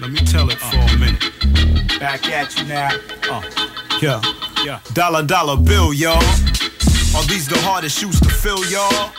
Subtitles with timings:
[0.00, 1.98] Let me tell it for a minute.
[1.98, 2.90] Back at you now.
[3.28, 3.42] Uh,
[4.00, 4.22] yeah,
[4.64, 4.80] yeah.
[4.92, 6.22] Dollar, dollar bill, y'all.
[7.16, 9.10] Are these the hardest shoes to fill, y'all?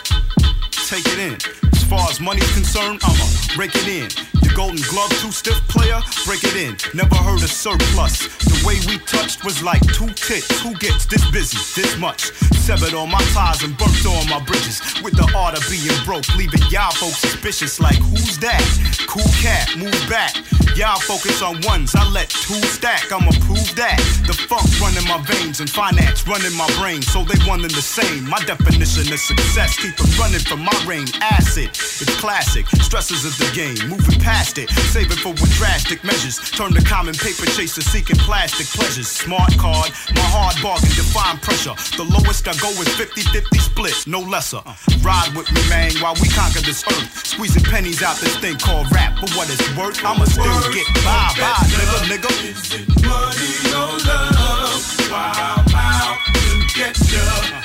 [0.88, 1.34] Take it in.
[1.74, 4.35] As far as money's concerned, I'ma break it in.
[4.56, 6.78] Golden glove, too stiff player, break it in.
[6.94, 8.24] Never heard of surplus.
[8.40, 10.62] The way we touched was like two tits.
[10.62, 12.32] Who gets this busy, this much?
[12.64, 14.80] Severed all my ties and burnt all my bridges.
[15.04, 17.82] With the art of being broke, leaving y'all folks suspicious.
[17.82, 18.64] Like, who's that?
[19.08, 20.34] Cool cat, move back.
[20.76, 23.12] Y'all focus on ones, I let two stack.
[23.12, 24.00] I'ma prove that.
[24.28, 27.02] The funk running my veins and finance running my brain.
[27.02, 28.28] So they one and the same.
[28.28, 31.08] My definition of success, keep them running from my reign.
[31.22, 32.68] Acid, it's classic.
[32.80, 36.38] Stresses of the game, moving past Save it for with drastic measures.
[36.38, 39.08] Turn the common paper chaser seeking plastic pleasures.
[39.08, 41.74] Smart card, my hard bargain, define pressure.
[41.98, 44.62] The lowest I go is 50-50 split, no lesser.
[45.02, 47.26] Ride with me, man, while we conquer this earth.
[47.26, 49.18] Squeezing pennies out this thing called rap.
[49.18, 52.30] For what it's worth, I'ma still get by, by, nigga, nigga.
[52.46, 55.10] Is it money or love?
[55.10, 57.65] Wow, wow, to get ya.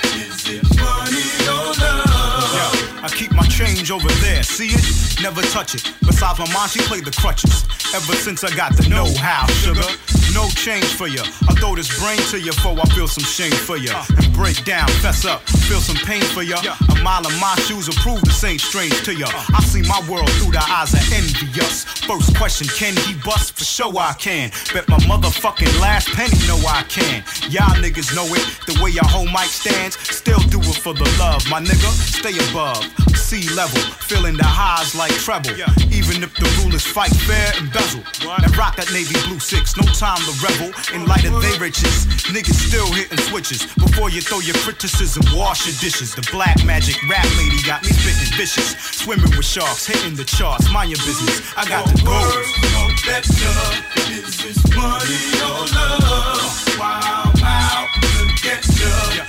[3.61, 5.23] Change over there, see it?
[5.23, 5.85] Never touch it.
[6.01, 7.65] Besides my mom, she played the crutches.
[7.93, 9.85] Ever since I got the know-how, sugar.
[10.33, 11.23] No change for ya.
[11.49, 14.05] I throw this brain to ya before I feel some shame for ya.
[14.17, 16.57] And break down, fess up, feel some pain for ya.
[16.63, 19.27] A mile of my shoes will prove this ain't strange to ya.
[19.29, 21.85] I see my world through the eyes of envious.
[22.09, 23.59] First question, can he bust?
[23.59, 24.51] For sure I can.
[24.73, 27.25] Bet my motherfucking last penny know I can.
[27.51, 28.45] Y'all niggas know it.
[28.67, 31.43] The way your whole mic stands, still do it for the love.
[31.51, 32.87] My nigga, stay above
[33.31, 35.51] sea level, feeling the highs like treble.
[35.91, 38.03] Even if the rulers fight fair and bezel.
[38.27, 40.71] And rock that navy blue six, no time to revel.
[40.95, 43.67] In light of they riches, niggas still hitting switches.
[43.75, 46.15] Before you throw your criticism, wash your dishes.
[46.15, 48.77] The black magic rap lady got me spitting vicious.
[48.79, 50.71] Swimming with sharks, hitting the charts.
[50.73, 52.45] Mind your business, I got the gold.
[52.75, 53.91] No better.
[54.11, 56.79] Is this money or love?
[56.79, 58.65] Wow, wow, to get
[59.17, 59.20] ya.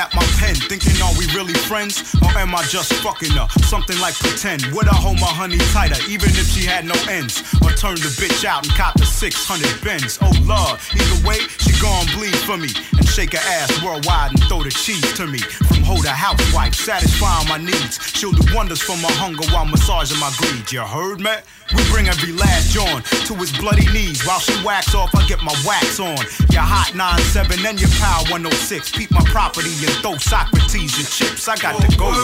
[0.00, 0.29] up my
[0.70, 2.14] thinking, are we really friends?
[2.22, 3.48] Or am I just fucking her?
[3.66, 4.62] Something like pretend.
[4.70, 7.42] Would I hold my honey tighter, even if she had no ends?
[7.58, 10.20] Or turn the bitch out and cop the 600 bends?
[10.22, 12.70] Oh lord, either way, she gon' bleed for me.
[12.94, 15.42] And shake her ass worldwide and throw the cheese to me.
[15.66, 17.98] From hoe to housewife, satisfying my needs.
[18.14, 20.70] She'll do wonders for my hunger while massaging my greed.
[20.70, 21.34] You heard me?
[21.74, 24.22] We bring every last John to his bloody knees.
[24.22, 26.18] While she wax off, I get my wax on.
[26.54, 28.90] Your hot 9-7 and your power 106.
[28.92, 31.48] Peep my property and throw Socrates teas and chips.
[31.48, 32.16] I got the gold.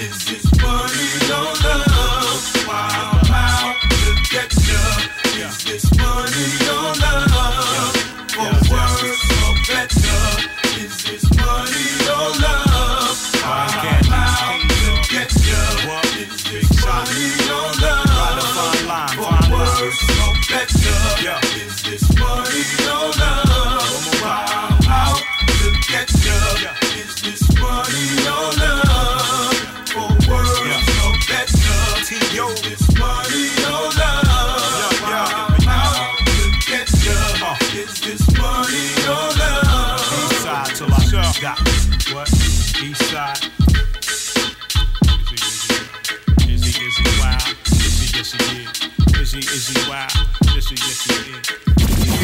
[0.00, 1.14] Is this money.
[2.66, 3.13] Wow.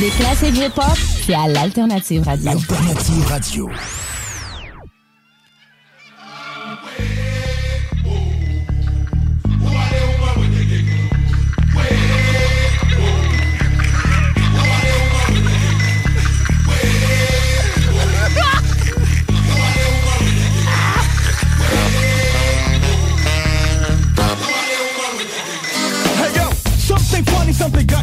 [0.00, 2.46] Les classiques hip-hop, c'est à l'Alternative Radio.
[2.46, 3.70] L'Alternative Radio.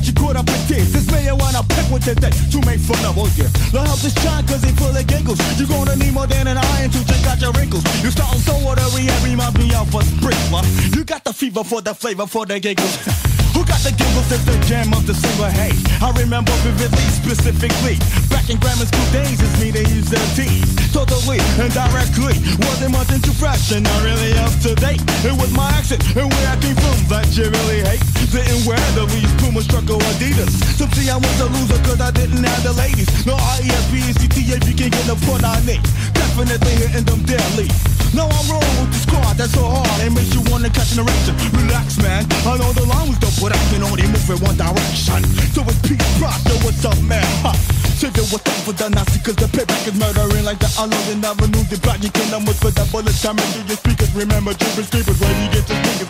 [0.08, 0.94] you caught up in this.
[0.94, 3.52] This you want to pick with today to make fun of all yeah.
[3.72, 5.40] The help is trying cause it's full of giggles.
[5.60, 7.84] You're gonna need more than an iron to check out your wrinkles.
[8.02, 10.64] You're starting so watery and remind me of a sprinkler.
[10.96, 12.98] You got the fever for the flavor for the giggles.
[13.68, 15.52] Got the giggles if the jam of the single?
[15.52, 18.00] Hey, I remember vividly, specifically.
[18.32, 20.72] Back in grammar school days, it's me they used to tease.
[20.92, 22.40] Totally and directly.
[22.64, 23.36] Wasn't much into
[23.76, 25.02] and not really up to date.
[25.28, 28.04] It was my accent and where I came from that you really hate.
[28.32, 30.52] Didn't wear the Lee's Puma Struck or Adidas.
[30.76, 33.08] Some see I was a loser cause I didn't have the ladies.
[33.26, 35.84] No R-E-S-P and C-T-A-P can get the put on it.
[36.14, 37.68] Definitely hitting them deadly.
[38.16, 41.04] Now I'm rolling with the squad that's so hard It makes you wanna catch an
[41.04, 44.40] erection Relax man, I know the line was dope But I can only move in
[44.44, 45.22] one direction.
[45.54, 47.56] So it's Pete Rock, yo what's up man, huh
[47.98, 51.18] Save it what's up for the Nazi Cause the payback is murdering like the Unloading
[51.26, 53.42] Avenue The black you can almost put that bullet time.
[53.42, 56.10] Into your speakers Remember Jeepers Creepers where you get your fingers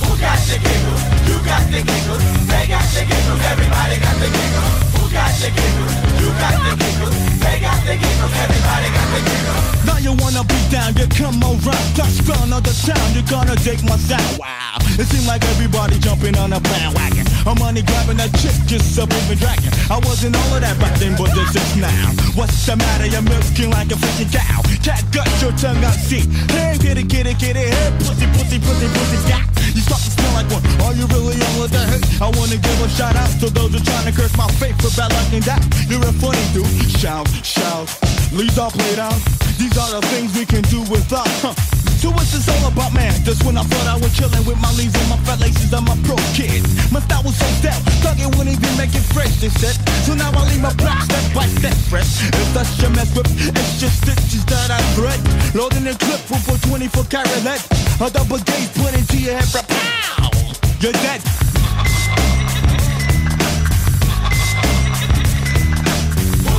[0.00, 1.02] Who got the giggles?
[1.28, 5.48] You got the giggles They got the giggles Everybody got the giggles Who got the
[5.52, 5.94] giggles?
[6.16, 9.20] You got the giggles They got the Everybody got the
[9.86, 11.82] Now you wanna be down, you come around.
[12.52, 16.52] Of the town, you're gonna dig my sound Wow, it seems like everybody jumping on
[16.52, 17.24] a bandwagon.
[17.48, 20.92] I'm money grabbing that chick, just a moving dragon I wasn't all of that back
[21.00, 22.12] then, but this is now.
[22.36, 23.96] What's the matter, you're milking like a
[24.28, 24.60] cow.
[24.84, 25.00] Cat
[25.40, 29.16] your tongue see Hey, kitty, kitty, kitty, hey Pussy, pussy, pussy, pussy,
[29.72, 31.32] You start to smell like one, are you really
[32.22, 34.94] I wanna give a shout out to those who trying to curse my faith for
[34.94, 35.58] bad luck and that
[35.90, 37.88] You're a funny dude, shout, shout
[38.32, 39.16] Leaves all played out
[39.56, 41.54] These are the things we can do without, huh
[42.02, 43.14] so what's this all about, man?
[43.22, 45.86] Just when I thought I was chillin' with my leaves and my fat laces and
[45.86, 46.66] my pro kids.
[46.90, 49.78] My style was so stout, thug it wouldn't even make it fresh, they said.
[50.02, 52.26] So now I leave my black step by step fresh.
[52.26, 55.22] If that's your mess with, it's just stitches that I thread.
[55.54, 57.62] Loading the clip a 24 karat lead.
[58.02, 60.26] A double gauge put into your head, for pow!
[60.82, 61.22] You're dead.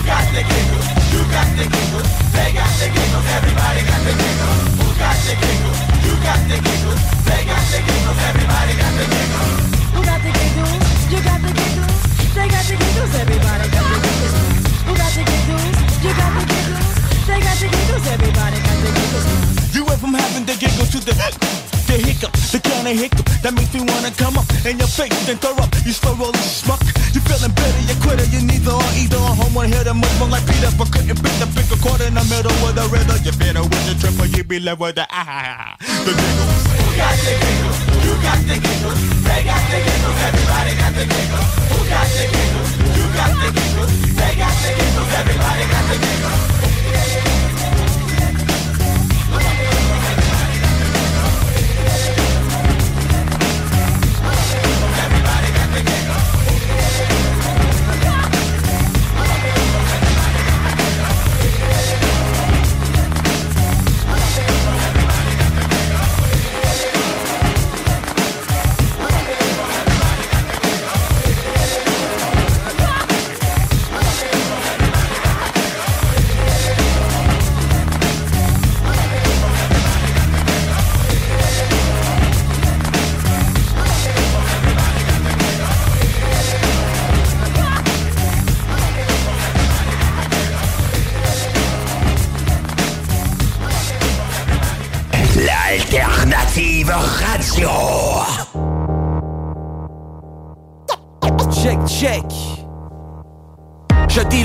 [0.05, 0.87] Got the giggles?
[1.11, 5.33] You got the giggles They got the giggles Everybody got the giggles Who got the
[5.41, 5.79] giggles?
[6.05, 10.31] You got the giggles They got the giggles Everybody got the giggles Who got the
[10.31, 10.93] giggles?
[11.13, 11.93] You got the giggles.
[12.33, 13.13] They got the giggles.
[13.13, 14.33] Everybody got the giggles.
[14.81, 15.65] Who got the giggles?
[16.01, 16.87] You got the giggles.
[17.29, 18.05] They got the giggles.
[18.09, 19.75] Everybody got the giggles.
[19.75, 21.13] You went from having the giggle to the
[21.87, 25.13] the hiccup, the kind of hiccup that makes me wanna come up in your face
[25.29, 25.69] and throw up.
[25.85, 26.81] You slow roll schmuck.
[27.13, 29.22] You feeling better, you quitter, you neither or either.
[29.63, 32.51] One hit move more like Peter, but couldn't pick the a quarter in the middle
[32.59, 33.15] with the riddle.
[33.23, 36.63] You better with the triple, you be left with the ah, the giggles.
[36.67, 37.79] Who got the giggles?
[38.03, 42.25] You got the giggles They got the giggles Everybody got the giggles Who got the
[42.27, 42.71] giggles?
[42.91, 47.32] You got the giggles They got the giggles Everybody got the giggles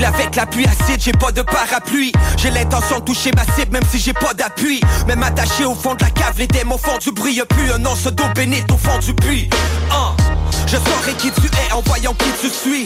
[0.09, 2.11] avec la pluie acide, j'ai pas de parapluie.
[2.37, 4.81] J'ai l'intention de toucher ma cible même si j'ai pas d'appui.
[5.07, 7.41] Même attaché au fond de la cave, les démons font du bruit.
[7.49, 9.49] Plus un once d'eau bénite au fond du puits.
[9.91, 10.15] Hein.
[10.65, 12.85] Je saurai qui tu es en voyant qui tu suis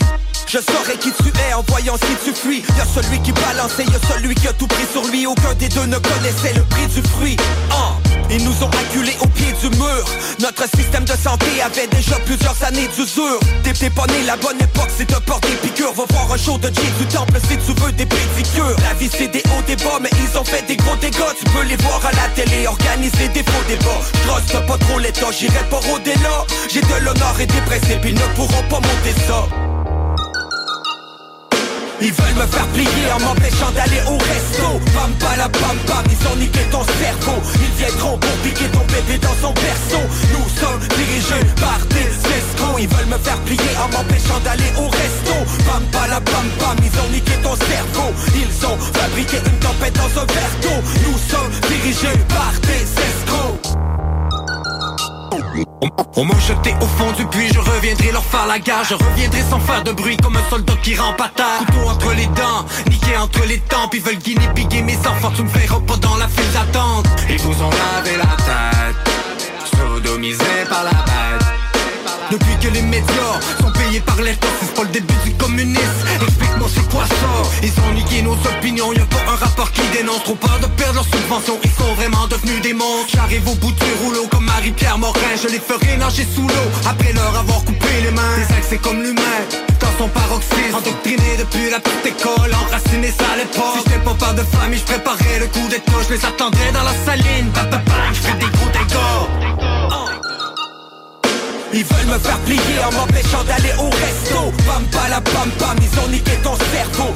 [0.53, 2.63] je saurai qui tu es en voyant si tu fuis.
[2.77, 5.25] Y'a celui qui balance et y'a celui qui a tout pris sur lui.
[5.25, 7.37] Aucun des deux ne connaissait le prix du fruit.
[7.71, 7.97] Hein.
[8.29, 10.05] Ils nous ont acculés au pied du mur.
[10.39, 13.39] Notre système de santé avait déjà plusieurs années d'usure.
[13.63, 16.67] T'es pas la bonne époque, c'est de porter des piqûres Va voir un show de
[16.67, 18.75] Jay du temple si tu veux des pédicures.
[18.87, 21.33] La vie c'est des hauts des bas, mais ils ont fait des gros dégâts.
[21.39, 24.05] Tu peux les voir à la télé, organiser des faux débats.
[24.21, 26.45] J'troste pas trop l'état, j'irai pas au-delà.
[26.71, 29.72] J'ai de l'honneur et des principes, ils ne pourront pas monter ça
[32.03, 34.67] ils veulent me faire plier en m'empêchant d'aller au resto.
[34.93, 37.39] Pam pala pam pam, ils ont niqué ton cerveau.
[37.55, 40.03] Ils viendront pour piquer ton bébé dans son berceau.
[40.33, 42.79] Nous sommes dirigés par des escrocs.
[42.79, 45.35] Ils veulent me faire plier en m'empêchant d'aller au resto.
[45.65, 48.09] Pam pala pam pam, ils ont niqué ton cerveau.
[48.35, 50.79] Ils ont fabriqué une tempête dans un verre d'eau.
[51.07, 53.92] Nous sommes dirigés par des escrocs
[56.15, 58.83] On m'a jeté au fond du puits, je reviendrai leur faire la gare.
[58.83, 61.59] Je reviendrai sans faire de bruit comme un soldat qui rampe à terre.
[61.59, 65.43] Couteau entre les dents, niqué entre les tempes Ils veulent guiner, piguer mes enfants, tu
[65.43, 67.07] me feras pas dans la file d'attente.
[67.29, 71.42] Ils vous ont lavé la tête, sodomisé par la bête
[72.33, 76.03] depuis que les médias sont payés par l'État C'est pas le début du communisme.
[76.27, 77.33] Explique-moi c'est quoi ça.
[77.61, 80.23] Ils ont niqué nos opinions Y'a pas un rapport qui dénonce.
[80.23, 83.13] Trop peur de perdre leurs subventions Ils sont vraiment devenus des monstres.
[83.13, 86.67] J'arrive au bout du rouleau comme Marie-Pierre Morin Je les ferai nager sous l'eau.
[86.89, 89.39] Après leur avoir coupé les mains Les c'est comme l'humain
[89.79, 90.73] dans son paroxysme.
[90.73, 93.77] Endoctriné depuis la petite école Enraciné ça à l'époque.
[93.77, 96.01] Si j'étais pas peur de famille Je préparais le coup d'état.
[96.07, 97.51] Je les attendrais dans la saline.
[98.13, 100.22] Je fais des gros dégâts
[101.73, 104.51] ils veulent me faire plier en m'empêchant d'aller au resto.
[104.65, 107.13] Pam la pam pam, ils ont niqué ton cerveau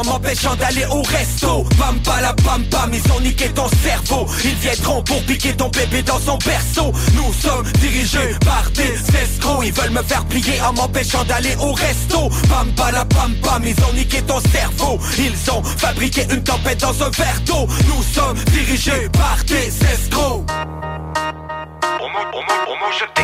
[0.00, 1.64] en m'empêchant d'aller au resto.
[1.78, 4.26] Pam la pam pam, ils ont niqué ton cerveau.
[4.44, 6.92] Ils viendront pour piquer ton bébé dans son berceau.
[7.14, 9.62] Nous sommes dirigés par des escrocs.
[9.64, 12.30] Ils veulent me faire plier en m'empêchant d'aller au resto.
[12.48, 14.98] Pam la pam pam, ils ont niqué ton cerveau.
[15.18, 17.66] Ils ont fabriqué une tempête dans un verre d'eau.
[17.86, 20.44] Nous sommes dirigés par des escrocs.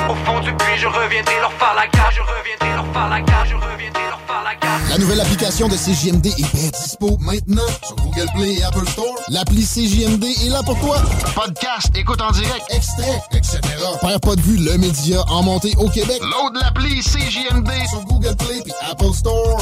[0.08, 3.20] Au fond du puits, je reviendrai leur faire la gare, je reviendrai leur faire la
[3.20, 4.80] gare, je reviendrai leur la gare.
[4.90, 9.14] La nouvelle application de CJMD est bien dispo maintenant sur Google Play et Apple Store.
[9.28, 11.02] L'appli CJMD est là pour toi.
[11.34, 13.60] Podcast, écoute en direct, extrait, etc.
[14.00, 16.20] Père pas de vue, le média en montée au Québec.
[16.20, 19.60] Load l'appli CJMD sur Google Play et Apple Store.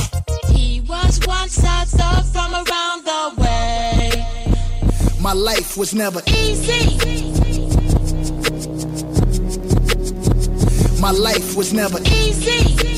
[0.49, 1.61] He was once
[2.33, 4.25] from around the way.
[5.21, 6.99] My life was never easy.
[11.01, 12.94] My life was never easy.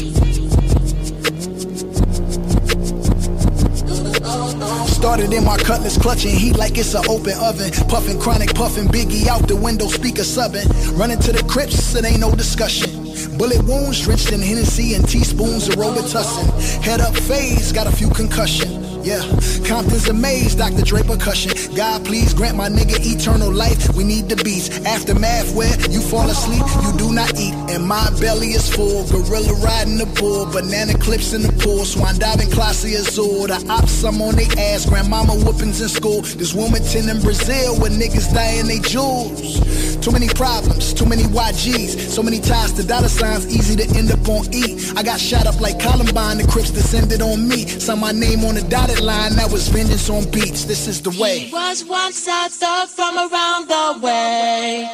[5.07, 7.71] Started in my cutlass, clutching heat like it's an open oven.
[7.89, 10.67] Puffing chronic, puffing biggie out the window, speaker subbing.
[10.99, 12.91] Running to the crypts, it ain't no discussion.
[13.39, 16.83] Bullet wounds drenched in Hennessy and teaspoons of Robitussin.
[16.83, 18.86] Head up phase, got a few concussion.
[19.07, 19.23] Yeah,
[19.63, 20.83] Compton's amazed, Dr.
[20.83, 21.53] Dre percussion.
[21.77, 23.95] God, please grant my nigga eternal life.
[23.95, 24.69] We need the beats.
[24.85, 27.55] Aftermath where you fall asleep, you do not eat.
[27.71, 29.07] And my belly is full.
[29.07, 31.85] Gorilla riding the bull, banana clips in the pool.
[31.85, 33.47] Swan diving classy azul.
[33.47, 34.87] The ops, I'm on they ass.
[34.87, 36.23] Grandmama whoopings in school.
[36.23, 39.63] This Wilmington in Brazil where niggas dying they jewels.
[40.03, 42.11] Too many problems, too many YGs.
[42.11, 44.79] So many ties to dollar signs, easy to end up on E.
[44.97, 47.67] I got shot up like Columbine, the Crips descended on me.
[47.67, 50.65] Saw my name on the dotted line that was vengeance on beats.
[50.65, 51.41] This is the way.
[51.41, 54.89] He was once a thug from around the way.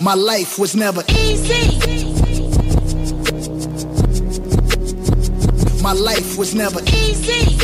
[0.00, 1.78] My life was never easy.
[5.82, 7.58] My life was never easy.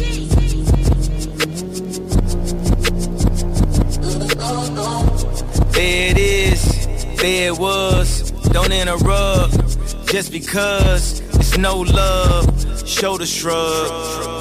[5.72, 8.30] There it is, there it was.
[8.52, 9.54] Don't interrupt
[10.06, 12.46] just because it's no love.
[12.86, 14.39] Shoulder shrug.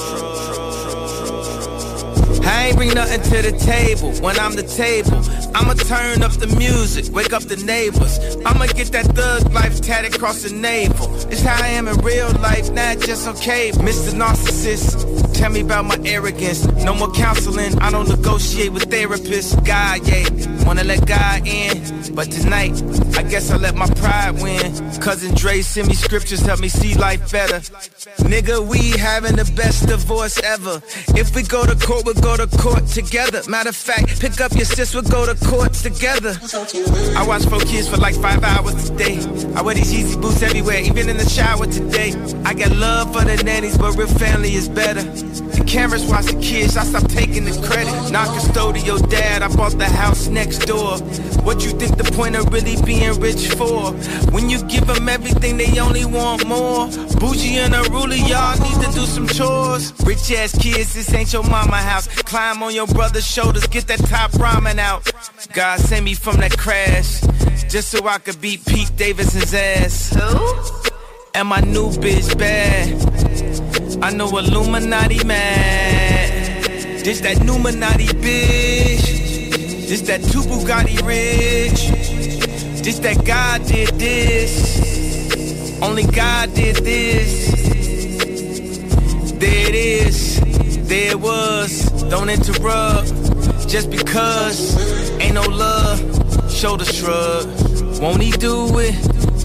[2.50, 5.22] I ain't bring nothing to the table when I'm the table.
[5.54, 8.18] I'ma turn up the music, wake up the neighbors.
[8.46, 11.14] I'ma get that thug life tatted across the navel.
[11.32, 13.72] It's how I am in real life, not just okay.
[13.72, 14.14] Mr.
[14.14, 16.66] Narcissist, tell me about my arrogance.
[16.84, 19.54] No more counseling, I don't negotiate with therapists.
[19.66, 22.16] God, yeah, wanna let God in.
[22.16, 22.82] But tonight,
[23.16, 24.74] I guess I let my pride win.
[25.00, 27.60] Cousin Dre send me scriptures, help me see life better.
[28.26, 30.82] Nigga, we having the best divorce ever.
[31.16, 33.42] If we go to court, we'll go to court together.
[33.50, 36.38] Matter of fact, pick up your sis, we'll go to court together.
[37.18, 39.20] I watch four kids for like five hours a day.
[39.56, 42.14] I wear these Yeezy boots everywhere, even in the shower today.
[42.46, 45.02] I got love for the nannies, but real family is better.
[45.70, 48.12] Cameras watch the kids, I stop taking the credit.
[48.12, 50.98] Not custodial dad, I bought the house next door.
[51.46, 53.92] What you think the point of really being rich for?
[54.34, 56.88] When you give them everything, they only want more.
[57.20, 59.94] Bougie and a ruler, y'all need to do some chores.
[60.04, 62.08] Rich ass kids, this ain't your mama house.
[62.24, 65.08] Climb on your brother's shoulders, get that top ramen out.
[65.54, 67.22] God sent me from that crash,
[67.70, 70.16] just so I could beat Pete Davidson's ass.
[70.16, 70.90] Who?
[71.36, 73.29] And my new bitch bad.
[74.02, 76.64] I know Illuminati mad.
[77.04, 79.88] This that Numinati bitch.
[79.90, 81.90] This that two Bugatti rich.
[82.82, 85.82] This that God did this.
[85.82, 87.52] Only God did this.
[89.34, 90.88] There it is.
[90.88, 91.92] There it was.
[92.04, 93.10] Don't interrupt.
[93.68, 94.78] Just because
[95.20, 96.00] ain't no love
[96.50, 97.48] shoulder shrug.
[98.00, 98.96] Won't he do it?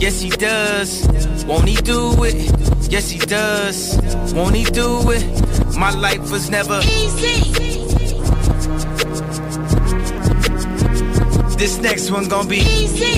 [0.00, 1.44] Yes, he does.
[1.44, 2.74] Won't he do it?
[2.94, 3.98] Yes, he does.
[4.34, 5.76] Won't he do it?
[5.76, 7.50] My life was never easy.
[11.58, 13.14] This next one gonna be easy.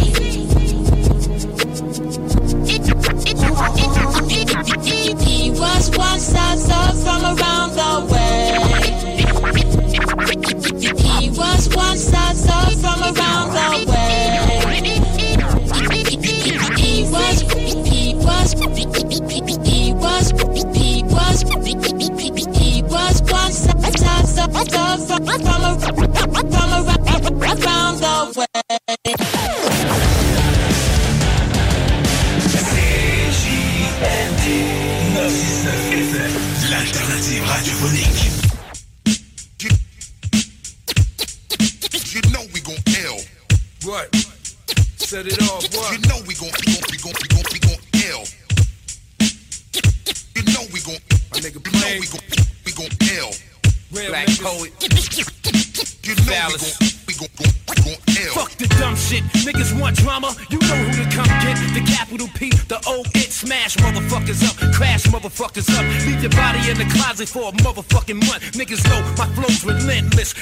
[5.26, 7.45] He was one size up from around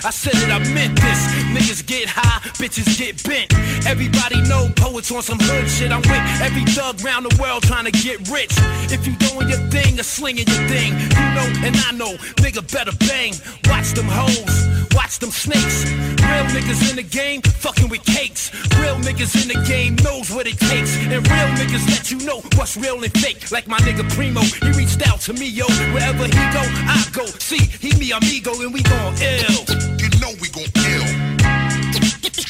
[0.04, 1.20] I said it, I meant this.
[1.56, 3.48] Niggas get high, bitches get bent.
[3.86, 5.90] Everybody know poets on some hood shit.
[5.90, 8.54] I'm with every thug round the world trying to get rich.
[8.94, 12.62] If you doing your thing or slinging your thing, you know and I know, nigga
[12.70, 13.34] better bang.
[13.66, 14.54] Watch them hoes,
[14.94, 15.84] watch them snakes.
[16.22, 18.54] Real niggas in the game, fucking with cakes.
[18.78, 20.94] Real niggas in the game knows what it takes.
[20.96, 23.50] And real niggas let you know what's real and fake.
[23.50, 25.66] Like my nigga Primo, he reached out to me, yo.
[25.90, 27.26] Wherever he go, I go.
[27.42, 29.58] See, he me amigo and we gon' ill.
[29.98, 31.04] You know we gon' L.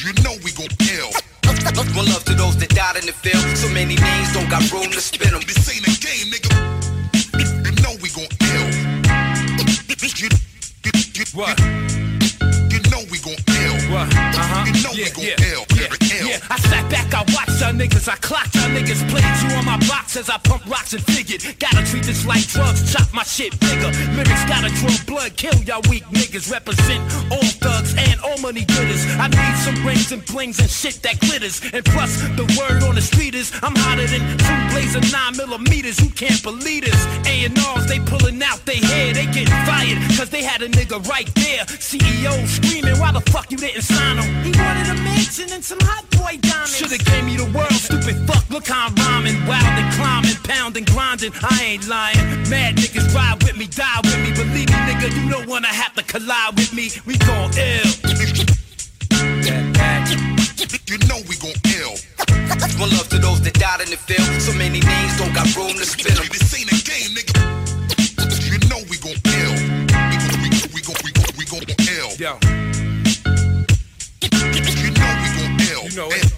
[0.05, 0.54] You know we.
[1.73, 3.41] One love to those that died in the field.
[3.57, 5.41] So many names don't got room to spin them.
[5.47, 6.53] This ain't a game, nigga.
[7.65, 8.69] You know we gon' L.
[10.05, 10.29] You, you,
[11.15, 11.57] you, What?
[12.69, 13.75] you know we gon' L.
[13.91, 14.13] What?
[14.13, 14.65] Uh-huh.
[14.67, 15.74] You know yeah, we gon' yeah, L.
[16.23, 16.39] yeah.
[16.49, 19.77] I sat back, I watched y'all niggas, I clocked y'all niggas, played you on my
[19.87, 21.41] box as I pump rocks and figured.
[21.59, 23.91] Gotta treat this like drugs, chop my shit bigger.
[24.15, 26.51] Lyrics gotta draw blood, kill y'all weak niggas.
[26.51, 29.05] Represent all thugs and all money getters.
[29.17, 31.61] I need some rings and blings and shit that glitters.
[31.73, 35.99] And plus, the word on the street is I'm hotter than two blazer nine millimeters.
[36.01, 37.01] You can't believe this.
[37.27, 39.97] A&Rs, they pulling out they hair, they getting fired.
[40.17, 41.65] Cause they had a nigga right there.
[41.79, 44.43] CEO screaming, why the fuck you didn't sign him?
[44.43, 46.75] He wanted a mansion and some hot boy diamonds.
[46.77, 48.47] Should've gave me the world, stupid fuck.
[48.49, 51.33] Look how I'm rhyming, wild and climbing, pounding, grinding.
[51.41, 52.17] I ain't lying.
[52.49, 54.31] Mad niggas ride with me, die with me.
[54.31, 56.91] Believe me, nigga, you don't wanna have to collide with me.
[57.05, 57.91] We gon' ill.
[60.87, 61.95] You know we gon' L.
[62.79, 64.41] One love to those that died in the field.
[64.41, 66.27] So many names don't got room to spin them.
[66.31, 67.33] This ain't a game, nigga.
[68.45, 69.53] You know we gon' L.
[70.11, 72.11] We gon' we gon' we gon' we gon' we gon' L.
[72.15, 72.37] Yo,
[74.21, 74.91] You
[75.95, 76.35] know it.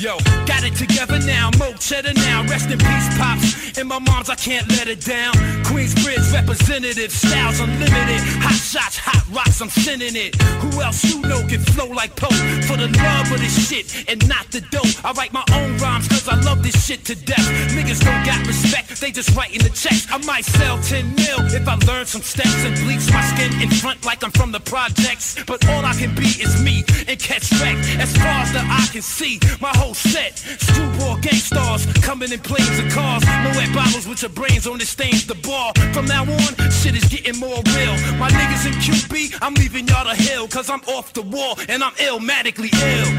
[0.00, 1.50] Yo, got it together now.
[1.58, 2.42] Mo cheddar now.
[2.44, 3.61] Rest in peace, pops.
[3.78, 5.32] And my mom's, I can't let it down.
[5.64, 8.20] Queensbridge representative, styles unlimited.
[8.44, 10.36] Hot shots, hot rocks, I'm sending it.
[10.60, 12.36] Who else you know can flow like Pope?
[12.68, 14.92] For the love of this shit and not the dope.
[15.04, 17.46] I write my own rhymes cause I love this shit to death.
[17.72, 20.06] Niggas don't got respect, they just writing the checks.
[20.12, 23.70] I might sell 10 mil if I learn some steps and bleach my skin in
[23.70, 25.42] front like I'm from the projects.
[25.46, 27.76] But all I can be is me and catch wreck.
[27.96, 30.38] As far as the eye can see, my whole set.
[30.38, 33.24] Screwball gang stars coming in planes and cars.
[33.62, 35.72] Moet bottles with your brains on this stains the bar.
[35.92, 37.94] From now on, shit is getting more real.
[38.18, 40.48] My niggas in QB, I'm leaving y'all to hell.
[40.48, 43.10] Cause I'm off the wall and I'm illmatically ill.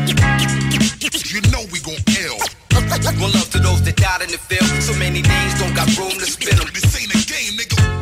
[1.31, 2.37] You know we gon' ill.
[3.21, 4.67] One love to those that died in the field.
[4.83, 6.67] So many names don't got room to spin them.
[6.73, 7.92] This ain't a game, nigga.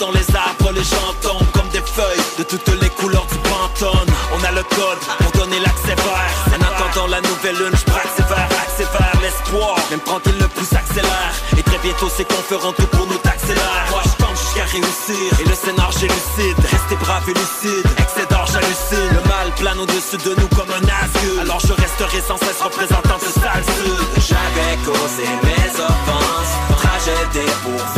[0.00, 4.10] dans les arbres, les gens tombent comme des feuilles de toutes les couleurs du pantone.
[4.34, 6.34] On a le code pour donner l'accès vert.
[6.50, 9.76] En attendant la nouvelle lune, je braque sévère, accélère l'espoir.
[9.90, 11.32] Même quand il le pousse, accélère.
[11.56, 13.84] Et très bientôt, c'est qu'on feront tout pour nous taxer l'air.
[13.90, 15.40] Moi, je tente jusqu'à réussir.
[15.40, 16.58] Et le scénar, j'élucide.
[16.58, 17.86] Restez brave et lucide.
[17.98, 19.14] Excès d'or, j'hallucine.
[19.14, 21.22] Le mal plane au-dessus de nous comme un asque.
[21.40, 24.08] Alors je resterai sans cesse représentant ce sale sud.
[24.26, 26.54] J'avais causé mes offenses.
[26.82, 27.97] Tragédie pour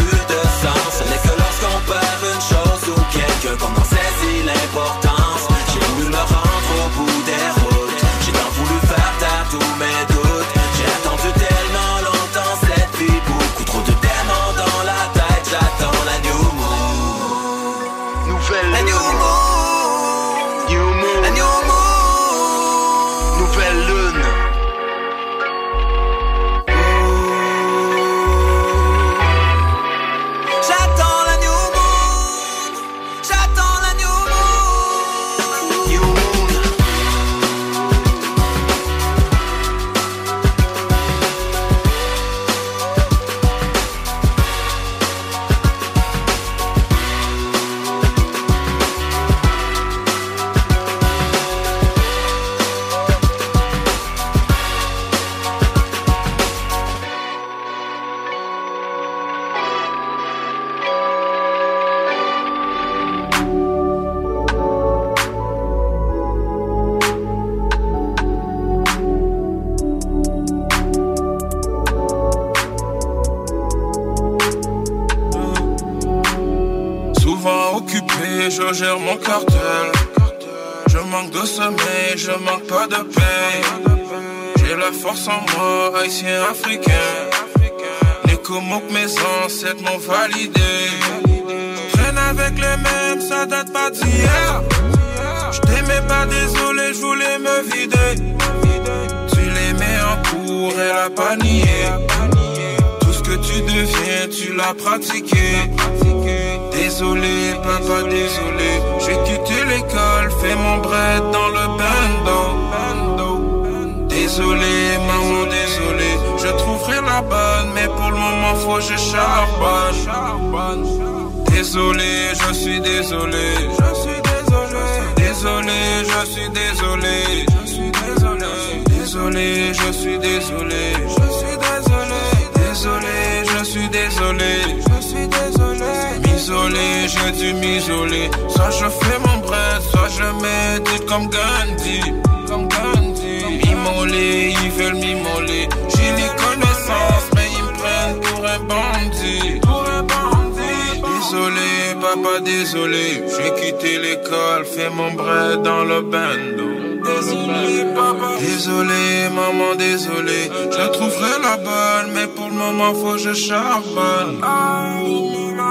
[154.75, 156.69] fait mon bras dans le bando.
[157.05, 158.29] Désolé, papa.
[158.41, 160.51] Désolé, maman, désolé.
[160.71, 164.41] Je trouverai la bonne, mais pour le moment, faut que je charbonne.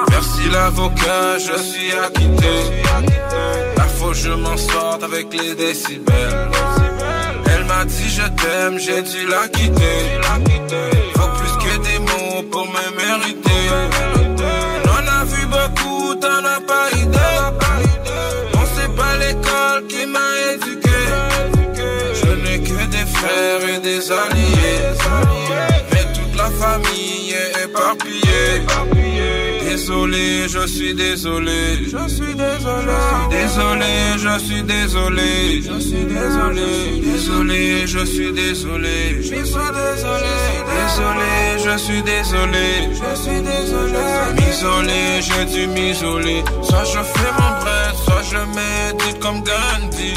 [0.09, 2.55] Merci l'avocat, je suis acquitté.
[3.77, 6.49] La faut je m'en sorte avec les décibels.
[7.51, 10.01] Elle m'a dit je t'aime, j'ai dû la quitter.
[11.15, 14.18] Faut plus que des mots pour me mériter.
[23.89, 24.81] Des alliés.
[25.91, 28.53] Mais toute la famille est éparpillée.
[29.69, 31.61] Désolé, je suis désolé.
[31.93, 32.97] Je suis désolé.
[33.29, 33.93] Désolé,
[34.25, 35.61] je suis désolé.
[35.69, 36.69] Je suis désolé.
[37.11, 38.97] Désolé, je suis désolé.
[39.21, 40.33] Je suis désolé.
[40.79, 41.33] Désolé,
[41.65, 42.67] je suis désolé.
[43.01, 44.05] Je suis désolé.
[44.37, 46.43] M'isoler, j'ai dû m'isoler.
[46.67, 49.19] Soit je fais mon bread, soit je médite.
[49.19, 50.13] Comme Gandhi.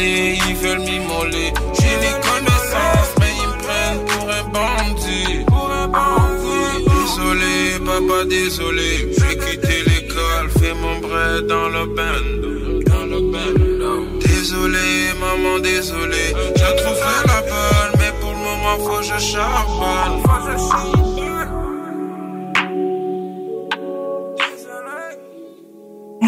[0.00, 1.52] M'immoler, ils veulent m'immoler.
[1.78, 5.44] J'ai les connaissances, mais ils me prennent pour un bandit.
[5.46, 6.84] Pour un bandit.
[6.86, 9.12] Désolé, papa, désolé.
[9.18, 12.28] J'ai quitté l'école, fait mon bread dans le band.
[12.86, 14.20] Dans le band.
[14.20, 16.34] Désolé, maman, désolé.
[16.56, 21.09] Je trouverai la bonne, mais pour le moment, faut que je charbonne.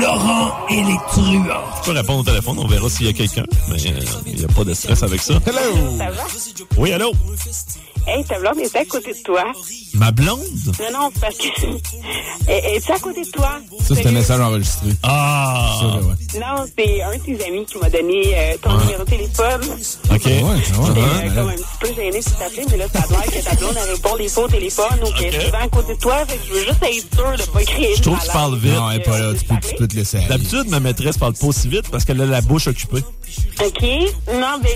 [0.03, 1.63] Laurent et les truands.
[1.77, 3.45] Tu peux répondre au téléphone, on verra s'il y a quelqu'un.
[3.69, 5.35] Mais euh, il n'y a pas de stress avec ça.
[5.47, 5.97] Hello!
[5.99, 6.25] Ça va?
[6.77, 7.13] Oui, allô?
[8.07, 9.45] Hey, ta blonde est à côté de toi.
[9.95, 10.41] Ma blonde?
[10.67, 11.47] Non, non, parce que.
[12.49, 13.61] Elle est à côté de toi?
[13.81, 14.89] Ça, c'est un message enregistré.
[15.03, 15.81] Ah!
[16.03, 16.41] Ouais.
[16.41, 19.61] Non, c'est un de tes amis qui m'a donné euh, ton numéro de téléphone.
[20.11, 20.21] OK.
[20.23, 23.25] J'étais ouais, euh, comme un petit peu gênée de t'appeler, mais là, ça a l'air
[23.25, 25.95] que ta blonde, elle répond des fois au téléphone ou qu'elle est souvent à côté
[25.95, 26.27] de toi.
[26.27, 28.57] Fait que je veux juste être sûre de pas créer Je trouve que tu parles
[28.57, 28.75] vite.
[28.75, 29.33] Non, elle est pas là.
[29.35, 30.29] Tu peux, tu peux te laisser aller.
[30.29, 33.05] D'habitude, ma maîtresse parle pas aussi vite parce qu'elle a la bouche occupée.
[33.61, 33.83] OK?
[34.33, 34.75] Non, mais.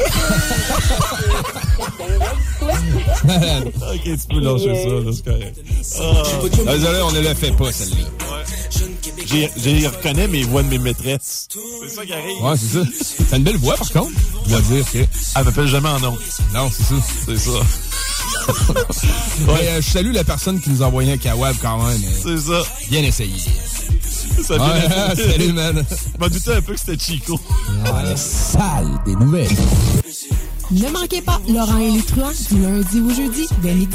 [3.27, 5.57] ok, tu peux lâcher ça, là, c'est correct.
[6.01, 7.97] Ah, Désolé, on ne le fait pas, celle-là.
[9.57, 11.49] J'ai reconnais mes voix de mes maîtresses.
[11.83, 12.43] C'est ça qui arrive.
[12.43, 13.25] Ouais, c'est ça.
[13.31, 14.13] T'as une belle voix, par contre.
[14.45, 14.99] Je dois dire que.
[14.99, 16.17] Elle m'appelle jamais en nom.
[16.55, 16.95] Non, c'est ça.
[17.27, 17.51] C'est ça.
[19.49, 22.01] Ouais, euh, je salue la personne qui nous a envoyé un kawab quand même.
[22.23, 22.63] C'est ça.
[22.91, 23.35] Bien essayé.
[24.43, 25.31] Ça a bien Ouais, été.
[25.33, 25.85] salut, man.
[25.91, 27.35] Je m'en doutais un peu que c'était Chico.
[27.85, 29.49] Ouais, sale des nouvelles.
[30.71, 33.95] Ne manquez pas Laurent et les truands du lundi au jeudi dès midi.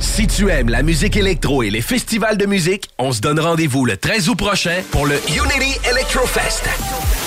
[0.00, 3.86] Si tu aimes la musique électro et les festivals de musique, on se donne rendez-vous
[3.86, 6.64] le 13 août prochain pour le Unity Electrofest.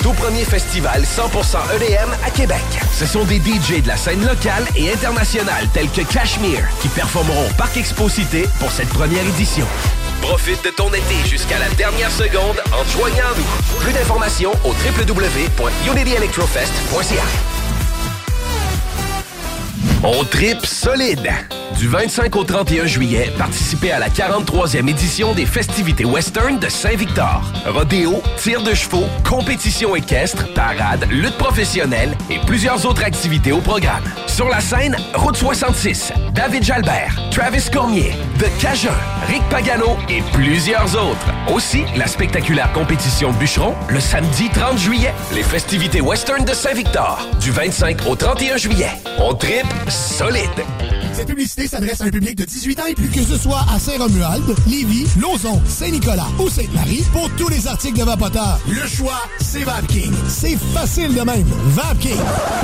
[0.02, 2.60] Tout premier festival 100% EDM à Québec.
[2.92, 7.48] Ce sont des DJ de la scène locale et internationale tels que Cashmere qui performeront
[7.48, 9.66] au Parc Expo Cité pour cette première édition.
[10.22, 13.44] Profite de ton été jusqu'à la dernière seconde en te joignant à nous.
[13.80, 17.24] Plus d'informations au www.unityelectrofest.ca.
[20.04, 21.28] On tripe solide.
[21.78, 27.40] Du 25 au 31 juillet, participez à la 43e édition des festivités western de Saint-Victor.
[27.66, 34.02] Rodéo, tir de chevaux, compétition équestre, parade, lutte professionnelle et plusieurs autres activités au programme.
[34.26, 38.90] Sur la scène, Route 66, David Jalbert, Travis Cormier, The Cajun,
[39.28, 41.32] Rick Pagano et plusieurs autres.
[41.54, 45.14] Aussi, la spectaculaire compétition bûcheron le samedi 30 juillet.
[45.32, 48.90] Les festivités western de Saint-Victor, du 25 au 31 juillet.
[49.20, 50.48] On tripe solide.
[51.18, 53.08] Cette publicité s'adresse à un public de 18 ans et plus.
[53.08, 58.04] Que ce soit à Saint-Romuald, Lévis, Lauson, Saint-Nicolas ou Sainte-Marie, pour tous les articles de
[58.04, 60.12] Vapoteur, le choix, c'est VapKing.
[60.28, 61.44] C'est facile de même.
[61.70, 62.20] VapKing.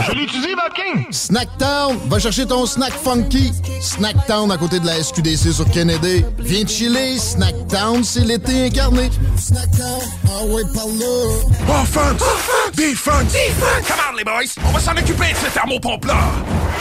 [0.07, 1.05] Je l'utilise, VapKing.
[1.11, 3.51] Snacktown, va chercher ton snack funky.
[3.81, 6.25] Snacktown à côté de la SQDC sur Kennedy.
[6.39, 9.11] Viens chiller, Snacktown, c'est l'été incarné.
[9.37, 11.81] Snacktown, ah ouais, par là.
[11.83, 12.23] Offense!
[12.77, 13.33] Defense!
[13.33, 13.89] Defense!
[13.89, 14.63] Come on, les boys!
[14.65, 16.15] On va s'en occuper de ce thermopompe-là!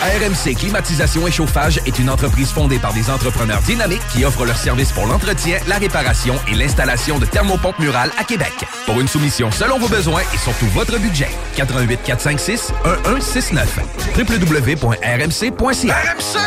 [0.03, 4.58] RMC Climatisation et Chauffage est une entreprise fondée par des entrepreneurs dynamiques qui offrent leurs
[4.58, 8.54] services pour l'entretien, la réparation et l'installation de thermopompes murales à Québec.
[8.86, 12.73] Pour une soumission selon vos besoins et surtout votre budget, 88 456
[13.06, 13.80] 1169
[14.17, 16.38] www.rmc.ca RMC!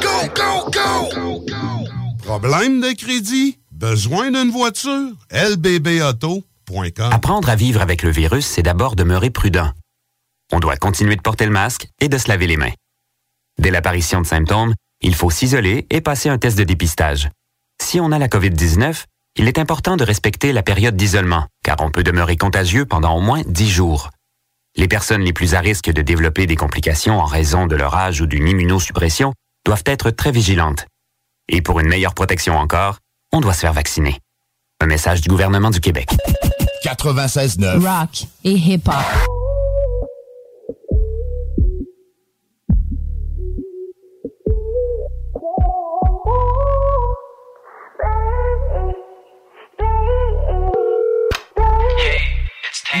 [0.00, 1.46] Go, go, go!
[2.22, 3.58] Problème de crédit?
[3.72, 5.10] Besoin d'une voiture?
[5.30, 9.70] lbbauto.com Apprendre à vivre avec le virus, c'est d'abord demeurer prudent.
[10.52, 12.72] On doit continuer de porter le masque et de se laver les mains.
[13.58, 17.28] Dès l'apparition de symptômes, il faut s'isoler et passer un test de dépistage.
[17.80, 19.04] Si on a la COVID-19,
[19.36, 23.20] il est important de respecter la période d'isolement, car on peut demeurer contagieux pendant au
[23.20, 24.10] moins 10 jours.
[24.76, 28.20] Les personnes les plus à risque de développer des complications en raison de leur âge
[28.20, 29.32] ou d'une immunosuppression
[29.64, 30.86] doivent être très vigilantes.
[31.48, 32.98] Et pour une meilleure protection encore,
[33.32, 34.18] on doit se faire vacciner.
[34.80, 36.10] Un message du gouvernement du Québec.
[36.84, 37.78] 96.9.
[37.78, 39.53] Rock et hip-hop.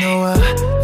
[0.01, 0.33] 너와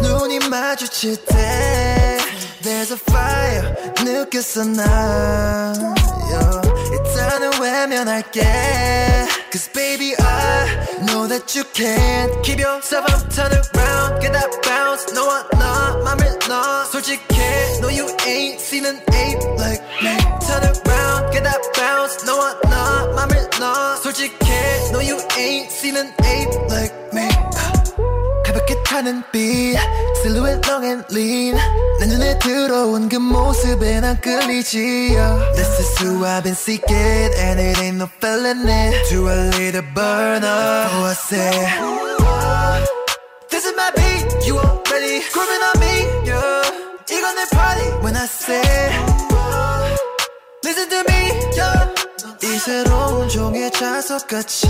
[0.02, 2.18] 눈이 마주칠 때
[2.62, 5.72] There's a fire 느꼈어 나
[6.30, 6.76] yeah.
[6.92, 8.42] 일단은 외면할게
[9.52, 15.06] Cause baby I know that you can't Keep yourself up, turn around Get that bounce
[15.14, 21.32] 너와 나 맘을 놔 솔직해 No you ain't seen an ape like me Turn around,
[21.32, 26.94] get that bounce 너와 나 맘을 놔 솔직해 No you ain't seen an ape like
[27.14, 27.39] me
[28.50, 29.76] 가볍게 타는 빛
[30.18, 31.56] Silhouette long and lean
[32.00, 35.52] 내 눈에 들어온 그 모습에 난 끌리지 yeah.
[35.54, 40.44] This is who I've been seeking And it ain't no felony To a little burn
[40.44, 41.50] up Oh I say
[43.50, 45.94] This is my beat You already grooving on me
[46.26, 46.62] yeah.
[47.10, 48.62] 이건 내 party When I say
[50.64, 51.20] Listen to me
[51.56, 51.94] yeah.
[52.42, 54.66] 이 새로운 종의 자석같이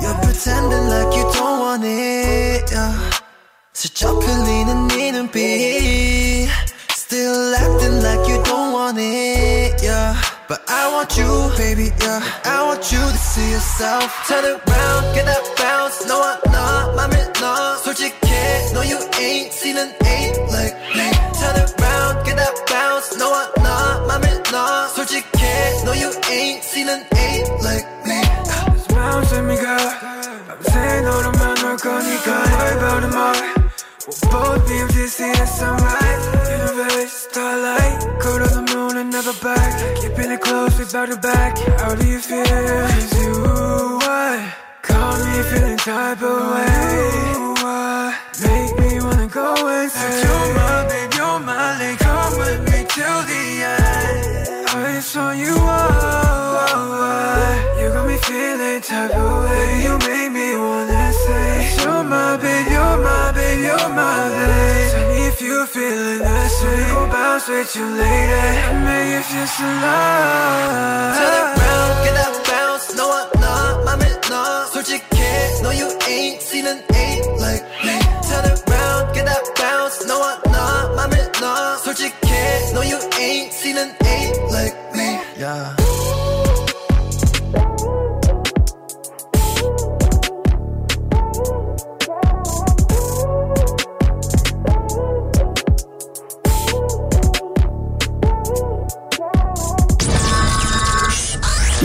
[0.00, 2.94] You're pretending like you don't want it yeah.
[3.72, 6.48] 슬쩍 흘리는 네 눈빛
[6.94, 10.14] Still acting like you don't want it yeah.
[10.48, 12.22] But I want you baby yeah.
[12.44, 17.76] I want you to see yourself Turn around get that bounce 너와 나 맘을 놔
[17.84, 23.52] 솔직해 No you ain't seen an ape like me Turn around get that bounce 너와
[23.62, 27.93] 나 맘을 놔 솔직해 No you ain't seen an ape like me
[29.04, 29.90] Bounce with me girl
[30.48, 33.60] 밤새 너를 만날 거니까 Worry about tomorrow
[34.06, 39.10] We'll both be able to see the sunlight Universe, starlight Go to the moon and
[39.10, 42.42] never back Keeping it close, we back to back How do you feel?
[42.42, 43.32] Is you
[44.00, 44.40] what?
[44.82, 47.04] Call me feeling type of way
[47.62, 48.14] What?
[48.42, 53.20] Make me wanna go insane You're my babe, you're my lady Come with me till
[53.28, 57.73] the end I saw you, oh, oh, oh.
[58.94, 63.88] type of way You make me wanna say You're my babe, you're my babe, you're
[63.90, 68.46] my babe Tell me if you feeling the same Go bounce with you later
[68.86, 75.62] Make you feel so love Turn around, get that bounce 너와 나 맘을 놔 솔직해
[75.62, 77.98] No you ain't seen an ape like me
[78.28, 83.90] Turn around, get that bounce 너와 나 맘을 놔 솔직해 No you ain't seen an
[84.04, 85.83] ape like me yeah.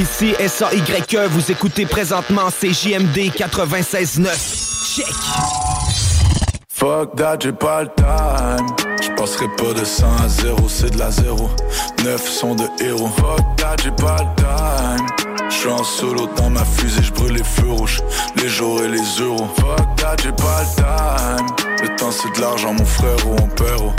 [0.01, 4.94] Ici SAYE, vous écoutez présentement CJMD 96.9.
[4.94, 5.05] Check!
[6.70, 9.14] Fuck that, j'ai pas le time.
[9.14, 11.51] passerai pas de 100 à 0, c'est de la 0.
[12.03, 13.11] 9 sont de héros.
[13.11, 15.07] Fuck that, j'ai pas le time.
[15.51, 18.01] J'suis en solo dans ma fusée, j'brûle les feux rouges,
[18.36, 19.51] les jours et les euros.
[19.57, 21.46] Fuck that, j'ai pas le time.
[21.82, 23.82] Le temps c'est de l'argent, mon frère ou mon père.
[23.82, 23.92] oh.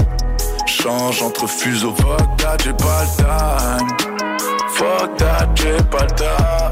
[0.65, 1.93] Change entre fuseaux.
[1.93, 4.20] Fuck that, j'ai pas le time.
[4.81, 6.71] Fuck that drip, I die.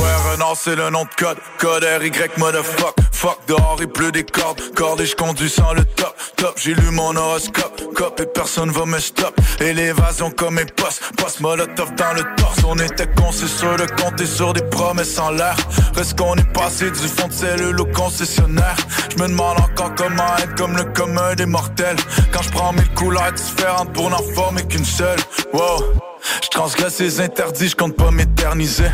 [0.00, 1.36] Ouais, Renard c'est le nom de code.
[1.58, 2.94] Code RY, motherfuck.
[3.12, 4.62] Fuck dehors, il pleut des cordes.
[4.74, 6.16] Cordes et je conduis sans le top.
[6.36, 7.82] Top, j'ai lu mon horoscope.
[7.94, 9.38] Cop et personne va me stop.
[9.60, 11.02] Élévation comme mes postes.
[11.18, 12.60] Post molotov dans le torse.
[12.66, 15.54] On était con, c'est sûr de compter sur des promesses en l'air.
[15.94, 18.76] Reste qu'on est passé du fond de cellule au concessionnaire.
[19.10, 21.96] Je me demande encore comment être comme le commun des mortels.
[22.32, 25.20] Quand je prends mille couleurs différentes pour n'en former qu'une seule.
[25.52, 26.09] Wow.
[26.42, 28.90] Je transgresse les interdits, je compte pas m'éterniser.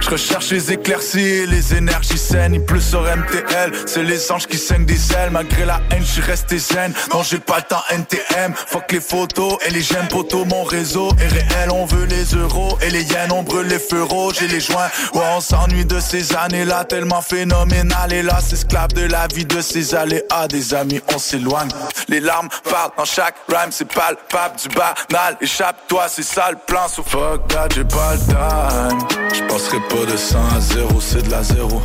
[0.00, 2.54] Je recherche les éclaircies les énergies saines.
[2.54, 5.30] Il pleut sur MTL, c'est les anges qui saignent des ailes.
[5.30, 6.92] Malgré la haine, je resté zen.
[7.12, 8.54] Non, j'ai pas le temps NTM.
[8.54, 10.44] Fuck les photos et les j'aime poteaux.
[10.44, 12.78] Mon réseau est réel, on veut les euros.
[12.82, 14.88] Et les yens, brûle les feux rouges et les joints.
[15.14, 18.12] Ouais, on s'ennuie de ces années-là, tellement phénoménal.
[18.12, 20.48] Et là, esclave de la vie de ces aléas.
[20.48, 21.70] Des amis, on s'éloigne.
[22.08, 25.36] Les larmes parlent dans chaque rhyme, c'est palpable du banal.
[25.40, 26.88] Échappe-toi, c'est ça le plan.
[26.88, 28.98] So fuck that, j'ai pas le time.
[29.32, 31.82] Je passerai pas de 100 à 0, c'est de la 0.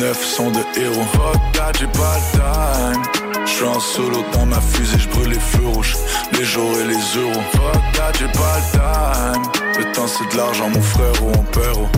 [0.00, 1.04] 9 sont de héros.
[1.12, 3.02] Fuck that, j'ai pas le time.
[3.44, 5.96] Je suis en solo dans ma fusée, je brûle les feux rouges,
[6.32, 7.42] les jours et les euros.
[7.52, 9.42] Fuck that, j'ai pas le time.
[9.78, 11.78] Le temps c'est de l'argent, mon frère ou mon père.
[11.78, 11.88] oh.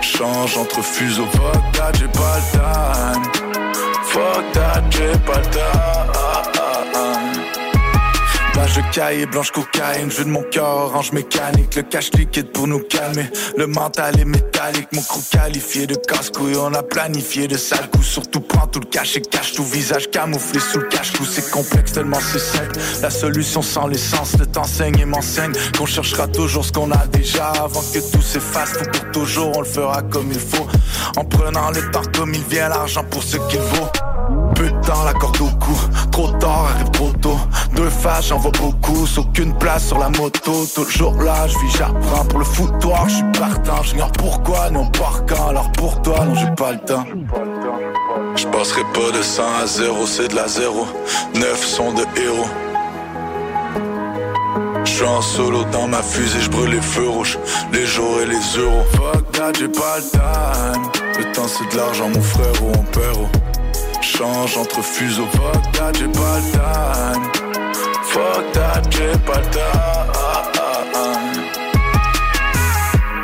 [0.00, 1.26] Change entre fuseaux.
[1.32, 3.22] Fuck that, j'ai pas le time.
[4.04, 6.16] Fuck that, j'ai pas le time.
[8.56, 12.80] De cahier, blanche cocaïne, jeu de mon cœur, orange mécanique, le cash liquide pour nous
[12.80, 13.24] calmer.
[13.56, 18.06] Le mental est métallique, mon crew qualifié de casse-couille, on a planifié de sales coups.
[18.06, 21.24] Surtout prends tout le cash et cache tout visage camouflé sous le cache-cou.
[21.24, 22.70] C'est complexe tellement c'est sec.
[23.00, 27.48] La solution sans l'essence, le t'enseigne et m'enseigne qu'on cherchera toujours ce qu'on a déjà
[27.48, 28.72] avant que tout s'efface.
[28.72, 30.66] Faut pour toujours, on le fera comme il faut.
[31.16, 34.45] En prenant le temps comme il vient, l'argent pour ce qu'il vaut.
[34.56, 35.76] Temps, la corde au cou.
[36.10, 37.38] Trop tard, arrive trop tôt.
[37.74, 39.06] Deux faces, j'en vois beaucoup.
[39.16, 40.64] Aucune place sur la moto.
[40.74, 42.24] Toujours là, je vis, j'apprends.
[42.24, 43.82] Pour le foutoir, je suis partant.
[43.82, 45.48] J'ignore pourquoi, non par quand.
[45.48, 47.04] Alors pour toi, non, j'ai pas le temps.
[48.36, 50.86] Je passerai pas de 100 à 0, c'est de la 0.
[51.34, 52.46] 9 sont de héros.
[54.84, 57.38] Je suis en solo dans ma fusée, je brûle les feux rouges,
[57.72, 58.84] les jours et les euros.
[58.92, 60.82] Fuck that, j'ai pas le time.
[61.18, 63.12] Le temps c'est de l'argent, mon frère ou mon père.
[64.00, 65.26] Change entre fuseaux.
[65.32, 67.22] Fuck that, j'ai pas le time.
[68.04, 70.12] Fuck that, j'ai pas le time.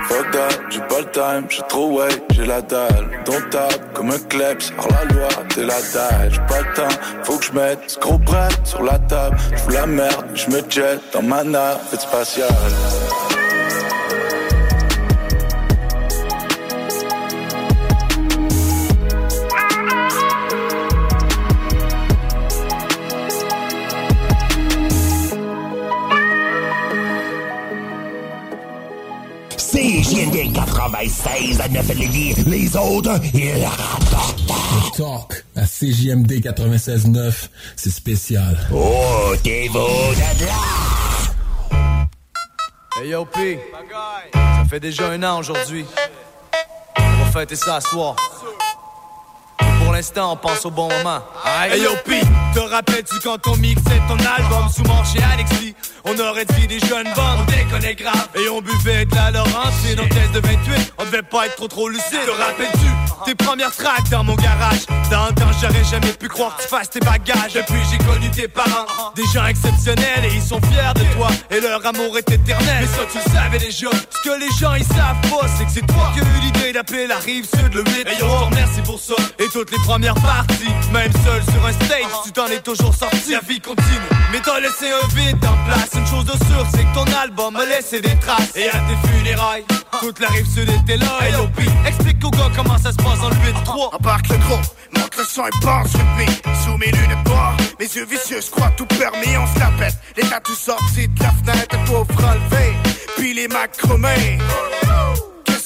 [0.09, 1.47] Fuck that, j'ai pas le time.
[1.49, 3.09] J'ai trop way, j'ai la dalle.
[3.25, 6.31] Ton table comme un kleps, hors la loi, t'es la taille.
[6.31, 9.37] J'ai pas le temps, faut que je mette ce gros bret sur la table.
[9.57, 12.49] J'fous la merde, je me jette dans ma navette spatiale.
[30.93, 32.35] CJMD 96 à 9 Lévis.
[32.47, 34.97] Les autres, ils rapportent.
[34.97, 38.59] Talk à CJMD 96.9, c'est spécial.
[38.73, 40.53] Oh, t'es beau de là!
[43.01, 43.59] Hey yo P,
[44.35, 45.85] ça fait déjà un an aujourd'hui.
[46.99, 48.17] On va fêter ça à soir.
[49.83, 51.21] Pour l'instant, on pense au bon moment.
[51.71, 52.21] Hey yo P,
[52.55, 55.75] te rappelles-tu quand on mixait ton album sous manche et Alex Lee
[56.05, 58.29] On aurait dit des jeunes bandes, on déconnait grave.
[58.35, 61.69] Et on buvait de la Laurentine en tête de 28 On devait pas être trop
[61.69, 62.25] trop lucide.
[62.25, 62.89] Te rappelles-tu
[63.25, 64.87] tes premières tracks dans mon garage?
[65.11, 67.55] Dans le temps j'aurais jamais pu croire que tu fasses tes bagages.
[67.55, 68.87] Depuis j'ai connu tes parents.
[69.15, 71.29] Des gens exceptionnels et ils sont fiers de toi.
[71.51, 72.79] Et leur amour est éternel.
[72.81, 73.91] Mais ça tu le savais déjà.
[74.11, 76.73] Ce que les gens ils savent pas c'est que c'est toi qui as eu l'idée
[76.73, 79.15] d'appeler la rive sud le 8 Et yo remercie pour ça.
[79.39, 80.75] Et toutes les premières parties.
[80.93, 83.33] Même seul sur un stage tu t'en es toujours sorti.
[83.33, 84.13] La vie continue.
[84.31, 85.91] Mais t'as laissé un vide en place.
[85.95, 88.55] Une chose de sûre c'est que ton album a laissé des traces.
[88.55, 89.65] Et à tes funérailles
[90.01, 91.19] Toute la rive sud était là.
[91.27, 94.37] Et yo P, explique aux gars comment ça se passe dans le 8-3 Embarque le
[94.37, 94.61] gros,
[94.97, 96.27] monte le son et pense rythmé
[96.65, 99.97] Sous mes lunettes noires, mes yeux vicieux, je crois tout permis, on se la pète
[100.17, 102.73] Les tatous sortis de la fenêtre, pauvre relevé
[103.17, 104.39] Puis les macromés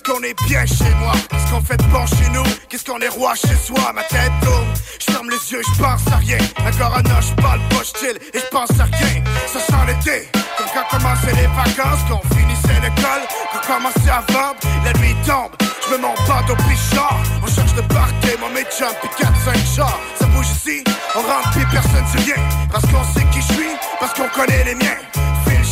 [0.07, 1.13] qu'on est bien chez moi.
[1.31, 2.45] Qu'est-ce qu'on fait de bon chez nous?
[2.69, 3.93] Qu'est-ce qu'on est roi chez soi?
[3.95, 6.39] Ma tête tourne, je ferme les yeux, je pense à rien.
[6.61, 9.25] Encore un an, je parle pas, chill et je pense à rien.
[9.47, 14.61] Ça sent l'été, comme quand commençaient les vacances Qu'on finissait l'école, qu'on commençait à vendre
[14.85, 15.53] La nuit tombe,
[15.85, 19.77] je me monte pas au pichard On cherche de parquet, moi mes jumps et 4-5
[19.77, 20.01] chars.
[20.19, 20.85] Ça bouge ici,
[21.17, 22.43] on rentre personne dit rien.
[22.71, 25.01] Parce qu'on sait qui je suis, parce qu'on connaît les miens.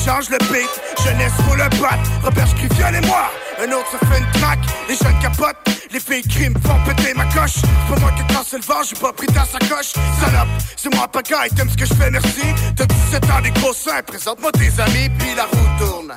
[0.04, 0.68] Change le beat,
[1.02, 1.98] jeunesse pour le bat.
[2.22, 4.58] Robert crie et moi, un autre se fait une traque.
[4.88, 5.56] Les jeunes capotent,
[5.90, 7.62] les filles criment, font péter ma coche.
[7.88, 9.94] Pas moi qui cassé le vent, j'ai pas pris ta sacoche.
[10.20, 12.42] Salope, c'est moi pagaille, t'aimes ce que je fais, merci.
[12.76, 16.14] T'as 17 ans, des gros seins, présente-moi tes amis, puis la roue tourne.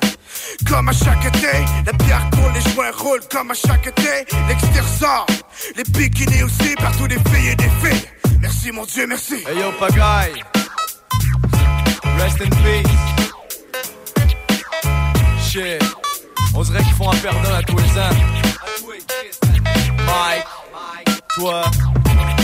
[0.68, 4.26] Comme à chaque été, la pierre coule, les joints roulent comme à chaque été.
[4.48, 5.26] L'extérieur
[5.76, 8.08] les bikinis aussi, partout des filles et des filles.
[8.40, 9.36] Merci mon Dieu, merci.
[9.46, 10.44] Hey yo, pagaille.
[12.18, 13.27] Rest in peace.
[16.54, 17.88] On dirait qu'ils font un perdant à tous les.
[20.06, 20.44] Mike,
[21.34, 21.62] toi,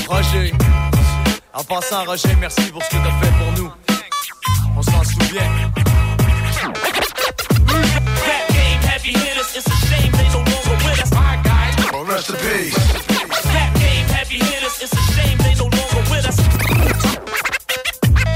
[0.09, 0.53] Roger.
[1.53, 3.71] En Roger, merci pour ce que t'as fait pour nous.
[4.77, 5.43] On s'en souvient.
[16.15, 16.41] Rest.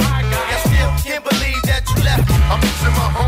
[0.01, 2.31] I can't believe that you left.
[2.51, 3.28] I'm homies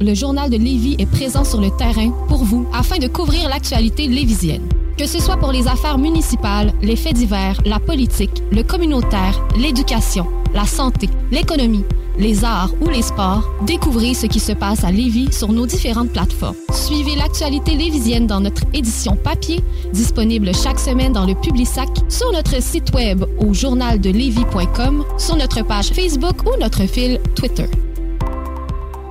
[0.00, 4.06] le journal de Lévis est présent sur le terrain pour vous afin de couvrir l'actualité
[4.06, 4.68] lévisienne.
[4.96, 10.26] Que ce soit pour les affaires municipales, les faits divers, la politique, le communautaire, l'éducation,
[10.54, 11.84] la santé, l'économie,
[12.18, 16.10] les arts ou les sports, découvrez ce qui se passe à Lévis sur nos différentes
[16.10, 16.56] plateformes.
[16.72, 19.60] Suivez l'actualité lévisienne dans notre édition papier,
[19.92, 25.90] disponible chaque semaine dans le Publisac, sur notre site web au journaldelevis.com, sur notre page
[25.90, 27.68] Facebook ou notre fil Twitter.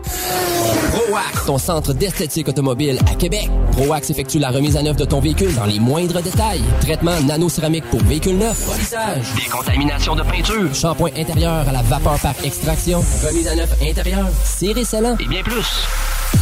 [0.09, 0.86] Oh.
[1.07, 3.49] ProAx, ton centre d'esthétique automobile à Québec.
[3.71, 6.61] ProAx effectue la remise à neuf de ton véhicule dans les moindres détails.
[6.81, 12.33] Traitement nano-céramique pour véhicule neuf, polissage, décontamination de peinture, shampoing intérieur à la vapeur par
[12.43, 15.87] extraction, remise à neuf intérieure, serré scellant et bien plus.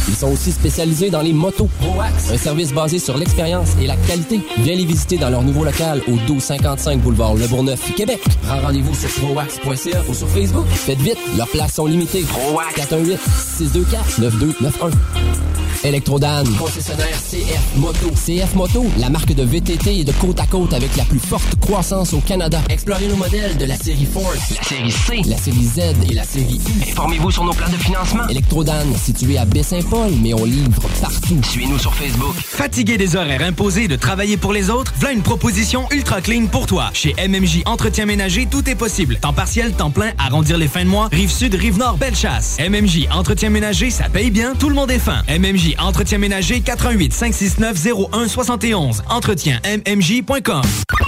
[0.08, 1.68] Ils sont aussi spécialisés dans les motos.
[1.80, 4.40] ProAx, un service basé sur l'expérience et la qualité.
[4.58, 8.20] Viens les visiter dans leur nouveau local au 1255 boulevard Le Bourgneuf, Québec.
[8.42, 10.66] Prends rendez-vous sur proax.ca ou sur Facebook.
[10.68, 12.22] Faites vite, leurs places sont limitées.
[12.22, 13.18] ProAx 418
[13.56, 14.20] 624
[14.60, 15.55] 9,9 Euro.
[15.84, 18.10] Electrodan, concessionnaire CF Moto.
[18.10, 21.58] CF Moto, la marque de VTT et de côte à côte avec la plus forte
[21.60, 22.60] croissance au Canada.
[22.68, 25.78] Explorez nos modèles de la série Force, la série C, la série Z
[26.10, 26.90] et la série U.
[26.90, 28.26] Informez-vous sur nos plans de financement.
[28.28, 31.40] Electrodan, situé à Baie-Saint-Paul, mais on livre partout.
[31.42, 32.34] Suivez-nous sur Facebook.
[32.36, 34.92] Fatigué des horaires imposés de travailler pour les autres?
[34.98, 36.90] Voilà une proposition ultra clean pour toi.
[36.94, 39.18] Chez MMJ Entretien Ménager, tout est possible.
[39.20, 42.56] Temps partiel, temps plein, arrondir les fins de mois, rive sud, rive nord, belle chasse.
[42.58, 45.22] MMJ Entretien Ménager, ça paye bien, tout le monde est fin.
[45.28, 49.02] MMJ Entretien Ménager, 88 569 01 71.
[49.08, 50.62] Entretien MMJ.com.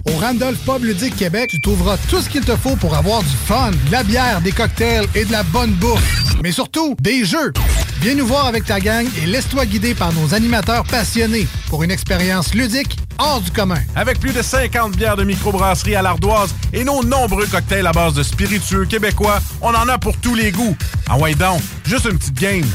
[0.06, 3.36] Au Randolph Pub Ludique Québec, tu trouveras tout ce qu'il te faut pour avoir du
[3.46, 6.34] fun, de la bière, des cocktails et de la bonne bouffe.
[6.42, 7.52] Mais surtout, des jeux.
[8.00, 11.90] Viens nous voir avec ta gang et laisse-toi guider par nos animateurs passionnés pour une
[11.90, 13.78] expérience ludique hors du commun.
[13.94, 18.14] Avec plus de 50 bières de microbrasserie à l'ardoise et nos nombreux cocktails à base
[18.14, 20.76] de spiritueux québécois, on en a pour tous les goûts.
[21.10, 22.66] Ah ouais donc, juste une petite game.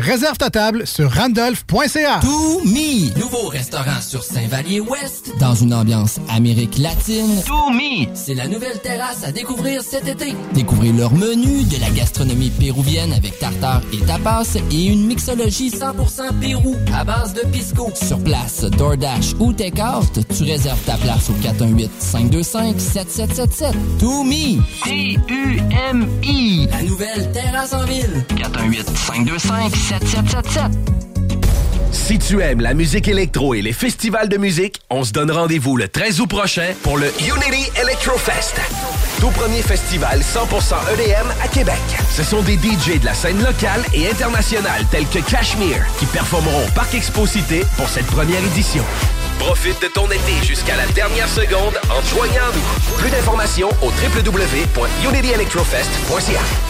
[0.00, 2.20] Réserve ta table sur randolph.ca.
[2.20, 7.42] To Me, nouveau restaurant sur Saint-Vallier-Ouest, dans une ambiance Amérique latine.
[7.46, 10.34] To Me, c'est la nouvelle terrasse à découvrir cet été.
[10.52, 16.38] Découvrez leur menu de la gastronomie péruvienne avec tartare et tapas et une mixologie 100%
[16.40, 17.90] Pérou à base de pisco.
[17.94, 19.52] Sur place, DoorDash ou
[20.36, 23.72] Tu réserves ta place au 418-525-7777.
[23.98, 28.24] To Me, T-U-M-I, la nouvelle terrasse en ville.
[28.36, 30.70] 418-525-7777.
[31.90, 35.74] Si tu aimes la musique électro et les festivals de musique, on se donne rendez-vous
[35.76, 38.56] le 13 août prochain pour le Unity Electrofest.
[39.20, 41.80] Tout premier festival 100% EDM à Québec.
[42.14, 46.66] Ce sont des DJ de la scène locale et internationale tels que Cashmere qui performeront
[46.66, 48.84] au Parc Expo Cité pour cette première édition.
[49.38, 52.62] Profite de ton été jusqu'à la dernière seconde en te joignant à nous.
[52.98, 56.67] Plus d'informations au www.unityelectrofest.ca.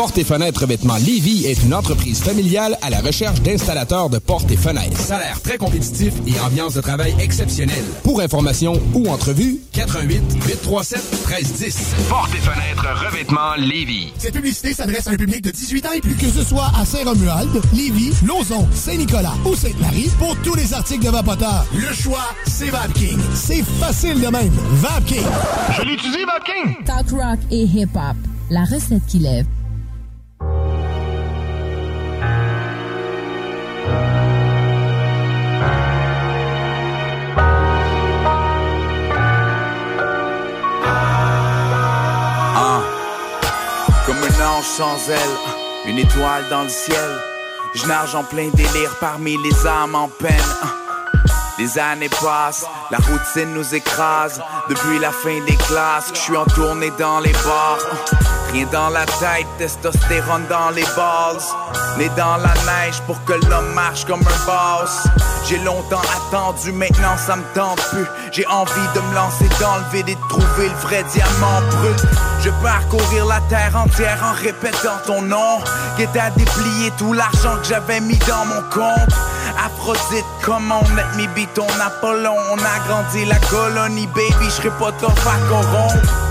[0.00, 4.50] Porte et fenêtres revêtement Lévis est une entreprise familiale à la recherche d'installateurs de portes
[4.50, 4.98] et fenêtres.
[4.98, 7.84] Salaire très compétitif et ambiance de travail exceptionnelle.
[8.02, 11.78] Pour information ou entrevue, 88 837 1310.
[12.08, 14.14] Porte et fenêtres revêtement Lévis.
[14.16, 16.14] Cette publicité s'adresse à un public de 18 ans et plus.
[16.14, 21.10] Que ce soit à Saint-Romuald, Lévis, Lauson, Saint-Nicolas ou Sainte-Marie, pour tous les articles de
[21.10, 23.18] Vapoteur, le choix, c'est VapKing.
[23.34, 24.54] C'est facile de même.
[24.76, 25.26] VapKing.
[25.76, 26.84] Je l'utilise, VapKing!
[26.86, 28.16] Talk rock et hip-hop.
[28.48, 29.44] La recette qui lève.
[44.62, 45.36] Sans aile,
[45.86, 47.10] une étoile dans le ciel.
[47.74, 50.34] Je nage en plein délire parmi les âmes en peine.
[51.58, 54.40] Les années passent, la routine nous écrase.
[54.68, 57.78] Depuis la fin des classes, je suis en tournée dans les bars.
[58.52, 61.38] Rien dans la tête, testostérone dans les balls.
[61.98, 65.06] Né dans la neige pour que l'homme marche comme un boss.
[65.48, 68.06] J'ai longtemps attendu, maintenant ça me tente plus.
[68.32, 72.02] J'ai envie de me lancer dans le vide et de trouver le vrai diamant brut.
[72.42, 75.60] Je parcourir la terre entière en répétant ton nom.
[75.96, 79.14] Qui à déplier tout l'argent que j'avais mis dans mon compte.
[79.64, 82.36] Aphrodite, comment on met mis ton Apollon.
[82.50, 86.29] On a grandi la colonie, baby, je serai pas top à corrompre.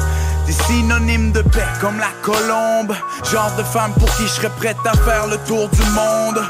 [0.50, 2.96] Des synonymes de paix comme la colombe.
[3.32, 6.44] Genre de femme pour qui je serais prête à faire le tour du monde.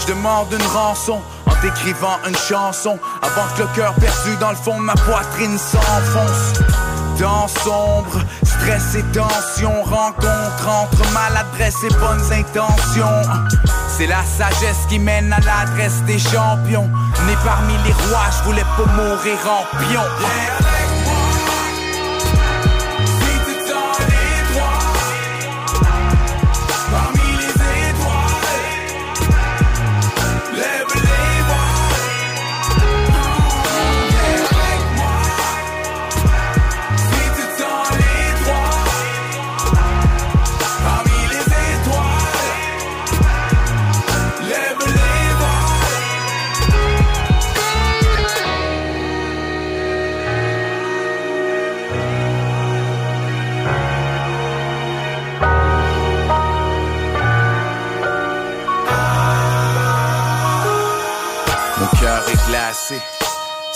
[0.00, 2.98] Je demande une rançon en t'écrivant une chanson.
[3.22, 6.64] Avant que le cœur perdu dans le fond de ma poitrine s'enfonce.
[7.20, 13.22] Dans sombre, stress et tension, rencontre entre maladresse et bonnes intentions.
[13.86, 16.90] C'est la sagesse qui mène à l'adresse des champions.
[17.28, 20.73] Né parmi les rois, je voulais pas mourir en pion.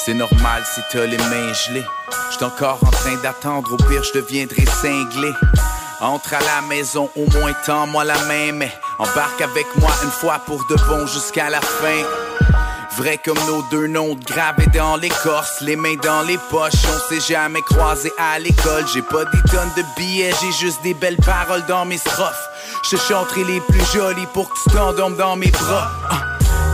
[0.09, 1.85] C'est normal si t'as les mains gelées.
[2.31, 5.31] J'suis encore en train d'attendre, au pire je deviendrai cinglé.
[6.01, 10.39] Entre à la maison, au moins tends-moi la main, mais embarque avec moi une fois
[10.47, 12.05] pour de bon jusqu'à la fin.
[12.97, 17.21] Vrai comme nos deux noms gravés dans l'écorce, les mains dans les poches, on s'est
[17.21, 18.87] jamais croisés à l'école.
[18.91, 22.49] J'ai pas des tonnes de billets, j'ai juste des belles paroles dans mes strophes.
[22.83, 25.91] Je te chanterai les plus jolies pour que tu t'endormes dans mes bras.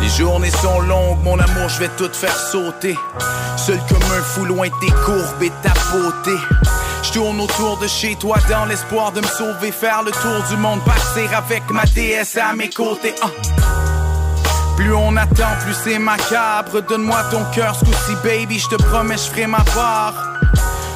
[0.05, 2.95] Les journées sont longues, mon amour, je vais tout faire sauter.
[3.57, 6.37] Seul comme un fou loin tes courbes et ta beauté.
[7.03, 10.59] Je tourne autour de chez toi dans l'espoir de me sauver, faire le tour du
[10.59, 13.15] monde, partir avec ma déesse à mes côtés.
[13.23, 13.29] Ah.
[14.77, 16.83] Plus on attend, plus c'est macabre.
[16.83, 20.13] Donne-moi ton cœur, ce baby, je te promets, je ferai ma part.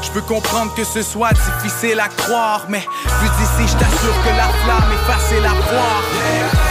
[0.02, 4.36] Je peux comprendre que ce soit difficile à croire, mais vu d'ici, je t'assure que
[4.36, 6.67] la flamme est facile à voir.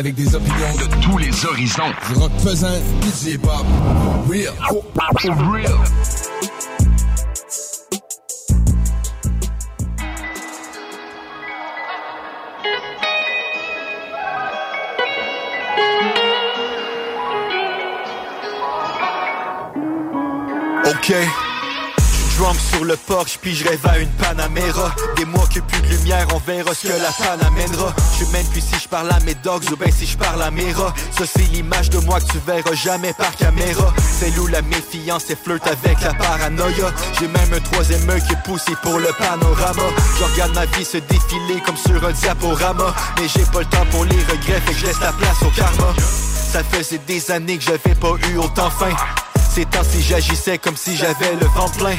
[0.00, 1.92] avec des opinions de tous les horizons.
[2.08, 2.68] Du rock pesant,
[3.02, 3.66] du hip-hop.
[4.30, 4.54] Real.
[5.52, 5.78] Real.
[22.80, 24.94] Sur le porche, puis je rêve à une Panamera.
[25.14, 28.46] Des mois que plus de lumière, on verra ce que la pan amènera Je même
[28.46, 30.94] plus si je parle à mes dogs ou ben si je parle à mes rats
[31.18, 33.92] Ça c'est l'image de moi que tu verras jamais par caméra.
[34.18, 36.90] C'est où la méfiance et flirte avec la paranoïa?
[37.20, 39.82] J'ai même un troisième œil qui est poussé pour le panorama.
[40.18, 42.94] Je regarde ma vie se défiler comme sur un diaporama.
[43.18, 45.50] Mais j'ai pas le temps pour les regrets, fait que je laisse la place au
[45.50, 45.92] karma.
[45.98, 48.96] Ça faisait des années que j'avais pas eu autant faim
[49.50, 51.94] ces temps-ci j'agissais comme si j'avais le vent plein.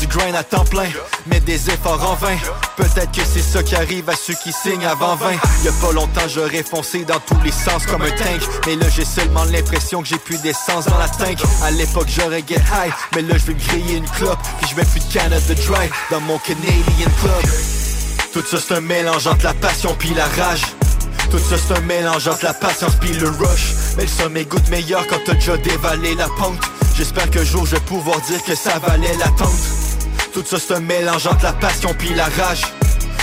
[0.00, 0.88] Du grind à temps plein,
[1.26, 2.36] mais des efforts en vain.
[2.76, 5.32] Peut-être que c'est ça qui arrive à ceux qui signent avant 20
[5.64, 9.06] Y'a pas longtemps j'aurais foncé dans tous les sens comme un tank Mais là j'ai
[9.06, 13.22] seulement l'impression que j'ai plus d'essence dans la tank À l'époque j'aurais get high, mais
[13.22, 16.38] là je vais griller une clope Puis je mets plus de Canada Dry dans mon
[16.38, 17.50] Canadian Club.
[18.32, 20.62] Tout ça c'est un mélange entre la passion puis la rage.
[21.30, 23.74] Tout ça c'est un mélange entre la patience puis le rush.
[23.96, 26.58] Mais le sommet goûte meilleur quand t'as déjà dévalé la pente
[26.96, 29.50] J'espère qu'un jour je vais pouvoir dire que ça valait l'attente
[30.32, 32.62] Tout ça c'est un mélange entre la passion puis la rage.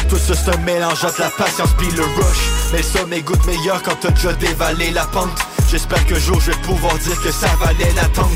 [0.09, 2.71] Tout ça c'est un mélange entre la patience puis le rush.
[2.71, 5.39] Mais le sommet goûte meilleur quand t'as déjà dévalé la pente.
[5.71, 8.29] J'espère qu'un jour je vais pouvoir dire que ça valait l'attente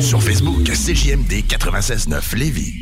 [0.00, 2.80] Sur Facebook, CJMD 96.9 Lévis.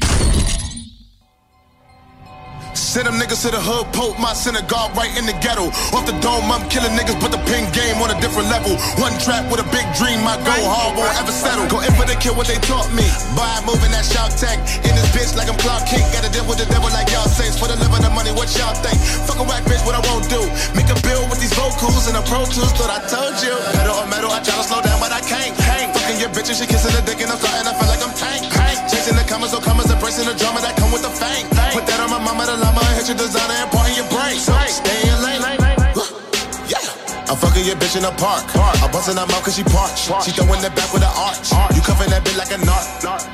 [2.75, 5.70] Send them niggas to the hood, poke my synagogue right in the ghetto.
[5.95, 8.75] Off the dome, I'm killing niggas, but the pin game on a different level.
[8.99, 11.66] One trap with a big dream, my go hard won't ever settle.
[11.70, 13.07] Go in for the kill what they taught me.
[13.39, 16.03] By moving that shout tech in this bitch like I'm Clark King.
[16.11, 17.59] Gotta deal with the devil like y'all saints.
[17.59, 18.99] For the love of the money, what y'all think?
[19.27, 20.43] Fuck a whack bitch, what I won't do.
[20.75, 23.55] Make a bill with these vocals and a pro tools, thought I told you.
[23.79, 25.55] Metal or metal, I try to slow down, but I can't.
[25.62, 25.95] Can't.
[25.95, 28.14] Fucking your bitch and she kissing the dick and I'm starting I feel like I'm
[28.14, 28.43] tank.
[33.09, 34.36] Your designer and part in your brain.
[34.40, 35.40] So stay in lane.
[36.68, 36.80] Yeah.
[37.28, 38.48] I'm fucking your bitch in the park.
[38.80, 40.09] I'm busting her mouth cause she parched.
[40.24, 41.52] She throwing it back with an arch.
[41.76, 42.84] You cuffing that bitch like a narc.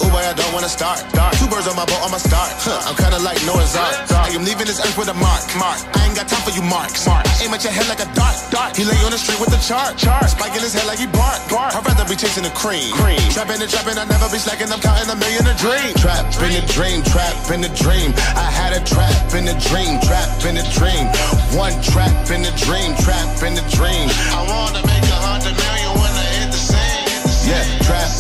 [0.03, 1.03] Boy, I don't wanna start.
[1.43, 2.55] Two birds on my boat, I'ma start.
[2.63, 4.07] Huh, I'm kinda like Noah's Ark.
[4.15, 5.43] I am leaving this earth with a mark.
[5.59, 5.83] Mark.
[5.99, 7.03] I ain't got time for you marks.
[7.11, 8.39] I aim at your head like a dart.
[8.79, 9.99] He lay on the street with the chart.
[9.99, 10.31] Chart.
[10.31, 11.43] Spike in his head like he bark.
[11.51, 12.95] I'd rather be chasing the cream.
[13.35, 14.71] Trapping and trapping, I never be slacking.
[14.71, 15.99] I'm counting a million a dream.
[15.99, 18.15] Trap in the dream, trap in the dream.
[18.39, 21.11] I had a trap in the dream, trap in the dream.
[21.59, 24.07] One trap in the dream, trap in the dream.
[24.31, 25.10] I wanna make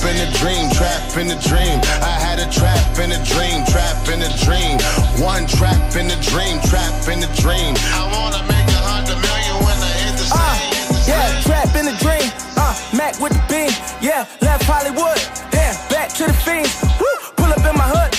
[0.00, 1.80] trap in the dream, trap in the dream.
[2.00, 4.80] I had a trap in the dream, trap in the dream.
[5.20, 7.76] One trap in the dream, trap in the dream.
[7.92, 11.04] I wanna make a hundred million when I hit the scene.
[11.04, 12.32] Yeah, trap in the dream.
[12.56, 13.72] Uh, Mac with the beam.
[14.00, 15.20] Yeah, left Hollywood.
[15.52, 16.72] Yeah, back to the fiends.
[16.96, 18.12] Woo, pull up in my hood.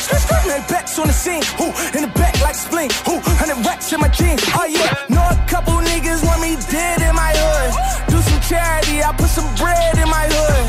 [0.46, 1.44] They backs on the scene.
[1.58, 2.90] Who in the back like spleen.
[3.06, 4.42] Who hundred racks in my jeans.
[4.54, 7.72] Oh yeah, know a couple niggas want me dead in my hood.
[8.10, 10.61] Do some charity, I put some bread in my hood.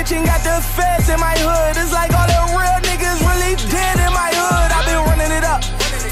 [0.00, 1.76] Niggas got the feds in my hood.
[1.76, 4.72] It's like all the real niggas really dead in my hood.
[4.72, 5.60] i been running it up,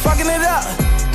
[0.04, 0.60] fucking it up,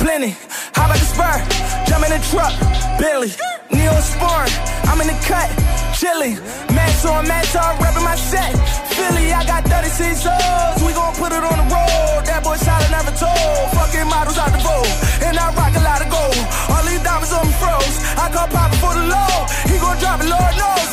[0.02, 0.34] plenty.
[0.74, 1.38] How about the spur?
[1.86, 2.50] Jump in the truck,
[2.98, 3.30] Billy.
[3.70, 4.50] Neo Sport,
[4.90, 5.46] I'm in the cut,
[5.94, 6.34] chilling.
[6.74, 8.50] Max on Max, I'm repping my set.
[8.90, 10.82] Philly, I got 36 O's.
[10.82, 12.26] We gon' put it on the road.
[12.26, 13.70] That boy solid, never told.
[13.70, 14.90] Fucking models out the vote.
[15.22, 16.42] And I rock a lot of gold.
[16.74, 18.02] All these diamonds on me froze.
[18.18, 19.46] I call Papa for the low.
[19.70, 20.83] He gon' drop it, Lord knows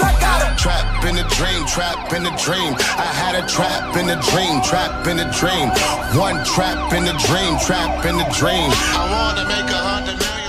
[0.62, 2.76] trap in a dream, trap in a dream.
[2.78, 5.70] I had a trap in a dream, trap in a dream.
[6.14, 8.70] One trap in a dream, trap in a dream.
[8.94, 10.40] I wanna make a hundred million.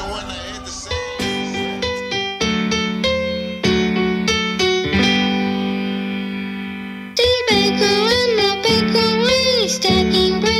[9.66, 10.52] Stacking bread.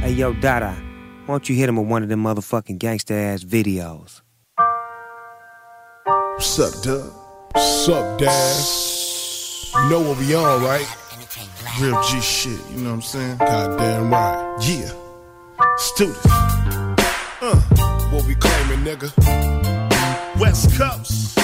[0.00, 0.91] Hey yo, Dada
[1.32, 4.20] why don't you hit him with one of them motherfucking gangster ass videos?
[6.04, 7.10] What's up, Dub?
[7.54, 8.64] Up, Dad?
[9.74, 10.86] You know what we on, right?
[11.80, 13.38] Real G shit, you know what I'm saying?
[13.38, 14.58] Goddamn right.
[14.60, 14.92] Yeah.
[15.78, 16.20] Students.
[16.26, 17.56] Uh,
[18.10, 19.10] what we claiming, nigga?
[20.38, 21.38] West Coast.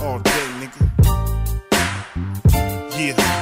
[0.00, 0.90] All day, nigga.
[2.98, 3.33] Yeah.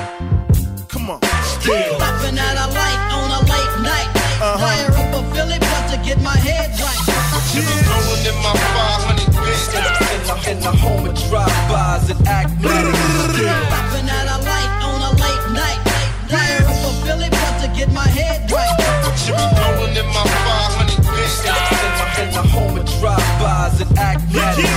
[10.63, 12.95] In the, home of drive-bys and acmatics.
[13.43, 15.83] Laughing at a light on a late night.
[16.31, 18.71] Fire up a Philly blunt to get my head right.
[19.19, 21.43] Should be rolling in my 500 bits.
[21.43, 21.51] In
[21.99, 24.71] the, in the home of drive-bys and acmatics.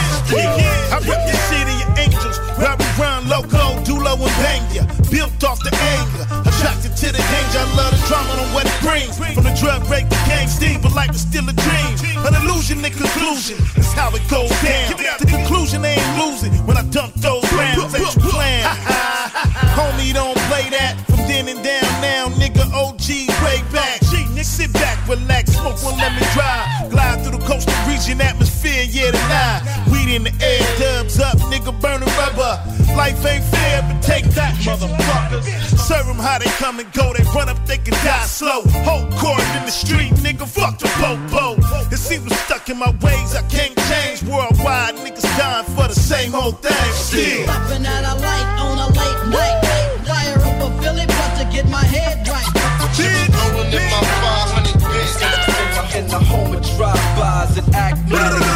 [0.89, 3.64] I rip the city of angels, where we run loco,
[5.45, 7.61] off the anger, attracted to the danger.
[7.61, 9.15] I love the drama and what it brings.
[9.17, 11.93] From the drug break to gang Steve, but life is still a dream.
[12.25, 13.57] An illusion the conclusion.
[13.75, 14.97] That's how it goes down.
[15.21, 18.65] The conclusion they ain't losing when I dump those rounds that you plan.
[19.77, 22.65] Homie, don't play that from then and down now, nigga.
[22.73, 23.07] OG
[23.45, 24.01] way back.
[24.09, 26.91] G, nigga, sit back, relax, smoke one, let me drive.
[26.91, 29.61] Glide through the coastal region atmosphere, yeah, tonight.
[29.91, 32.53] Weed in the air, dubs up, nigga, burning rubber.
[32.95, 33.64] Life ain't fair,
[34.35, 35.43] that, motherfuckers.
[35.79, 38.61] Serve them how they come and go, they run up, they can die slow.
[38.83, 41.55] Whole court in the street, nigga, fuck the popo.
[41.91, 44.23] It seems I'm stuck in my ways, I can't change.
[44.23, 46.91] Worldwide, niggas dying for the same old thing.
[46.93, 47.45] Still.
[47.47, 49.61] Popping out a light on a late night.
[50.05, 52.45] Fire up a Philly, but to get my head right.
[52.97, 55.95] Rolling in my 500 bits.
[55.95, 58.54] In the home of drive-bys and act Popping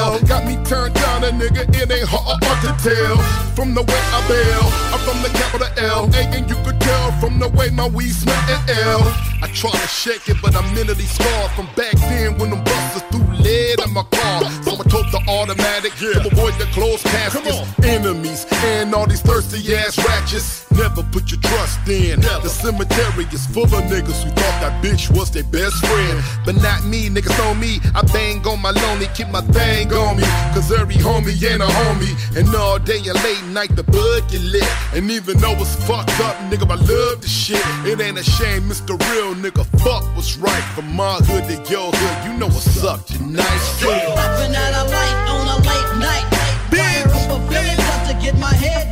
[0.00, 1.68] R A L got me turned down, a nigga.
[1.74, 3.16] It ain't hard, to tell.
[3.54, 6.08] From the way I bail, I'm from the capital L.
[6.14, 9.00] A, and you could tell from the way my weed smell and L.
[9.42, 13.02] I try to shake it, but I'm mentally scarred from back then when them busters
[13.10, 14.42] threw lead in my car.
[14.64, 16.22] So I took the automatic yeah.
[16.22, 17.60] to avoid the closed caskets.
[17.84, 20.69] Enemies and all these thirsty ass ratchets.
[20.80, 22.20] Never put your trust in.
[22.20, 26.24] The cemetery is full of niggas who thought that bitch was their best friend.
[26.46, 27.80] But not me, niggas know me.
[27.94, 30.22] I bang on my lonely, keep my thing on me.
[30.54, 32.16] Cause every homie ain't a homie.
[32.34, 34.64] And all day and late night the bud get lit.
[34.94, 37.62] And even though it's fucked up, nigga, I love the shit.
[37.84, 38.96] It ain't a shame, Mr.
[39.12, 39.66] Real nigga.
[39.84, 40.64] Fuck what's right.
[40.74, 43.60] From my hood to your hood, you know what's up tonight.
[43.84, 46.40] Popping out a light on a late night.
[46.72, 48.89] Fire up a but to get my head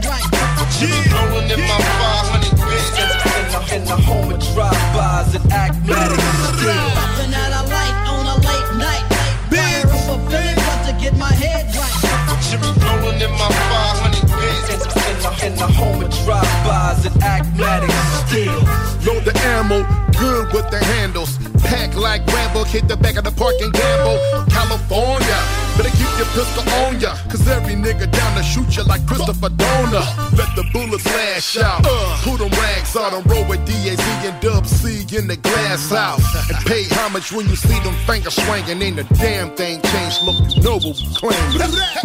[0.82, 1.12] right.
[1.12, 2.98] Rolling in my 500 bits.
[3.72, 6.22] In the home of drive-bys and acmatics.
[6.96, 9.04] Popping out a light on a late night.
[9.50, 11.96] Fire up a Philly, but to get my head right.
[12.82, 15.44] Rolling in my 500 bits.
[15.44, 18.87] In the home of drive-bys and acmatics.
[19.08, 19.88] Load the ammo,
[20.20, 21.38] good with the handles.
[21.64, 24.20] Pack like Rambo, hit the back of the park and gamble.
[24.52, 25.38] California,
[25.80, 27.16] better keep your pistol on ya.
[27.32, 30.04] Cause every nigga down to shoot you like Christopher Donner.
[30.36, 31.80] Let the bullets lash out.
[31.88, 32.20] Uh.
[32.20, 33.96] Put them rags on and roll with DAZ
[34.28, 36.20] and Dub C in the glass house.
[36.52, 38.82] And pay homage when you see them fingers swinging.
[38.82, 40.20] Ain't a damn thing changed.
[40.20, 41.40] Look, you know what we claim.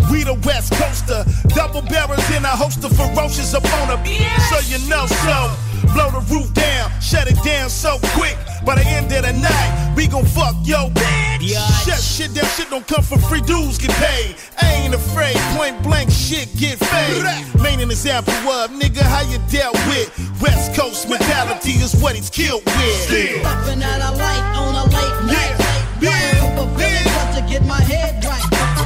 [0.08, 4.08] We the West Coaster, double barrels in a host of ferocious opponent.
[4.48, 5.73] So you know so.
[5.94, 8.38] Blow the roof down, shut it down so quick.
[8.66, 11.54] By the end of the night, we gon' fuck yo bitch.
[11.86, 13.42] Shut shit down, shit don't come for free.
[13.42, 14.36] Dudes get paid.
[14.62, 17.22] I ain't afraid, point blank shit get paid.
[17.62, 20.10] Main an example of nigga how you dealt with.
[20.42, 23.44] West Coast mentality is what he's killed with.
[23.44, 25.56] Popping out a light on a late night.
[26.02, 28.42] Fire up a Philly, but to get my head right.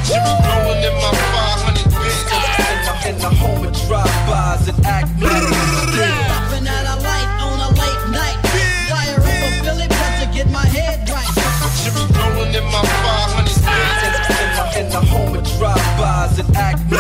[0.10, 3.08] Rolling in my 500 bits.
[3.08, 5.57] In the home of drive-bys and acmatics.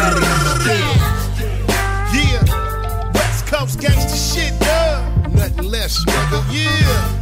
[0.01, 1.03] And acmatics.
[2.13, 2.43] Yeah,
[3.13, 5.33] West Coast gangsta shit, dog.
[5.33, 6.43] Nothing less, nigga.
[6.51, 7.13] Yeah.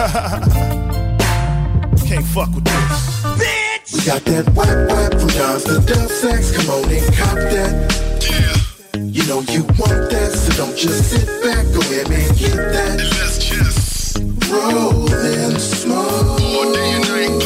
[2.06, 3.20] Can't fuck with this.
[3.38, 3.92] Bitch!
[3.94, 6.50] We got that whack whack from John's to Dub Sex.
[6.56, 7.72] Come on and cop that.
[8.28, 8.56] Yeah.
[9.02, 11.66] You know you want that, so don't just sit back.
[11.74, 12.98] Go ahead and get that.
[12.98, 14.18] let's just
[14.50, 16.40] roll and smoke.
[16.40, 17.40] All day and night,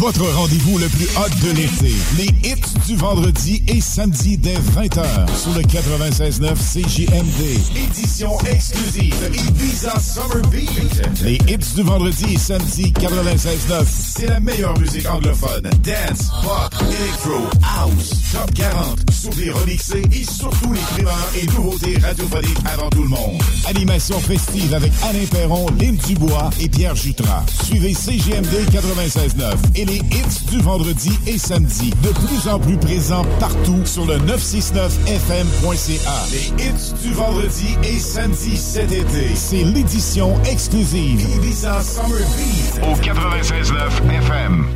[0.00, 1.92] Votre rendez-vous le plus hot de l'été.
[2.16, 5.04] Les hits du vendredi et samedi dès 20h
[5.36, 7.76] sur le 96.9 CJMD.
[7.76, 11.22] Édition exclusive Ibiza Summer Beat.
[11.22, 13.84] Les hits du vendredi et samedi 96.9.
[13.86, 15.64] C'est la meilleure musique anglophone.
[15.84, 22.58] Dance, pop, electro, house, top 40, souvenirs remixés et surtout les primeurs et nouveautés radiophoniques
[22.64, 23.42] avant tout le monde.
[23.68, 27.44] Animation festive avec Alain Perron, Lynn Dubois et Pierre Jutras.
[27.64, 31.90] Suivez CGMD 96.9 et les hits du vendredi et samedi.
[32.02, 36.12] De plus en plus présents partout sur le 969fm.ca.
[36.30, 39.34] Les hits du vendredi et samedi cet été.
[39.34, 44.66] C'est l'édition exclusive Ibiza Summer Beat au 96.9 FM.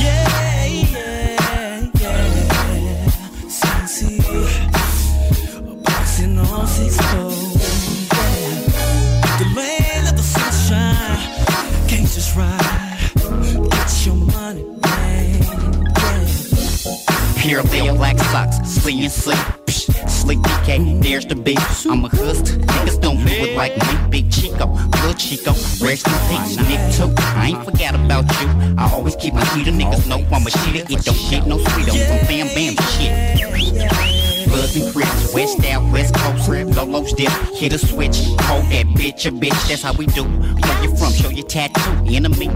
[0.00, 2.28] Yeah, yeah, yeah.
[3.48, 4.20] Sexy.
[5.84, 7.54] Boxing on six toes.
[8.12, 9.38] Yeah.
[9.38, 11.18] The land of the sunshine.
[11.88, 12.63] Can't just ride.
[17.44, 19.36] Pure Leo black socks, sleep and sleep.
[19.66, 21.60] Psh, slick DK, there's the beat.
[21.84, 24.08] I'm a hustler, niggas don't do like me.
[24.08, 25.50] Big Chico, little Chico,
[25.84, 26.56] rest in peace.
[26.56, 28.48] Nick too, I ain't forgot about you.
[28.78, 30.90] I always keep my heater, niggas know I'm a shitter.
[30.90, 34.23] It don't shit, no sweetos, I'm bam bam shit.
[34.54, 39.26] Buzz and Crips, West out, West Coast, Lolo's dip, hit a switch, hold that bitch
[39.26, 40.22] a bitch, that's how we do.
[40.22, 42.46] Where you from, show your tattoo, enemy.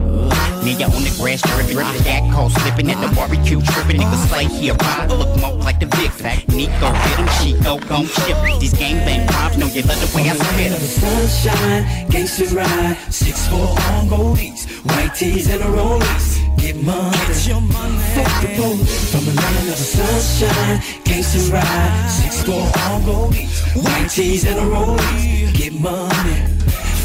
[0.62, 4.44] Nigga on the grass dripping, I got cold slipping at the barbecue tripping, niggas slay
[4.44, 6.12] here, ride, look more like the Vic?
[6.12, 6.48] Fact.
[6.48, 8.36] Nico hit him, Chico gon' chip.
[8.60, 10.72] These gangbang vibes, know you love the way I spit.
[10.72, 10.80] 'em.
[10.80, 16.38] Sunshine, gangsta ride, six four on goldies, white tees and a rollies.
[16.58, 17.98] Get money, get your money.
[18.14, 19.10] Fuck the police.
[19.12, 24.58] From the land of the sunshine, gangsta ride, six four on goldies, white tees and
[24.58, 25.54] a rollies.
[25.54, 26.58] Get money.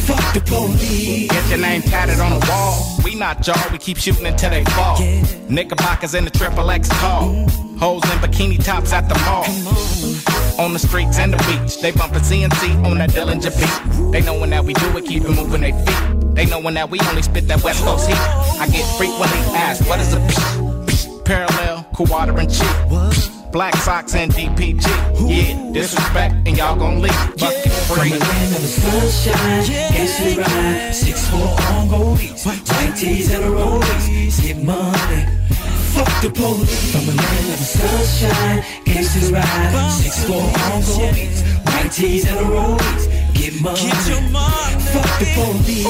[0.05, 1.31] Fuck the police.
[1.31, 2.99] Get your name tatted on the wall.
[3.03, 4.99] We not y'all, we keep shooting until they fall.
[5.49, 7.47] Knickerbockers in the triple X tall.
[7.79, 9.45] Hoes in bikini tops at the mall.
[10.59, 14.11] On the streets and the beach, they bumpin' CNC on that Dillinger beat.
[14.11, 16.35] They knowin' that we do it, keep it moving they feet.
[16.35, 18.15] They knowin' that we only spit that West Coast heat.
[18.15, 21.23] I get frequently asked, what is a?
[21.25, 23.42] Parallel, quadrant cheek.
[23.53, 24.81] Black socks and DPG.
[25.29, 27.13] Yeah, disrespect and y'all gon' leave.
[27.37, 28.09] Bucket From free.
[28.09, 33.47] the land of the sunshine, gangsta ride, six four on goldies, white tees and a
[33.49, 34.41] rollies.
[34.41, 35.21] Get money.
[35.93, 36.91] Fuck the police.
[36.91, 42.39] From the land of the sunshine, gangsta ride, six four on goldies, white tees and
[42.39, 43.05] a rollies.
[43.35, 43.91] Get money.
[44.89, 45.85] Fuck the police.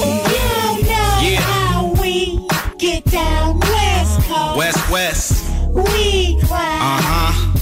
[1.23, 1.39] Yeah.
[1.39, 2.45] how we
[2.77, 4.57] get down West Coast.
[4.57, 5.49] West West.
[5.73, 6.81] We climb.
[6.81, 7.52] Uh huh.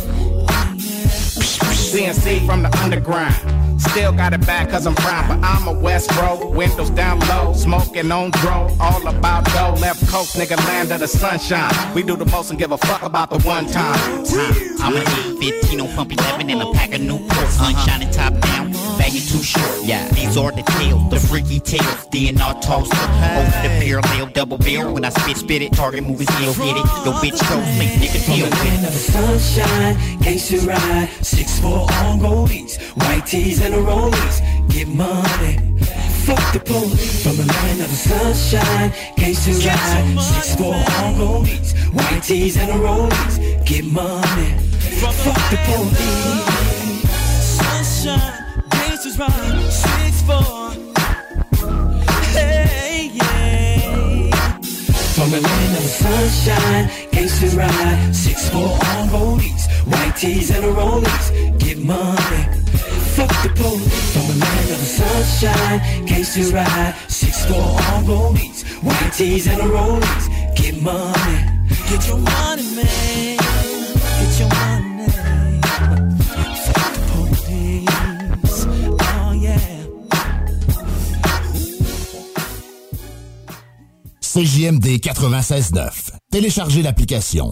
[1.91, 3.35] CNC from the underground.
[3.81, 6.49] Still got it back cause I'm fine, but I'm a West bro.
[6.51, 8.73] Windows down low, smoking on dro.
[8.79, 11.73] All about dough, left coast, nigga, land of the sunshine.
[11.93, 14.23] We do the most and give a fuck about the one time.
[14.79, 15.01] I'm a
[15.37, 17.49] 15 on pump 11 and a pack of new Newport.
[17.49, 18.71] Sunshine and top down,
[19.11, 19.83] banging too short.
[19.83, 21.81] Yeah, these are the tales, the freaky tales.
[22.61, 24.93] Toaster, over the parallel, double barrel.
[24.93, 26.85] When I spit, spit it, target moving still hit it.
[27.05, 33.61] Yo, bitch, nigga, deal with the sunshine, gangsta ride, six four on goldies, white tees
[33.61, 34.41] and a rollies.
[34.69, 35.57] Get money.
[36.25, 37.23] Fuck the police.
[37.23, 42.69] From the land of the sunshine, gangsta ride, six four on goldies, white tees and
[42.69, 43.65] a rollies.
[43.65, 44.57] Get money.
[45.01, 45.15] Fuck
[45.49, 46.51] the police.
[47.41, 48.40] Sunshine,
[49.17, 50.71] gangsters six four.
[52.31, 54.57] Hey, yeah.
[55.15, 60.65] From the land of the sunshine, gangsta ride, six four on goldies, white tees and
[60.65, 61.59] a rollies.
[61.59, 62.43] Get money.
[63.15, 64.13] Fuck the police.
[64.13, 69.61] From the land of the sunshine, gangsta ride, six four on goldies, white tees and
[69.61, 70.55] a rollies.
[70.55, 71.39] Get money.
[71.89, 73.37] Get your money, man.
[73.37, 74.70] Get your money.
[84.33, 86.11] CJMD 96.9.
[86.31, 87.51] Téléchargez l'application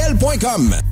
[0.01, 0.90] groupedbl.com.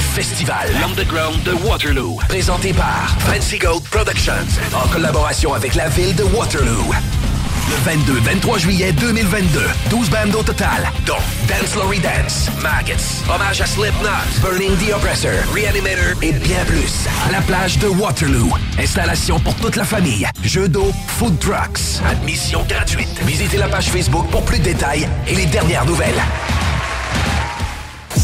[0.00, 4.32] Festival L'Underground de Waterloo, présenté par Fancy Gold Productions,
[4.74, 6.92] en collaboration avec la ville de Waterloo.
[7.68, 11.14] Le 22-23 juillet 2022, 12 bandes au total, dont
[11.46, 14.08] Dance Lory Dance, Maggots, Hommage à Slipknot,
[14.40, 17.06] Burning the Oppressor, Reanimator et bien plus.
[17.30, 18.50] La plage de Waterloo.
[18.78, 20.26] Installation pour toute la famille.
[20.42, 22.00] Jeux d'eau, food trucks.
[22.08, 23.20] Admission gratuite.
[23.24, 26.22] Visitez la page Facebook pour plus de détails et les dernières nouvelles.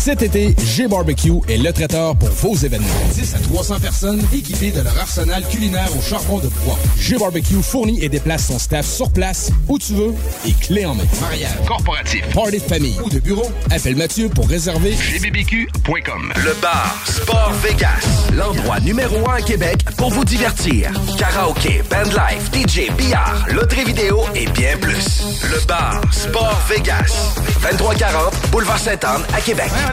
[0.05, 2.89] Cet été, G-Barbecue est le traiteur pour vos événements.
[3.15, 6.79] 10 à 300 personnes équipées de leur arsenal culinaire au charbon de bois.
[6.99, 10.13] G-Barbecue fournit et déplace son staff sur place, où tu veux,
[10.47, 11.05] et clé en main.
[11.23, 16.35] Mariage, corporatif, party de famille ou de bureau, appelle Mathieu pour réserver gbbq.com.
[16.37, 20.93] Le bar Sport Vegas, l'endroit numéro un à Québec pour vous divertir.
[21.17, 25.41] Karaoke, bandlife, DJ, billard, loterie vidéo et bien plus.
[25.45, 27.33] Le bar Sport Vegas,
[27.63, 29.71] 2340 Boulevard Sainte-Anne à Québec.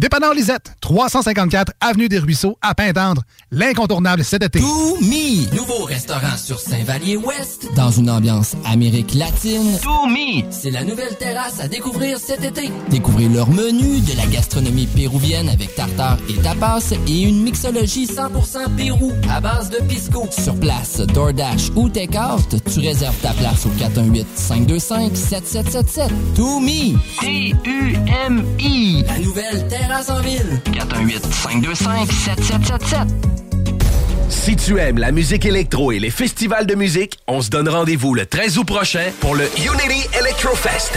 [0.00, 3.22] Dépanneur Lisette, 354 Avenue des Ruisseaux, à Pintendre.
[3.50, 4.60] L'incontournable cet été.
[4.60, 9.78] To Me, nouveau restaurant sur Saint-Vallier-Ouest, dans une ambiance Amérique latine.
[9.82, 12.70] To Me, c'est la nouvelle terrasse à découvrir cet été.
[12.90, 18.76] Découvrez leur menu, de la gastronomie péruvienne avec tartare et tapas et une mixologie 100%
[18.76, 20.28] Pérou à base de pisco.
[20.30, 26.10] Sur place, DoorDash ou Takeout, tu réserves ta place au 418-525-7777.
[26.34, 30.60] To Me, T-U-M-I, la nouvelle terrasse en ville.
[30.72, 33.06] 418-525-7777.
[34.28, 38.12] Si tu aimes la musique électro et les festivals de musique, on se donne rendez-vous
[38.14, 40.92] le 13 août prochain pour le Unity Electrofest.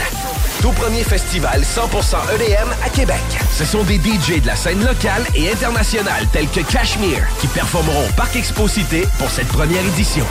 [0.60, 3.20] Tout premier festival 100% EDM à Québec.
[3.56, 8.06] Ce sont des DJ de la scène locale et internationale tels que Cashmere qui performeront
[8.08, 10.26] au Parc Expo Cité pour cette première édition.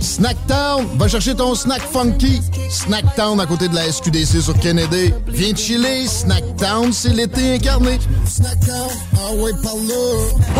[0.00, 2.42] Snacktown, va chercher ton snack funky.
[2.68, 5.14] Snacktown à côté de la SQDC sur Kennedy.
[5.28, 7.98] Viens de chiller, Snacktown, c'est l'été incarné.
[8.26, 9.94] Snacktown, ah ouais, par là.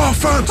[0.09, 0.51] Offense!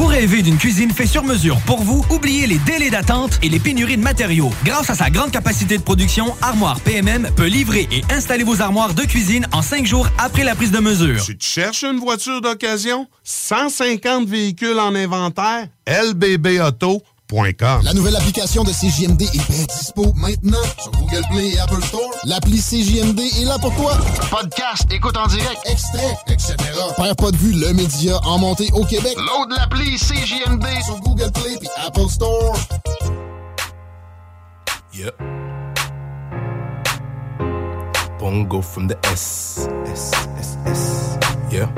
[0.00, 2.02] Vous rêvez d'une cuisine faite sur mesure pour vous?
[2.08, 4.48] Oubliez les délais d'attente et les pénuries de matériaux.
[4.64, 8.94] Grâce à sa grande capacité de production, Armoire PMM peut livrer et installer vos armoires
[8.94, 11.22] de cuisine en cinq jours après la prise de mesure.
[11.22, 13.08] Tu cherches une voiture d'occasion?
[13.24, 15.68] 150 véhicules en inventaire?
[15.86, 17.02] LBBauto.com.
[17.32, 22.10] La nouvelle application de CJMD est bien dispo maintenant sur Google Play et Apple Store.
[22.24, 23.96] L'appli CJMD est là pour toi.
[24.30, 26.56] Podcast, écoute en direct, extrait, etc.
[26.96, 29.16] Père pas de vue, le média en montée au Québec.
[29.16, 32.56] Load l'appli CJMD sur Google Play et Apple Store.
[34.94, 35.14] Yep.
[38.18, 39.68] Bongo from the S.
[39.86, 40.10] S,
[40.40, 41.18] S, S.
[41.52, 41.68] Yeah.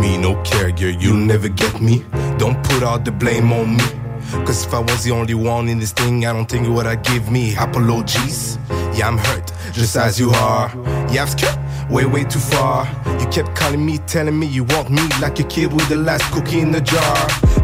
[0.00, 2.04] Me no care, girl, you'll never get me.
[2.38, 3.84] Don't put all the blame on me.
[4.46, 6.86] Cause if I was the only one in this thing, I don't think you would
[6.86, 8.58] have give me apologies.
[8.94, 10.70] Yeah, I'm hurt, just as you are.
[11.10, 11.36] Yeah, I've
[11.90, 12.86] way, way too far.
[13.20, 16.30] You kept calling me, telling me you want me like a kid with the last
[16.32, 17.16] cookie in the jar.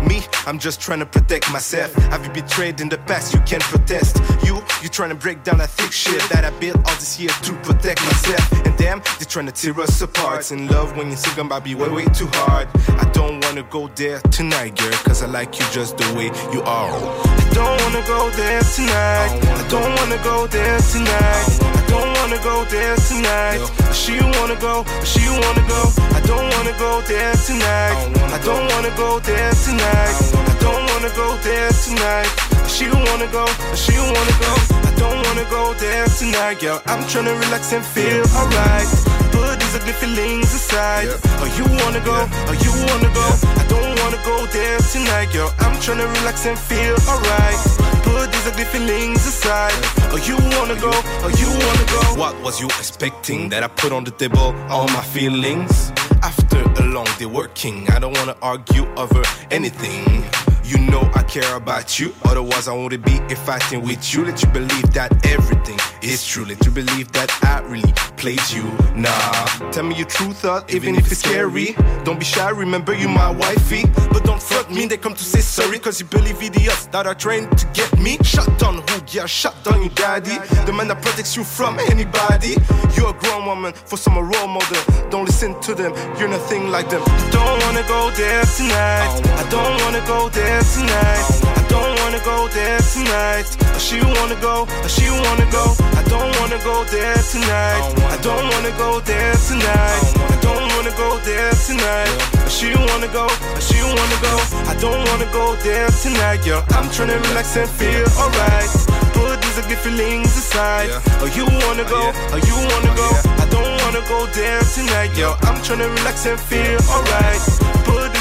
[0.06, 1.92] Me, I'm just trying to protect myself.
[2.12, 3.34] Have you betrayed in the past?
[3.34, 4.20] You can't protest.
[4.44, 7.30] You, you trying to break down that thick shit that I built all this year
[7.30, 8.52] to protect myself.
[8.66, 10.52] And damn, they're trying to tear us apart.
[10.52, 12.68] In love when you sing about to be way, way too hard.
[12.88, 16.62] I don't wanna go there tonight, girl, cause I like you just the way you
[16.62, 16.90] are.
[16.92, 19.30] I don't wanna go there tonight.
[19.42, 21.83] I don't wanna go there tonight.
[21.84, 23.60] I don't wanna go there tonight.
[23.92, 25.80] She wanna go, she wanna go.
[26.16, 27.96] I don't wanna go there tonight.
[28.32, 30.16] I don't wanna go there tonight.
[30.32, 32.28] I don't wanna go there tonight.
[32.68, 33.44] She wanna go,
[33.76, 34.52] she wanna go.
[34.88, 36.80] I don't wanna go there tonight, girl.
[36.86, 38.88] I'm tryna relax and feel alright.
[39.32, 41.08] Put these ugly feelings aside.
[41.40, 42.16] Oh, you wanna go,
[42.48, 43.26] oh, you wanna go.
[43.60, 45.52] I don't wanna go there tonight, girl.
[45.60, 47.93] I'm tryna relax and feel alright.
[48.24, 49.74] Put these ugly feelings aside.
[50.10, 52.18] Oh, you wanna go, oh, you wanna go.
[52.18, 55.92] What was you expecting that I put on the table all my feelings?
[56.22, 60.24] After a long day working, I don't wanna argue over anything.
[60.64, 62.14] You know I care about you.
[62.24, 64.24] Otherwise, I wouldn't be a fighting with you.
[64.24, 66.46] Let you believe that everything is true.
[66.46, 68.64] Let you believe that I really played you.
[68.94, 71.74] Nah, tell me your true thought, even if it's scary.
[72.04, 73.84] Don't be shy, remember you my wifey.
[74.10, 75.78] But don't fuck me, they come to say sorry.
[75.78, 78.16] Cause you believe idiots that are trying to get me.
[78.22, 80.38] Shut down who, yeah, shut down your daddy.
[80.64, 82.56] The man that protects you from anybody.
[82.96, 84.82] You're a grown woman for some role model.
[85.10, 87.02] Don't listen to them, you're nothing like them.
[87.30, 89.20] Don't wanna go there tonight.
[89.36, 91.24] I don't wanna go there tonight.
[91.58, 93.46] I don't wanna go there tonight.
[93.78, 95.64] She wanna go, she wanna go.
[95.98, 97.82] I don't wanna go there tonight.
[98.14, 100.02] I don't wanna go there tonight.
[100.30, 102.14] I don't wanna go there tonight.
[102.48, 103.26] She wanna go,
[103.58, 104.34] she wanna go.
[104.70, 106.62] I don't wanna go there tonight, yo.
[106.76, 108.70] I'm trying to relax and feel alright.
[109.12, 110.90] Put these ugly feelings aside.
[111.20, 113.08] Oh, you wanna go, oh, you wanna go.
[113.42, 115.34] I don't wanna go there tonight, yo.
[115.42, 117.73] I'm trying to relax and feel alright.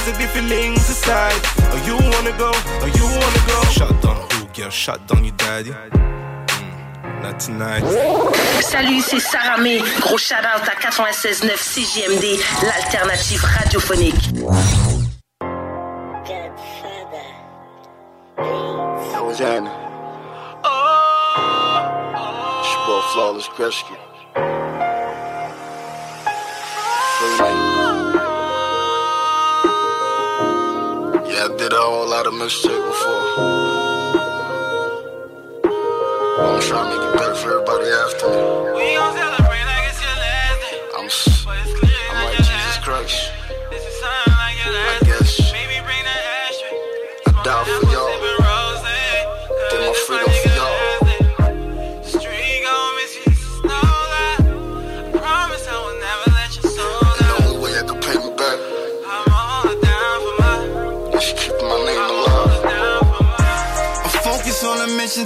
[0.03, 1.39] These ugly feelings aside.
[1.71, 3.61] Oh, you wanna go, oh, you wanna go?
[3.71, 4.69] Shut down who, girl?
[4.69, 5.71] Shut down your daddy.
[5.71, 7.83] Mm, not tonight.
[8.61, 9.79] Salut, c'est Sarah May.
[10.01, 14.35] Gros shout-out à 96.9 CJMD, l'alternative radiophonique.
[19.13, 19.71] Yo, what's happening?
[22.59, 24.62] It's Flawless Kresge.
[31.63, 33.23] Did a whole lot of mixtape before.
[36.43, 38.27] I'm trying to make it better for everybody after
[38.75, 39.22] me.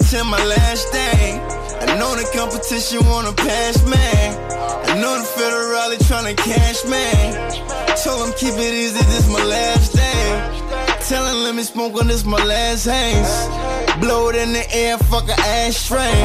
[0.09, 1.39] Till my last day.
[1.81, 4.07] I know the competition wanna pass me.
[4.87, 7.03] I know the federale tryna cash me.
[8.03, 10.27] Told them keep it easy, this my last day.
[11.09, 13.47] Telling let me smoke on this my last haze.
[13.99, 16.15] Blow it in the air, fuck a ashtray.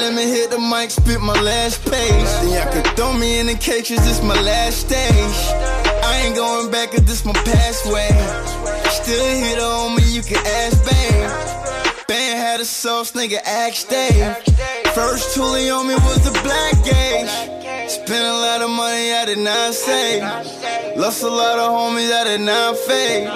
[0.00, 2.28] Let me hit the mic, spit my last page.
[2.40, 5.36] Then y'all could throw me in the cages, this my last stage.
[6.08, 8.08] I ain't going back, cause this my pathway.
[8.88, 11.53] Still hit on me, you can ask babe.
[12.64, 14.36] Sauce, nigga, ask Dave.
[14.94, 17.28] First toolie on me was the black gauge.
[17.90, 20.22] Spent a lot of money I did not save.
[20.96, 23.28] Lost a lot of homies I did not fade.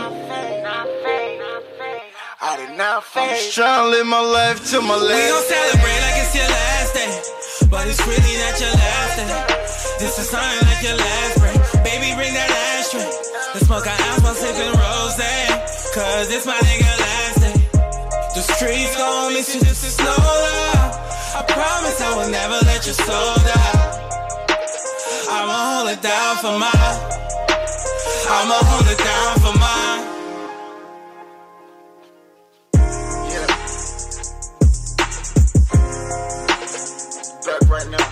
[2.41, 3.23] I did not fade.
[3.23, 6.35] I'm just trying to live my life to my last We gon' celebrate like it's
[6.35, 7.69] your last day.
[7.69, 9.29] But it's really not your last day.
[10.01, 11.85] This is something like your last break.
[11.85, 12.49] Baby, bring that
[12.81, 13.05] ashtray.
[13.53, 14.99] Let's smoke an ounce while sipping rose.
[15.95, 16.98] Cause this my nigga day.
[18.59, 20.91] The streets gon' miss you just slow down.
[21.37, 23.79] I promise I will never let you slow down.
[25.31, 26.73] I'ma hold it down for mine.
[28.29, 30.05] I'ma hold it down for mine.
[37.47, 38.11] Back right now.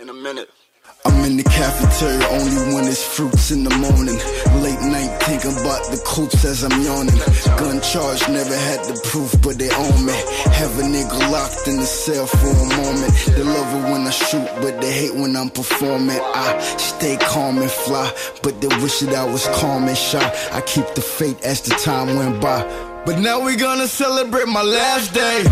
[0.00, 0.59] In a minute.
[1.06, 4.20] I'm in the cafeteria only when it's fruits in the morning.
[4.60, 7.16] Late night thinking about the coops as I'm yawning.
[7.56, 10.12] Gun charge, never had the proof, but they own me.
[10.52, 13.12] Have a nigga locked in the cell for a moment.
[13.32, 16.20] They love it when I shoot, but they hate when I'm performing.
[16.20, 18.12] I stay calm and fly,
[18.42, 20.20] but they wish that I was calm and shy.
[20.52, 22.89] I keep the faith as the time went by.
[23.06, 25.42] But now we gonna celebrate my last day.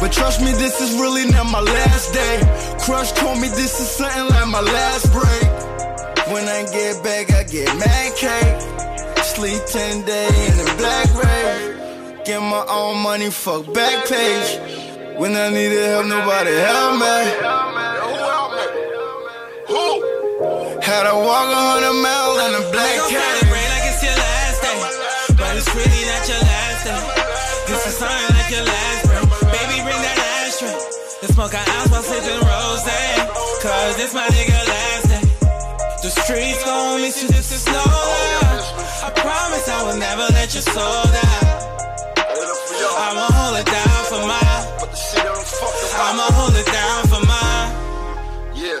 [0.00, 2.40] But trust me, this is really not my last day.
[2.80, 5.46] Crush told me this is something like my last break.
[6.32, 8.60] When I get back, I get mad cake.
[9.24, 12.22] Sleep 10 day in the black ray.
[12.24, 14.58] Get my own money, fuck back page.
[15.18, 17.16] When I needed help, nobody help me.
[19.68, 20.80] Who?
[20.80, 23.45] Had to walk a hundred miles in a black cat.
[31.22, 32.84] Let's smoke an ounce while sipping rose.
[33.62, 35.24] Cause this my nigga last day.
[36.02, 38.60] The streets gon' miss you to slow down.
[39.02, 41.56] I promise I will never let you slow down.
[42.98, 44.66] I'ma hold it down for mine.
[46.04, 47.70] I'ma hold it down for mine.
[48.54, 48.80] Yeah.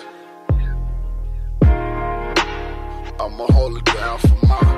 [3.18, 4.76] I'ma hold it down for mine.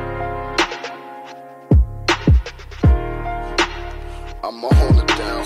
[4.45, 5.38] I'ma hold it down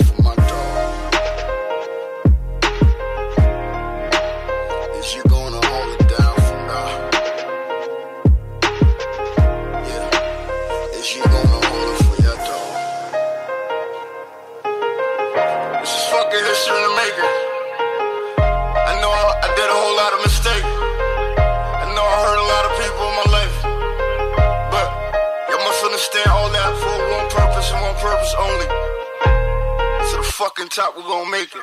[30.43, 31.63] fucking top, we gonna make it.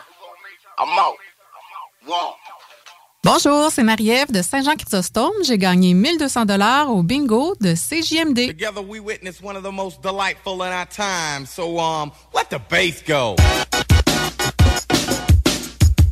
[0.78, 1.18] I'm out.
[2.06, 2.34] One.
[3.26, 5.34] Bonjour, c'est Marie-Ève de Saint-Jean-Chrysostome.
[5.44, 8.48] J'ai gagné 1200 dollars au bingo de CJMD.
[8.48, 11.46] Together we witness one of the most delightful in our time.
[11.46, 13.36] So, um, let the bass go.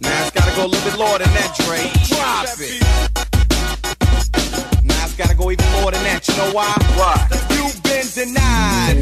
[0.02, 1.80] Now it's gotta go a little bit lower than that, Dre.
[2.10, 2.84] Drop it.
[4.84, 6.28] Now it's gotta go even lower than that.
[6.28, 6.76] You know why?
[6.98, 7.16] Why?
[7.84, 8.98] Been denied.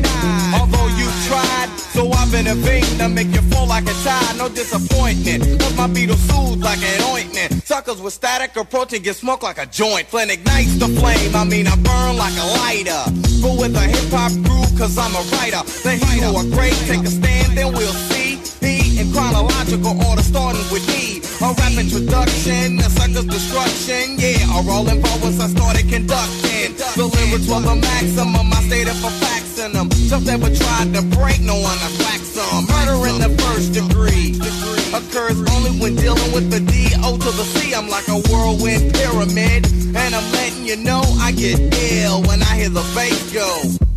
[0.53, 4.37] Although you tried, so I've vein to make you fall like a tide.
[4.37, 5.41] No disappointment.
[5.59, 7.63] Cause my beetle soothes like an ointment.
[7.63, 10.07] Suckers with static approach and get smoked like a joint.
[10.07, 11.33] Flint ignites the flame.
[11.33, 13.03] I mean, I burn like a lighter.
[13.41, 15.63] But with a hip hop groove, cause I'm a writer.
[15.83, 16.75] The hero are great.
[16.87, 18.14] Take a stand, then we'll see.
[19.15, 21.23] Chronological order, starting with E.
[21.39, 24.19] A rap introduction, the sucker's destruction.
[24.19, 26.75] Yeah, a rolling ball once I started conducting.
[26.99, 28.51] The lyrics were the maximum.
[28.51, 29.87] I stated for facts in them.
[30.11, 32.67] Just ever tried to break, no one to black some.
[32.67, 34.35] Murder in the first degree
[34.91, 37.73] occurs only when dealing with the D-O to the C.
[37.73, 39.63] I'm like a whirlwind pyramid.
[39.95, 41.55] And I'm letting you know I get
[42.03, 43.94] ill when I hear the bass go.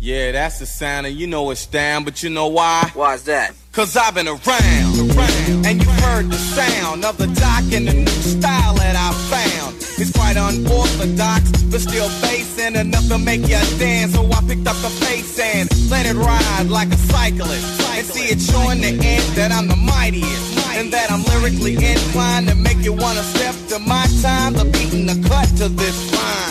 [0.00, 2.88] Yeah, that's the sound, and you know it's down, but you know why?
[2.94, 3.52] Why's that?
[3.72, 7.94] Cause I've been around, around, and you've heard the sound of the doc and the
[7.94, 9.74] new style that I found.
[9.98, 14.14] It's quite unorthodox, but still basing enough to make you dance.
[14.14, 17.82] So I picked up the pace and let it ride like a cyclist.
[17.98, 20.58] And see it showing the end that I'm the mightiest.
[20.78, 24.54] And that I'm lyrically inclined to make you wanna step to my time.
[24.54, 26.47] The beat and the cut to this rhyme.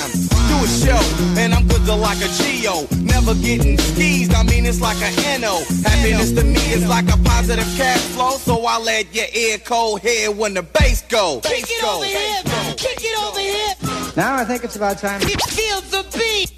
[0.58, 1.00] Do a show,
[1.38, 2.88] and I'm good to like a Geo.
[3.04, 5.60] Never getting skeezed, I mean it's like a NO.
[5.84, 8.38] Happiness to me is like a positive cash flow.
[8.38, 11.42] So I let your ear cold hear when the bass go.
[11.44, 12.42] Kick it over here,
[12.76, 13.76] kick it over here.
[14.16, 15.20] Now I think it's about time.
[15.22, 16.52] To feel the beat.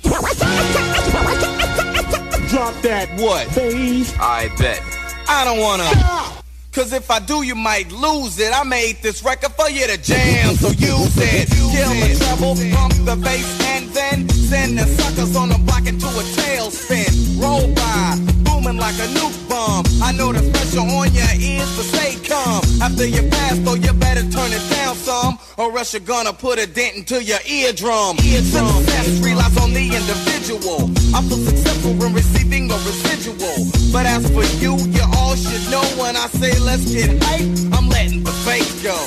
[2.49, 3.53] Drop that what?
[3.53, 4.15] Bass.
[4.17, 4.81] I bet.
[5.27, 6.38] I don't wanna.
[6.71, 8.53] Cause if I do, you might lose it.
[8.53, 11.49] I made this record for you to jam, so use it.
[11.49, 16.05] Kill the treble, pump the bass, and then send the suckers on the block into
[16.05, 17.41] a tailspin.
[17.41, 19.85] Roll by, booming like a nuke bomb.
[20.01, 22.61] I know the pressure on your ears, but say come.
[22.81, 26.59] After you pass, though, you better turn it down some, or else you're gonna put
[26.59, 28.17] a dent into your eardrum.
[28.17, 28.83] Eardrum.
[28.83, 30.89] Success relies on the individual.
[31.15, 33.57] I feel successful when receiving a residual.
[33.91, 37.89] But as for you, you all should know when I say let's get hype, I'm
[37.89, 38.97] letting the bass go.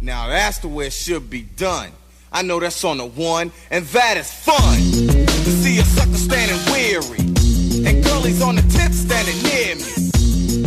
[0.00, 1.92] Now that's the way it should be done.
[2.34, 4.56] I know that's on the one, and that is fun.
[5.44, 7.21] To see a sucker standing weary,
[8.32, 9.92] and on the tip standing near me.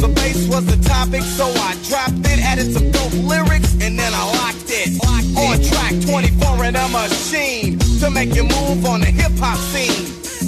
[0.01, 4.13] The bass was the topic, so I dropped it, added some dope lyrics, and then
[4.13, 4.97] I locked it.
[5.01, 9.57] Locked on track 24 in a machine to make you move on the hip hop
[9.57, 10.05] scene.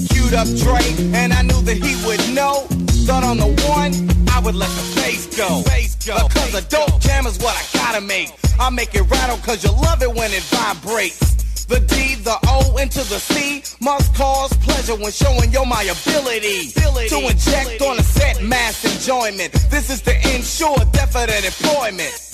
[0.09, 2.67] Queued up Drake, and I knew that he would know.
[3.07, 3.93] Thought on the one,
[4.29, 5.63] I would let the bass go.
[5.65, 6.27] Bass go.
[6.27, 8.33] Because a dope jam is what I gotta make.
[8.59, 11.36] I make it rattle cause you love it when it vibrates.
[11.67, 16.71] The D, the O, into the C must cause pleasure when showing yo my ability
[16.71, 19.51] to inject on a set mass enjoyment.
[19.69, 22.31] This is to ensure definite employment.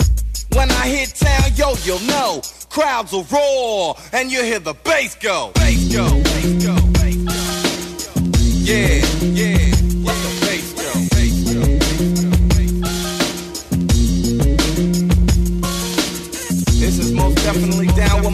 [0.52, 2.42] When I hit town, yo, you'll know.
[2.70, 5.50] Crowds will roar, and you hear the bass go.
[5.54, 8.22] Bass go, bass go, bass go.
[8.62, 9.04] Yeah,
[9.34, 9.53] yeah,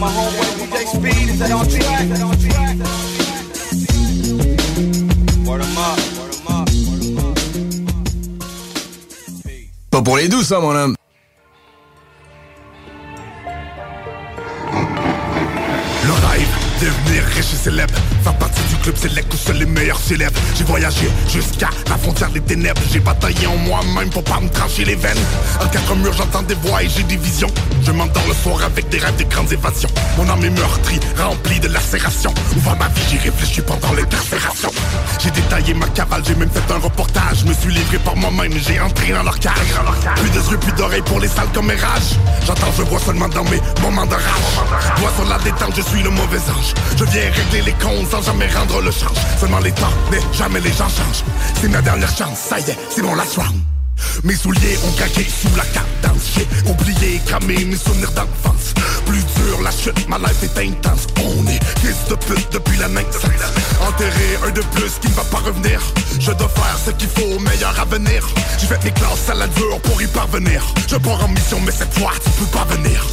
[0.00, 1.28] my homeboy DJ Speed.
[1.28, 2.08] Is that on track?
[5.46, 7.38] Word 'em up, word 'em up, word 'em up.
[9.90, 10.96] Pas pour les douces, ça, mon homme.
[16.06, 16.48] Le rêve,
[16.80, 20.64] devenir riche et célèbre Faire partie du club select où seuls les meilleurs s'élèvent J'ai
[20.64, 22.80] voyagé jusqu'à la frontière des ténèbres.
[22.92, 25.18] J'ai bataillé en moi-même pour pas me trancher les veines.
[25.60, 27.50] En quatre murs j'entends des voix et j'ai des visions.
[27.82, 29.88] Je m'endors le soir avec des rêves de grandes évasions.
[30.18, 34.70] Mon âme est meurtrie, remplie de lacérations Où va ma vie, j'y réfléchis pendant l'interfération
[35.18, 37.40] J'ai détaillé ma cavale, j'ai même fait un reportage.
[37.40, 39.52] Je me suis livré par moi-même, j'ai entré dans leur cage.
[40.16, 42.18] Plus de yeux, plus d'oreilles pour les salles comme mes rages.
[42.46, 44.98] J'entends, je vois seulement dans mes moments de rage.
[44.98, 46.74] Doigt sur la détente, je suis le mauvais ange.
[46.98, 50.60] Je viens régler les comptes sans jamais rendre le change Seulement les temps, mais jamais
[50.60, 51.24] les gens changent.
[51.60, 53.60] C'est ma dernière chance, ça y est, c'est mon last round
[54.24, 56.32] mes souliers ont craqué sous la cadence.
[56.34, 58.74] J'ai oublié cramé mes souvenirs d'enfance.
[59.06, 61.06] Plus dur la chute, ma life est intense.
[61.18, 63.24] On est fils de pute depuis la naissance.
[63.86, 65.80] Enterré un de plus qui ne va pas revenir.
[66.18, 68.26] Je dois faire ce qu'il faut au meilleur avenir
[68.58, 70.62] J'ai fait mes classes à la dure pour y parvenir.
[70.88, 73.06] Je pars en mission mais cette fois tu peux pas venir.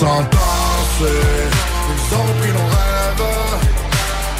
[0.00, 1.22] sans danser
[1.90, 3.28] Ils ont pris nos rêves.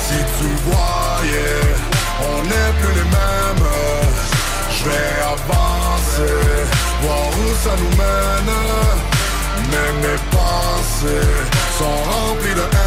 [0.06, 1.62] Si tu voyais
[2.30, 3.68] On n'est plus les mêmes.
[4.76, 6.36] Je vais avancer
[7.02, 8.54] Voir où ça nous mène.
[9.70, 11.32] Mais mes pensées
[11.78, 12.85] Sont remplies de haine.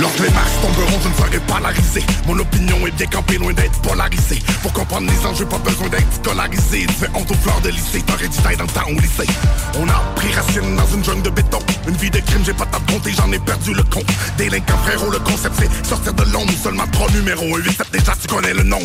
[0.00, 3.52] Lorsque les masses tomberont, je ne serai pas polarisé Mon opinion est bien campée, loin
[3.52, 4.38] d'être polarisée.
[4.62, 6.86] Pour comprendre les enjeux, pas besoin d'être scolarisé.
[6.86, 9.30] Tu fais honte aux fleurs de lycée, t'aurais dû taille dans le temps lycée.
[9.78, 11.58] On a pris racine dans une jungle de béton.
[11.88, 14.06] Une vie de crime, j'ai pas tant compté, j'en ai perdu le compte
[14.38, 16.52] Délinquant frérot, le concept c'est sortir de l'ombre.
[16.62, 18.80] Seulement trois numéros, 8, 7 déjà tu connais le nom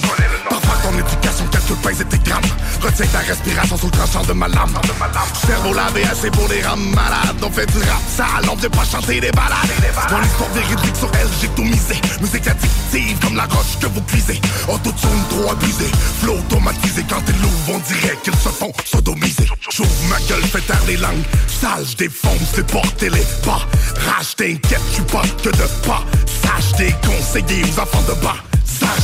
[0.81, 2.41] ton éducation calcule pèse et tes grammes.
[2.81, 4.73] Retiens ta respiration sous le tranchant de ma lame.
[5.45, 7.37] Cerveau lavé assez pour les rames malades.
[7.41, 9.71] On fait du rap sale, on vient pas chanter des balades.
[10.11, 11.95] Mon histoire véridique sur elle, j'ai tout misé.
[12.21, 14.39] Musique addictive comme la roche que vous cuisez.
[14.67, 15.85] Autotune trop abusé,
[16.21, 17.05] flow automatisé.
[17.09, 19.47] Quand ils l'ouvrent, on dirait qu'ils se font sodomiser.
[19.71, 23.61] J'ouvre ma gueule, fais taire les langues Sales, défonce, déporter les bas
[24.05, 26.03] Rage, t'inquiète, j'suis pas que de pas.
[26.41, 28.35] Sage, déconseillé aux enfants de bas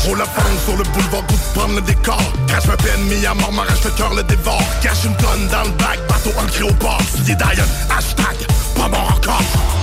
[0.06, 2.22] roule la femme sur le boulevard, goût de prendre le décor.
[2.48, 4.64] Crache ma peine, à mort, m'arrache le cœur, le dévore.
[4.82, 9.14] Cache une tonne dans le bac, bateau ancré au port Signé Diane, hashtag, pas mort
[9.18, 9.83] encore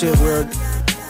[0.00, 0.48] Shit real,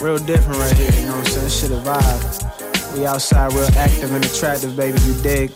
[0.03, 1.49] real different right here, you know what I'm saying?
[1.49, 2.99] Shit a vibe.
[2.99, 5.53] We outside real active and attractive, baby, you dig?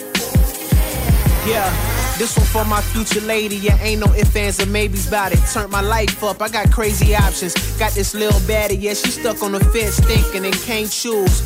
[1.44, 1.68] Yeah,
[2.16, 3.56] this one for my future lady.
[3.56, 5.40] Yeah, ain't no ifs, ands, or maybes about it.
[5.52, 7.54] Turn my life up, I got crazy options.
[7.76, 11.40] Got this little baddie, yeah, she stuck on the fence thinking and can't choose.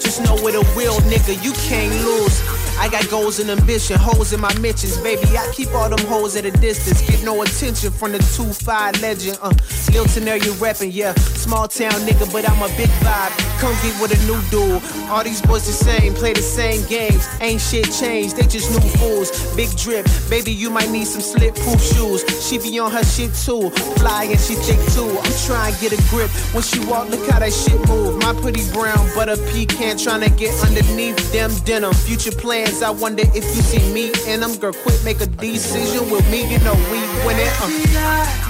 [0.00, 2.67] Just know with a real nigga, you can't lose.
[2.78, 5.36] I got goals and ambition, hoes in my mentions, baby.
[5.36, 7.02] I keep all them hoes at a distance.
[7.02, 9.38] Get no attention from the 2-5 legend.
[9.42, 9.52] Uh,
[9.92, 11.12] Lil Tenerian reppin', yeah.
[11.14, 13.32] Small town nigga, but I'm a big vibe.
[13.58, 14.82] Come get with a new dude.
[15.10, 17.26] All these boys the same, play the same games.
[17.40, 19.30] Ain't shit changed, they just new fools.
[19.56, 22.22] Big drip, baby, you might need some slip proof shoes.
[22.46, 23.70] She be on her shit too.
[23.98, 25.08] Fly and she thick too.
[25.08, 26.30] I'm trying to get a grip.
[26.54, 28.22] When she walk, look how that shit move.
[28.22, 31.92] My pretty brown butter pecan trying to get underneath them denim.
[31.94, 32.32] Future
[32.68, 34.56] plans, I wonder if you see me in them.
[34.58, 36.50] Girl, quick, make a decision with me.
[36.50, 37.48] You know we winning.
[37.60, 38.44] Uh.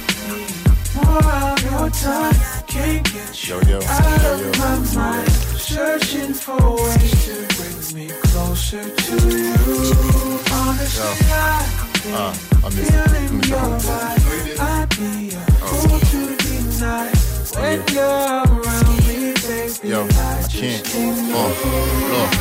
[0.94, 2.34] More of your time,
[2.66, 5.30] can't get you Yo, yo, out yo, of my mind.
[5.30, 9.54] Searching for ways to bring me closer to you.
[10.50, 12.34] Honestly, I've been Uh,
[12.64, 13.10] I miss it.
[13.10, 14.60] Feeling your vibe.
[14.60, 17.08] I'd be a fool to deny
[17.54, 19.88] when you're around me, baby.
[19.88, 20.84] Yo, I I just can't.
[20.84, 21.48] can't Uh,
[22.12, 22.32] look,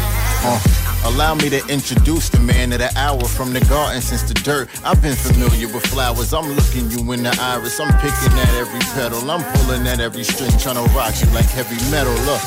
[0.46, 0.77] uh.
[1.08, 4.68] Allow me to introduce the man of the hour from the garden since the dirt.
[4.84, 6.34] I've been familiar with flowers.
[6.34, 7.80] I'm looking you in the iris.
[7.80, 9.32] I'm picking at every petal.
[9.32, 12.14] I'm pulling at every string, trying to rock you like heavy metal.
[12.28, 12.42] Look,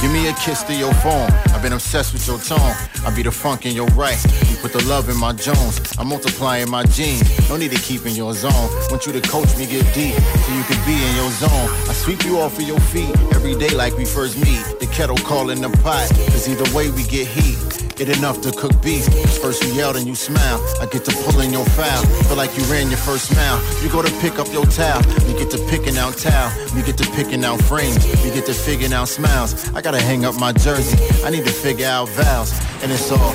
[0.00, 1.30] give me a kiss to your phone.
[1.52, 2.74] I've been obsessed with your tone.
[3.04, 4.18] I be the funk in your right.
[4.48, 5.78] You put the love in my Jones.
[5.98, 7.22] I'm multiplying my genes.
[7.50, 8.68] No need to keep in your zone.
[8.88, 11.68] Want you to coach me, get deep, so you can be in your zone.
[11.84, 14.64] I sweep you off of your feet every day like we first meet.
[14.80, 17.85] The kettle calling the pot, cause either way we get heat.
[17.98, 19.06] It enough to cook beef.
[19.40, 20.60] First you yell, and you smile.
[20.82, 22.04] I get to pulling your foul.
[22.24, 23.58] Feel like you ran your first mile.
[23.82, 25.02] You go to pick up your towel.
[25.26, 26.52] You get to picking out towel.
[26.76, 27.96] You get to picking out frames.
[28.22, 29.72] You get to figuring out smiles.
[29.72, 30.98] I gotta hang up my jersey.
[31.24, 32.52] I need to figure out vows.
[32.82, 33.34] And it's all.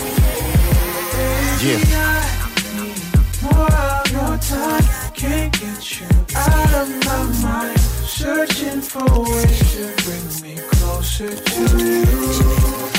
[1.65, 2.11] Yeah.
[5.15, 7.80] Can't get you out of my mind.
[8.21, 12.05] Searching for ways to bring me closer to you.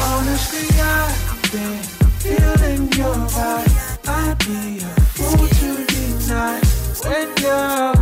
[0.03, 1.79] Honestly, I've been
[2.19, 4.09] feeling your vibe.
[4.09, 6.59] I'd be a fool to deny
[7.05, 8.02] when you're.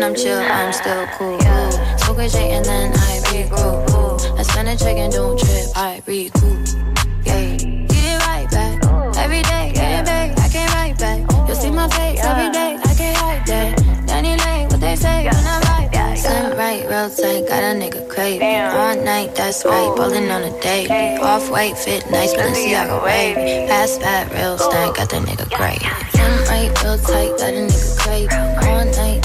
[0.00, 1.38] When I'm chill, I'm still cool.
[1.98, 4.38] Smoke a J and then I regroup.
[4.38, 6.40] I spend a check and don't trip, I recoup.
[7.26, 8.82] Yeah, get it right back.
[9.18, 10.38] Every day, get it back.
[10.38, 11.20] I can't write back.
[11.46, 12.78] You'll see my face every day.
[12.82, 14.06] I can't hide that.
[14.06, 16.16] Danny Lane, what they say when I write back.
[16.16, 18.48] Slim right, real tight, got a nigga craving.
[18.72, 21.18] All night, that's right, ballin' on a day.
[21.20, 23.68] Off white, fit nice, Balenciaga wavy.
[23.68, 25.82] Pass that real stank, got that nigga great.
[26.12, 28.59] Slim right, real tight, got a nigga craving.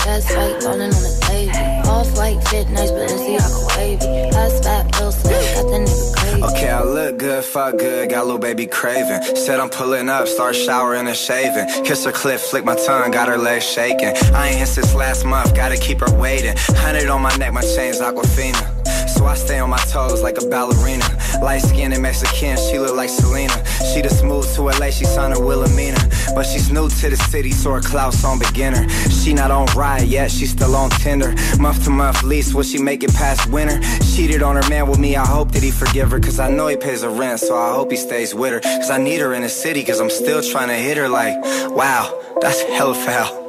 [0.05, 0.31] That's
[0.65, 0.89] on a
[1.27, 1.49] day.
[1.87, 2.91] Off white, fit nice.
[2.91, 6.43] Pass that real stank, got that nigga craving.
[6.43, 9.35] Okay, I look good, fuck good, got little baby craving.
[9.35, 11.67] Said I'm pulling up, start showering and shaving.
[11.83, 14.13] Kiss her clit, flick my tongue, got her legs shaking.
[14.35, 16.55] I ain't hit since last month, gotta keep her waiting.
[16.57, 18.74] Hundred on my neck, my chain's Aquafina.
[19.15, 21.05] So I stay on my toes like a ballerina.
[21.41, 23.55] Light skinned and Mexican, she look like Selena.
[23.93, 25.97] She just moved to LA, she signed her Wilhelmina.
[26.35, 28.89] But she's new to the city, so her clout's on beginner.
[29.09, 31.33] She not on ride yet, she still on Tinder.
[31.59, 33.79] Month to month lease, will she make it past winter?
[34.13, 36.19] Cheated on her man with me, I hope that he forgive her.
[36.19, 38.59] Cause I know he pays her rent, so I hope he stays with her.
[38.59, 41.35] Cause I need her in the city, cause I'm still trying to hit her like,
[41.71, 42.11] wow,
[42.41, 43.44] that's hella foul.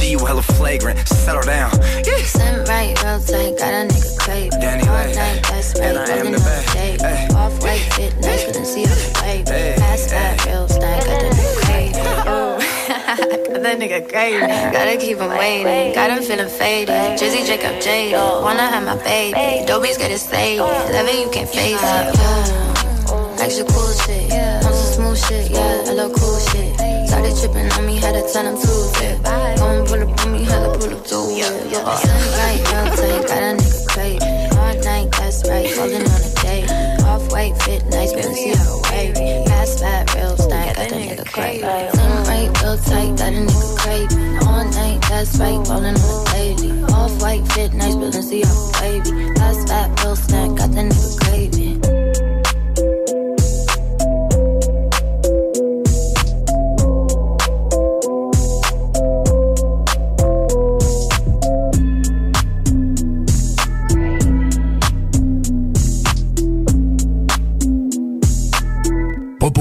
[0.00, 1.70] G, you hella flagrant, settle down.
[2.06, 2.22] Yeah.
[2.24, 4.60] Slim right, real tight, got a nigga craving.
[4.60, 5.14] Danny All Lay.
[5.14, 6.66] night, that's right, And I am ballin' the on best.
[6.68, 6.96] the day.
[7.00, 7.28] Hey.
[7.34, 9.80] Off white, fit nice, Balenciaga wavy.
[9.80, 12.00] Pass that real stank, got that nigga craving.
[12.32, 14.72] Ooh, got that nigga craving.
[14.72, 17.18] Gotta keep him waiting, got him feeling faded.
[17.18, 19.66] Drizzy Jacob Jade, wanna have my baby.
[19.66, 21.80] Dobies get it saved, love it, you can't face it.
[21.82, 23.38] Yeah.
[23.40, 24.32] Extra cool shit,
[24.64, 26.78] on some smooth shit, yeah, I love cool shit.
[27.22, 29.22] Started tripping on me, had to tell them to it.
[29.22, 31.70] Come pull up on me, had to pull up to it.
[31.70, 34.58] Yeah, right, real tight, got a nigga craving.
[34.58, 36.66] All night, that's right, holding on a day.
[37.06, 39.46] Off white, fit nice, but see how wavy.
[39.46, 41.22] Pass that real stank, got the nigga.
[41.30, 44.38] Slim right, real tight, got a nigga craving.
[44.42, 46.82] All night, that's right, falling on the daily.
[46.92, 49.32] Off white, fit nice, but see how wavy.
[49.34, 52.01] Pass that real stank, got the nigga craving.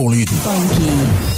[0.04, 1.31] 本院同。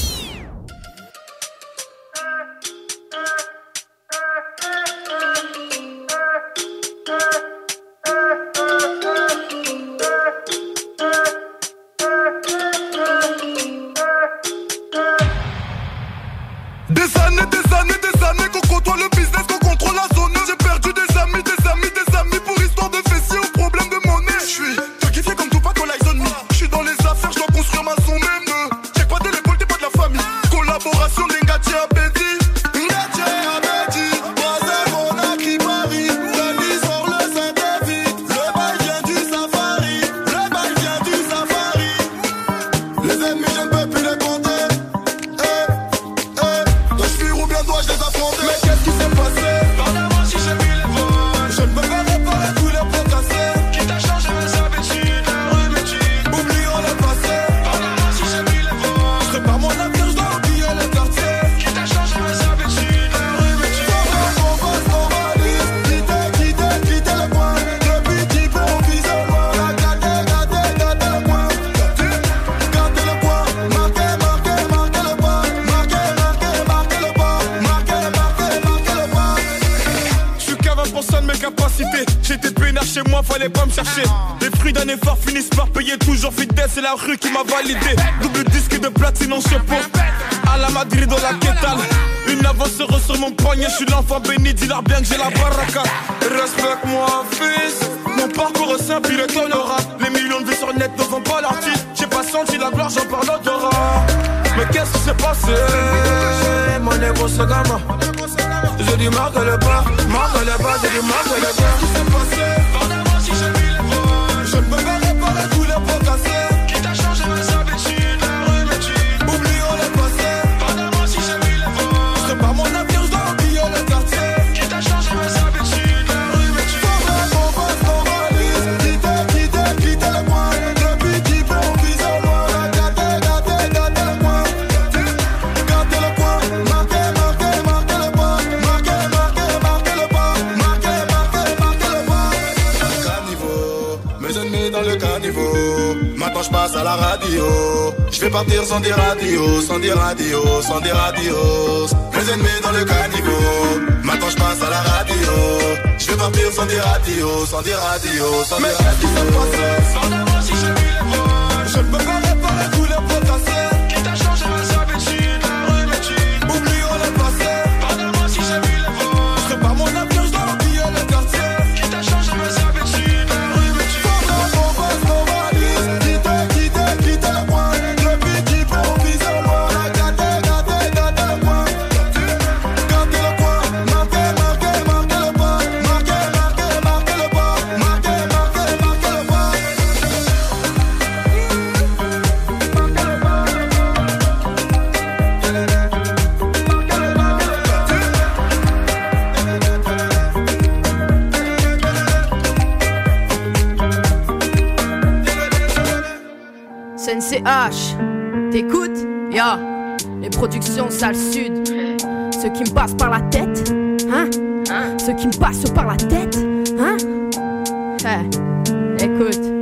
[218.99, 219.52] Écoute.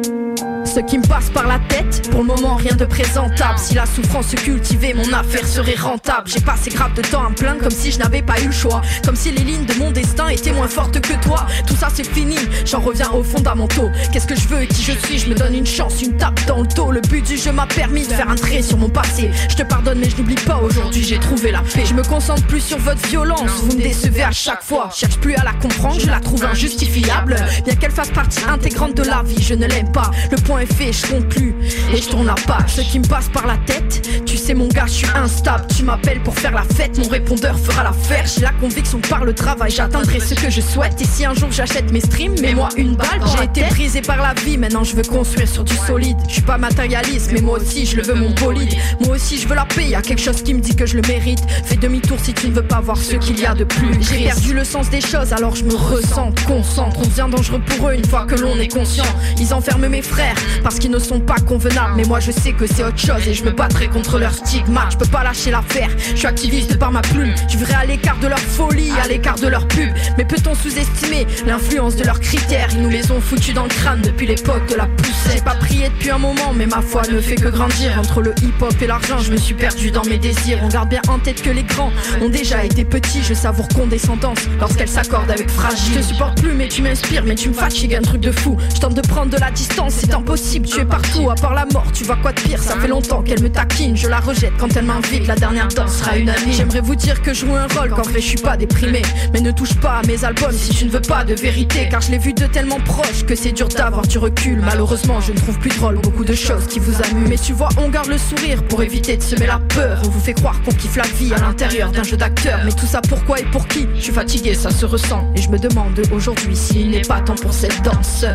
[0.73, 3.57] Ce qui me passe par la tête, pour le moment rien de présentable.
[3.57, 6.27] Si la souffrance se cultivait, mon affaire serait rentable.
[6.27, 8.53] J'ai passé grave de temps à me plaindre comme si je n'avais pas eu le
[8.53, 8.81] choix.
[9.03, 11.45] Comme si les lignes de mon destin étaient moins fortes que toi.
[11.68, 13.89] Tout ça c'est fini, j'en reviens aux fondamentaux.
[14.14, 15.19] Qu'est-ce que je veux et qui je suis?
[15.19, 16.89] Je me donne une chance, une tape dans le dos.
[16.89, 19.30] Le but du jeu m'a permis de faire un trait sur mon passé.
[19.49, 21.84] Je te pardonne, mais je n'oublie pas aujourd'hui, j'ai trouvé la paix.
[21.85, 24.89] Je me concentre plus sur votre violence, vous me décevez à chaque fois.
[24.95, 27.35] Cherche plus à la comprendre, je la trouve injustifiable.
[27.65, 30.11] Bien qu'elle fasse partie intégrante de la vie, je ne l'aime pas.
[30.31, 31.54] Le point est fait, je compte plus
[31.94, 32.76] et je tourne la page.
[32.76, 35.66] Ce qui me passe par la tête, tu sais, mon gars, je suis instable.
[35.76, 38.26] Tu m'appelles pour faire la fête, mon répondeur fera l'affaire.
[38.26, 41.02] J'ai la conviction par le travail, j'atteindrai ce que je souhaite.
[41.02, 43.22] Et si un jour j'achète mes streams, mets-moi une balle.
[43.38, 46.18] J'ai été brisé par la vie, maintenant je veux construire sur du solide.
[46.28, 48.74] Je suis pas matérialiste, mais moi aussi je le veux mon bolide.
[49.02, 50.96] Moi aussi je veux la paix, y a quelque chose qui me dit que je
[50.96, 51.42] le mérite.
[51.66, 53.94] Fais demi-tour si tu ne veux pas voir ce qu'il y a de plus.
[54.02, 56.98] J'ai perdu le sens des choses, alors je me ressens, concentre.
[57.00, 59.06] On devient dangereux pour eux une fois que l'on est conscient.
[59.40, 61.94] Ils enferment mes frères parce qu'ils ne sont pas convenables.
[61.95, 64.91] Mais moi je sais que c'est autre chose et je me battrai contre leur stigmate.
[64.91, 67.34] Je peux pas lâcher l'affaire, je suis activiste par ma plume.
[67.49, 69.90] Je vivrai à l'écart de leur folie, à l'écart de leur pub.
[70.18, 72.69] Mais peut-on sous-estimer l'influence de leurs critères?
[72.73, 75.34] Ils nous les ont foutus dans le crâne depuis l'époque de la poussette.
[75.36, 77.98] J'ai pas prié depuis un moment, mais ma foi ne fait que grandir.
[77.98, 80.60] Entre le hip-hop et l'argent, je me suis perdu dans mes désirs.
[80.64, 81.91] On garde bien en tête que les grands
[82.22, 83.23] ont déjà été petits.
[83.23, 85.94] Je savoure condescendance lorsqu'elle s'accorde avec fragile.
[85.94, 88.57] Je te supporte plus, mais tu m'inspires, mais tu me fatigues, un truc de fou.
[88.73, 91.30] Je tente de prendre de la distance, c'est impossible, tu es partout.
[91.30, 93.96] À part la mort, tu vois quoi de pire Ça fait longtemps qu'elle me taquine,
[93.96, 95.28] je la rejette quand elle m'invite.
[95.28, 96.52] La dernière danse sera unanime.
[96.52, 99.02] J'aimerais vous dire que je joue un rôle, qu'en vrai je suis pas déprimé.
[99.34, 101.88] Mais ne touche pas à mes albums si tu ne veux pas de vérité.
[101.90, 104.60] Car je l'ai vu de tellement proche que c'est dur d'avoir du recul.
[104.64, 107.30] Malheureusement, je ne trouve plus drôle beaucoup de choses qui vous amusent.
[107.30, 110.02] Mais tu vois, on garde le sourire pour éviter de semer la peur.
[110.06, 112.60] On vous fait croire qu'on kiffe la vie à l'intérieur d'un jeu d'acteur.
[112.66, 113.88] Mais tout ça pourquoi et pour qui?
[113.96, 115.28] Je suis fatigué, ça se ressent.
[115.36, 118.26] Et je me demande aujourd'hui s'il n'est pas temps pour cette danse.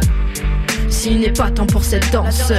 [0.89, 2.53] S'il n'est pas temps pour cette danse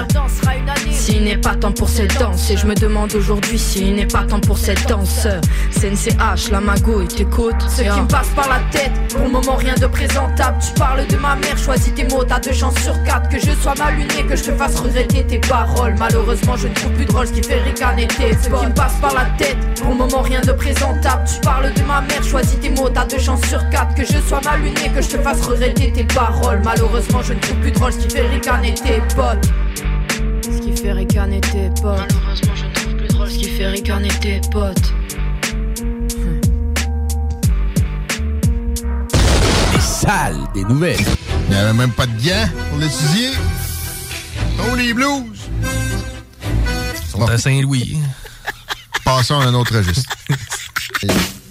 [0.91, 4.23] S'il n'est pas temps pour cette danse Et je me demande aujourd'hui s'il n'est pas
[4.23, 5.27] temps pour cette danse.
[5.71, 9.55] Sensei H, la magouille, t'écoutes Ce qui me passe par la tête, pour le moment
[9.55, 10.57] rien de présentable.
[10.65, 13.29] Tu parles de ma mère, choisis tes mots, t'as deux chances sur quatre.
[13.29, 15.95] Que je sois mal luné, que je te fasse regretter tes paroles.
[15.99, 18.95] Malheureusement je ne trouve plus drôle ce qui fait ricaner tes Ce qui me passe
[19.01, 21.23] par la tête, pour le moment rien de présentable.
[21.27, 23.93] Tu parles de ma mère, choisis tes mots, t'as deux chances sur quatre.
[23.95, 26.61] Que je sois mal luné, que je te fasse regretter tes paroles.
[26.63, 29.49] Malheureusement je ne trouve plus drôle ce qui fait ricaner tes potes
[30.43, 33.67] Ce qui fait ricaner tes potes Malheureusement je ne trouve plus drôle ce qui fait
[33.67, 34.93] ricaner tes potes
[39.73, 41.05] Des salles, des nouvelles.
[41.47, 43.31] Il n'y avait même pas de gants pour l'étudier.
[44.59, 45.49] Oh, les blues!
[45.63, 47.97] Ils sont à Saint-Louis.
[49.05, 50.11] Passons à un autre registre.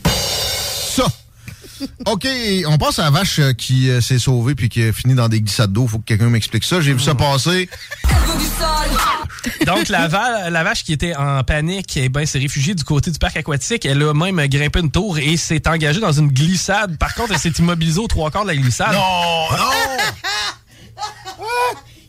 [2.06, 2.26] OK,
[2.66, 5.28] on passe à la vache euh, qui euh, s'est sauvée puis qui a fini dans
[5.28, 5.86] des glissades d'eau.
[5.86, 6.80] Faut que quelqu'un m'explique ça.
[6.80, 7.68] J'ai vu ça passer.
[9.66, 13.10] Donc, la, va- la vache qui était en panique, eh ben, s'est réfugiée du côté
[13.10, 13.84] du parc aquatique.
[13.86, 16.98] Elle a même grimpé une tour et s'est engagée dans une glissade.
[16.98, 18.92] Par contre, elle s'est immobilisée aux trois quarts de la glissade.
[18.92, 19.56] Non,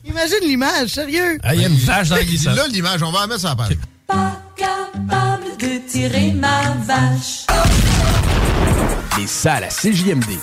[0.06, 1.38] Imagine l'image, sérieux.
[1.44, 2.56] Ah, Il y a une vache dans la glissade.
[2.56, 3.78] Là, l'image, on va la mettre sur la page.
[4.58, 7.46] Capable de tirer ma vache.
[9.18, 10.40] Les salles à CJMD.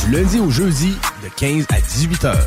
[0.00, 2.46] Du lundi au jeudi, de 15 à 18 heures.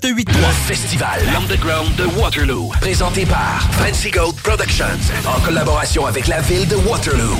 [0.00, 2.70] Festival L'Underground de Waterloo.
[2.80, 4.84] Présenté par Fancy Gold Productions.
[5.26, 7.36] En collaboration avec la ville de Waterloo.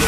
[0.00, 0.06] Le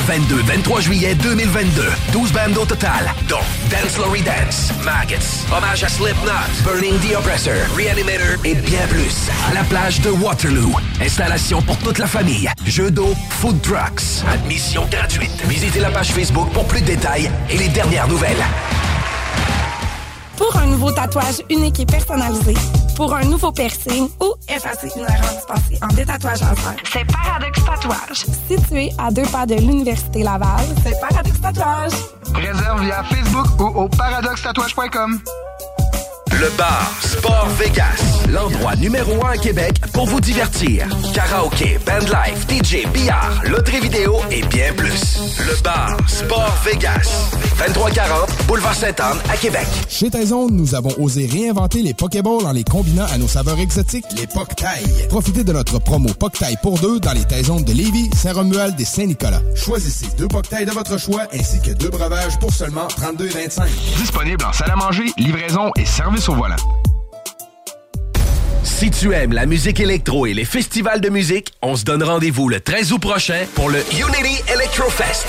[0.63, 3.37] 22-23 juillet 2022, 12 bandes au total, dont
[3.71, 6.33] Dance Lory Dance, Maggots, Hommage à Slipknot,
[6.65, 9.29] Burning the Oppressor, Reanimator et bien plus.
[9.53, 10.73] La plage de Waterloo.
[11.03, 12.49] Installation pour toute la famille.
[12.67, 14.25] Jeux d'eau, food trucks.
[14.33, 15.43] Admission gratuite.
[15.47, 18.45] Visitez la page Facebook pour plus de détails et les dernières nouvelles.
[20.39, 22.55] Pour un nouveau tatouage unique et personnalisé,
[22.97, 28.25] pour un nouveau piercing ou effacer une erreur dispensée en détatouage laser, c'est Paradox Tatouage.
[28.49, 31.93] Situé à deux pas de l'Université Laval, c'est Paradox Tatouage.
[32.35, 35.21] Réserve via Facebook ou au paradoxtatouage.com.
[36.33, 40.87] Le bar Sport Vegas, l'endroit numéro un à Québec pour vous divertir.
[41.13, 45.19] Karaoke, bandlife, DJ, billard, loterie vidéo et bien plus.
[45.41, 49.67] Le bar Sport Vegas, 2340 Boulevard Sainte-Anne à Québec.
[49.89, 54.05] Chez Taizone, nous avons osé réinventer les Pokéballs en les combinant à nos saveurs exotiques,
[54.17, 55.09] les Poketailles.
[55.09, 59.43] Profitez de notre promo Poketaille pour deux dans les Taizones de Lévis, Saint-Romuald et Saint-Nicolas.
[59.55, 63.67] Choisissez deux Poketailles de votre choix ainsi que deux breuvages pour seulement 32,25.
[63.99, 66.57] Disponible en salle à manger, livraison et service au volant.
[68.65, 72.49] Si tu aimes la musique électro et les festivals de musique, on se donne rendez-vous
[72.49, 75.29] le 13 août prochain pour le Unity Electrofest.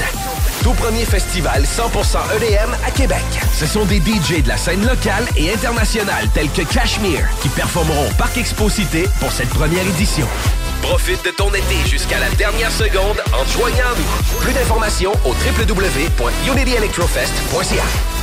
[0.63, 3.23] Tout premier festival 100% EDM à Québec.
[3.57, 8.07] Ce sont des DJ de la scène locale et internationale tels que Cashmere qui performeront
[8.09, 10.27] au Parc Expo Cité pour cette première édition.
[10.81, 14.39] Profite de ton été jusqu'à la dernière seconde en te joignant à nous.
[14.41, 18.18] Plus d'informations au www.unityelectrofest.ca.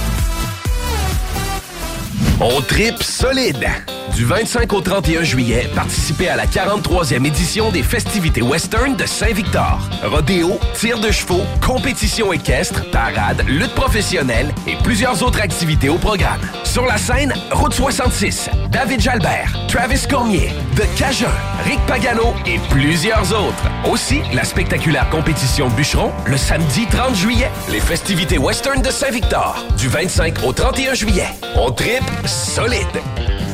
[2.40, 3.66] On tripe solide.
[4.14, 9.78] Du 25 au 31 juillet, participez à la 43e édition des festivités western de Saint-Victor.
[10.04, 16.40] Rodéo, tir de chevaux, compétition équestre, parade, lutte professionnelle et plusieurs autres activités au programme.
[16.64, 21.26] Sur la scène, Route 66, David Jalbert, Travis Cormier, The Cajun,
[21.64, 23.90] Rick Pagano et plusieurs autres.
[23.90, 27.50] Aussi, la spectaculaire compétition bûcheron le samedi 30 juillet.
[27.70, 31.28] Les festivités western de Saint-Victor, du 25 au 31 juillet.
[31.56, 33.02] On tripe solide.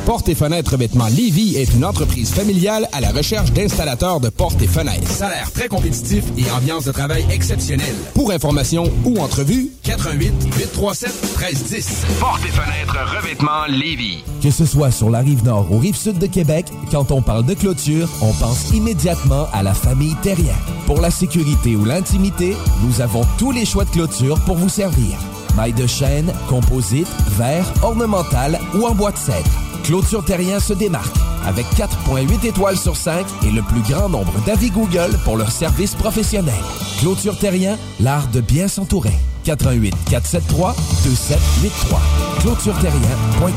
[0.05, 4.61] Portes et fenêtres revêtement Lévis est une entreprise familiale à la recherche d'installateurs de portes
[4.61, 5.09] et fenêtres.
[5.09, 7.95] Salaire très compétitif et ambiance de travail exceptionnelle.
[8.13, 12.05] Pour information ou entrevue, 88 837 1310.
[12.19, 14.23] Portes et fenêtres revêtement Lévis.
[14.41, 17.45] Que ce soit sur la rive nord ou rive sud de Québec, quand on parle
[17.45, 20.55] de clôture, on pense immédiatement à la famille Terrien.
[20.85, 25.17] Pour la sécurité ou l'intimité, nous avons tous les choix de clôture pour vous servir.
[25.55, 27.07] Maille de chêne, composite,
[27.37, 29.49] verre, ornemental ou en bois de cèdre.
[29.83, 31.15] Clôture Terrien se démarque
[31.45, 35.93] avec 4.8 étoiles sur 5 et le plus grand nombre d'avis Google pour leur service
[35.95, 36.53] professionnel.
[36.99, 39.13] Clôture Terrien, l'art de bien s'entourer.
[39.43, 42.01] 88 473 2783.
[42.39, 43.53] ClôtureTerrien.com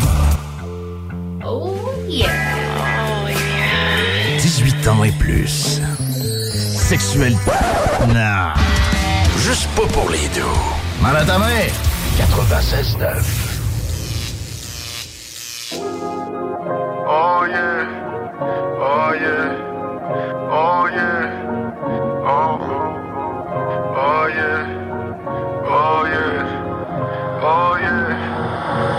[1.48, 1.76] Oh
[2.08, 2.28] yeah.
[4.40, 5.80] 18 ans et plus.
[6.74, 7.36] Sexuel.
[8.08, 8.52] Non.
[9.38, 10.85] Juste pas pour les deux.
[11.06, 11.68] Mal à ta main.
[12.18, 12.98] 96.9.
[17.06, 17.86] Oh yeah.
[18.80, 19.54] Oh yeah.
[20.50, 21.30] Oh yeah.
[22.26, 22.58] Oh.
[23.94, 24.66] Oh yeah.
[25.68, 26.42] Oh yeah.
[27.40, 28.10] Oh yeah.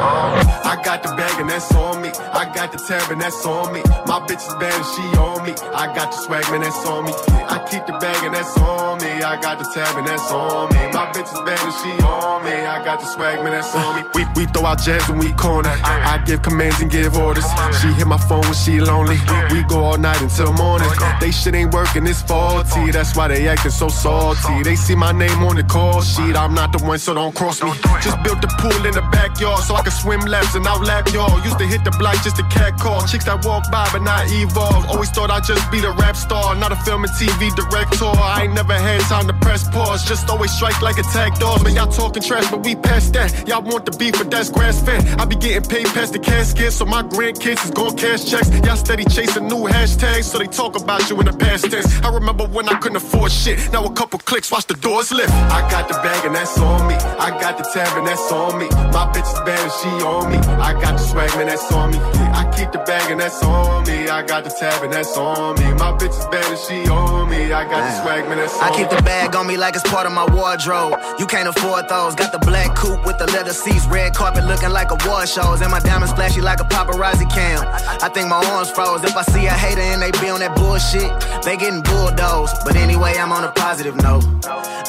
[0.07, 0.61] Oh.
[0.63, 2.09] I got the bag and that's on me.
[2.31, 3.81] I got the tab and that's on me.
[4.05, 5.53] My bitch is bad and she on me.
[5.75, 7.11] I got the swag man that's on me.
[7.49, 8.86] I keep the bag and that's on me.
[9.05, 10.79] I got the tab and that's on me.
[10.93, 12.51] My bitch is bad and she on me.
[12.51, 14.01] I got the swag man that's on me.
[14.15, 15.69] We, we throw out jabs when we corner.
[15.83, 17.45] I give commands and give orders.
[17.81, 19.19] She hit my phone when she lonely.
[19.51, 20.89] We go all night until morning.
[21.19, 22.91] They shit ain't working, it's faulty.
[22.91, 24.63] That's why they acting so salty.
[24.63, 26.35] They see my name on the call sheet.
[26.35, 27.71] I'm not the one, so don't cross me.
[28.01, 31.37] Just built the pool in the backyard so I can swim laps and outlap y'all.
[31.43, 33.05] Used to hit the block just to cat call.
[33.05, 34.89] Chicks that walk by but not evolve.
[34.89, 38.05] Always thought I'd just be the rap star, not a film and TV director.
[38.05, 40.03] I ain't never had time to press pause.
[40.07, 41.63] Just always strike like attack dogs.
[41.63, 43.47] Man, y'all talking trash, but we past that.
[43.47, 45.05] Y'all want the beef, but that's grass fed.
[45.19, 48.49] I be getting paid past the casket, so my grandkids is gon' cash checks.
[48.65, 51.87] Y'all steady chasing new hashtags, so they talk about you in the past tense.
[52.01, 53.71] I remember when I couldn't afford shit.
[53.71, 55.31] Now a couple clicks, watch the doors lift.
[55.31, 56.95] I got the bag and that's on me.
[56.95, 58.67] I got the tab and that's on me.
[58.95, 60.37] My bitch is bad and she on me.
[60.37, 61.97] I got the swag man that's on me.
[61.97, 64.07] I keep the bag and that's on me.
[64.07, 65.73] I got the tab and that's on me.
[65.73, 67.51] My bitch is bad and she on me.
[67.51, 68.76] I got the swag man that's on me.
[68.77, 70.93] Keep the bag on me like it's part of my wardrobe.
[71.17, 72.13] You can't afford those.
[72.13, 75.71] Got the black coupe with the leather seats, red carpet looking like award shows, and
[75.71, 77.65] my diamonds flashy like a paparazzi cam.
[78.05, 79.03] I think my arms froze.
[79.03, 81.09] If I see a hater and they be on that bullshit,
[81.43, 82.55] they getting bulldozed.
[82.63, 84.23] But anyway, I'm on a positive note.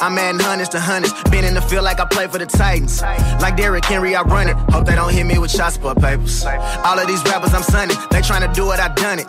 [0.01, 1.13] I'm adding hundreds to hundreds.
[1.31, 3.01] Been in the field like I play for the Titans.
[3.41, 4.55] Like Derrick Henry, I run it.
[4.69, 6.45] Hope they don't hit me with shots support papers.
[6.85, 9.27] All of these rappers I'm sunning, they trying to do it, I done it.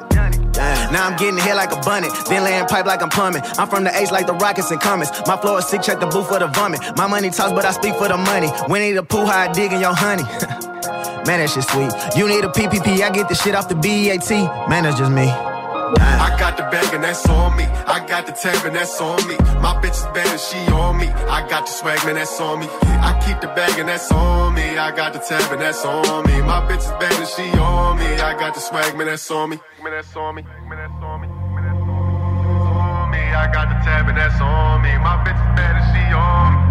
[0.92, 3.42] Now I'm getting hit like a bunny, then laying pipe like I'm plumbing.
[3.56, 5.12] I'm from the H like the Rockets and Cummins.
[5.28, 6.80] My flow is sick, check the booth for the vomit.
[6.96, 8.48] My money talks, but I speak for the money.
[8.68, 10.24] Winnie the Pooh, how I dig in your honey.
[11.22, 11.92] Man, that shit sweet.
[12.18, 14.28] You need a PPP, I get the shit off the BEAT.
[14.68, 15.28] Man, that's just me.
[15.30, 17.62] I got the bag and that's on me.
[17.62, 19.36] I got the tab and that's on me.
[19.62, 21.06] My bitch is bad and she on me.
[21.06, 22.66] I got the swag man that's on me.
[22.82, 24.78] I keep the bag and that's on me.
[24.78, 26.42] I got the tab and that's on me.
[26.42, 28.06] My bitch is bad and she on me.
[28.18, 29.60] I got the swag man that's on me.
[29.80, 30.42] Man that's on me.
[30.42, 31.39] Man that's on me.
[33.32, 34.90] I got the tab and that's on me.
[34.98, 36.70] My bitch is bad she on me.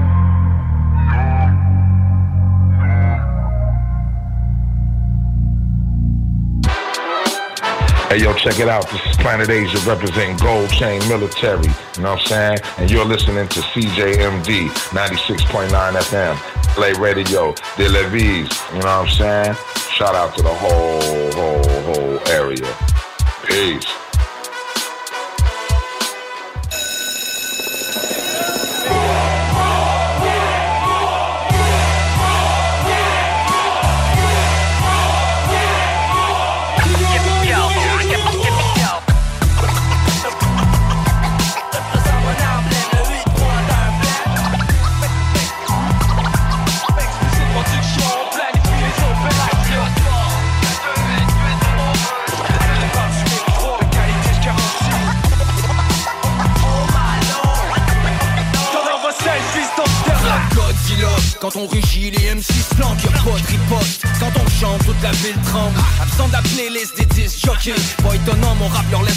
[8.09, 8.89] Hey, yo, check it out.
[8.89, 11.61] This is Planet Asia representing Gold Chain Military.
[11.95, 12.59] You know what I'm saying?
[12.79, 16.35] And you're listening to CJMD 96.9 FM.
[16.73, 18.49] Play Radio, De Levis.
[18.73, 19.55] You know what I'm saying?
[19.93, 22.75] Shout out to the whole, whole, whole area.
[23.45, 24.08] Peace.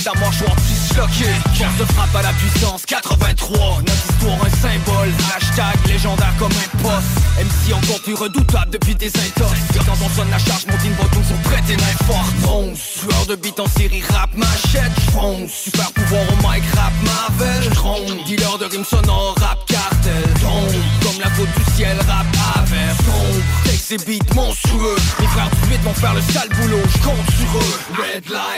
[0.05, 5.13] La mâchoire disloquée On se frappe à la puissance 83 Notre histoire un symbole.
[5.37, 7.23] Hashtag légendaire comme un poste.
[7.39, 9.53] MC encore plus redoutable depuis des intox
[9.87, 11.77] quand on sonne la charge, mon team va toujours prêter
[12.07, 14.93] forte Bronze, sueur de beat en série rap machette.
[15.07, 17.63] J'fonce, super pouvoir au mic rap Marvel.
[17.73, 20.23] J'trompe, dealer de rimes sonores rap cartel.
[20.41, 22.27] Tombe, comme la faute du ciel rap
[22.57, 24.97] avec Sombre, texte et beats monstrueux.
[25.21, 26.72] Mes frères du 8 vont faire le sale boulot,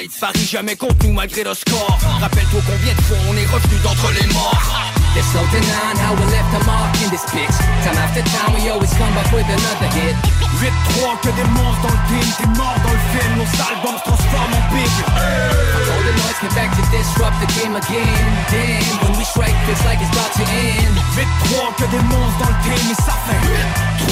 [0.04, 3.46] Red light, Paris jamais contre nous malgré le score Rappelle-toi combien de fois on est
[3.46, 7.54] revenu d'entre les morts They're so denying how we left a mark in this bitch.
[7.86, 10.16] Time after time, we always come back with another hit.
[10.58, 14.04] 8-3 que des monstres dans le team, t'es mort dans le film, nos albums se
[14.10, 18.26] transforment en big All the noise came back to disrupt the game again.
[18.50, 20.98] Damn, when we strike, feels like it's about to end.
[21.14, 23.38] 8-3 que des monstres dans le team, et ça fait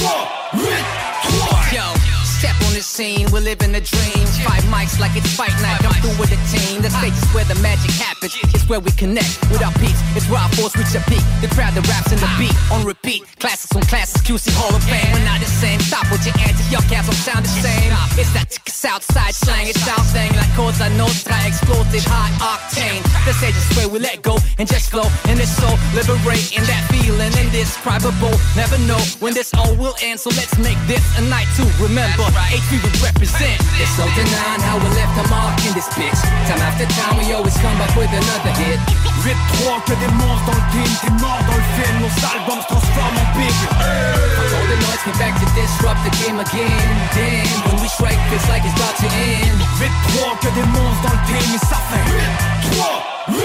[0.07, 4.25] 8-3, 8-3 Yo, step on the scene, we're living a dream.
[4.43, 6.83] Five mics like it's fight night, I'm through with the team.
[6.83, 10.03] The stage is where the magic happens, it's where we connect with our peaks.
[10.11, 11.23] It's where our force reach a peak.
[11.39, 13.23] The crowd, the raps, and the beat on repeat.
[13.39, 15.07] Classics on classes, QC Hall of Fame.
[15.15, 15.79] We're not the same.
[15.79, 17.95] Stop with your antics, your caps don't sound the same.
[18.19, 20.35] It's that Southside slang, it's our thing.
[20.35, 22.99] Like Cosa Nostra, explosive, high octane.
[23.23, 25.07] The stage is where we let go and just flow.
[25.31, 28.35] And it's so liberating that feeling indescribable.
[28.59, 32.27] Never know when this all will end, so let's make this a night to remember.
[32.33, 33.57] HV will represent.
[33.77, 36.19] It's so denying how we left a mark in this bitch.
[36.49, 38.79] Time after time, we always come back with another hit.
[39.23, 42.67] 3 que des monstres dans le team, t'es mort dans le film, nos albums se
[42.67, 43.55] transforment en big.
[43.79, 46.85] All the noise came back to disrupt the game again.
[47.15, 49.57] Damn, when we strike, feels like it's about to end.
[49.79, 53.37] 3 que des monstres dans le team, et ça fait 3, 8,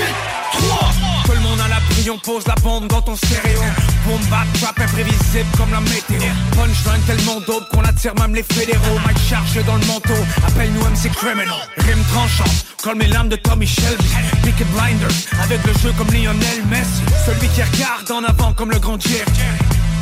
[0.53, 1.08] 3.
[2.11, 3.61] On pose la bombe dans ton stéréo.
[4.07, 6.19] Bombe bat, trap imprévisible comme la météo.
[6.53, 8.99] Punchline tellement dope qu'on attire même les fédéraux.
[9.05, 10.15] Mike chargé dans le manteau,
[10.47, 11.49] appelle-nous MC Criminal.
[11.77, 12.51] Rime tranchant,
[12.83, 14.09] colle mes lames de Tommy Shelby.
[14.43, 15.09] Peaky Blinders,
[15.43, 17.03] avec le jeu comme Lionel Messi.
[17.27, 19.31] Celui qui regarde en avant comme le grand Jerry.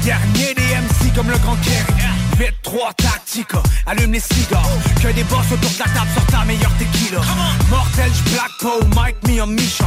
[0.05, 1.93] Dernier des MC comme le grand Kerry.
[2.39, 3.49] Vite 3 tactiques,
[3.87, 4.63] allume les cigares.
[5.03, 7.21] Que des boss autour de la table sur ta meilleure tequila.
[7.69, 9.87] Mortel, Black Poe, Mike me en mission.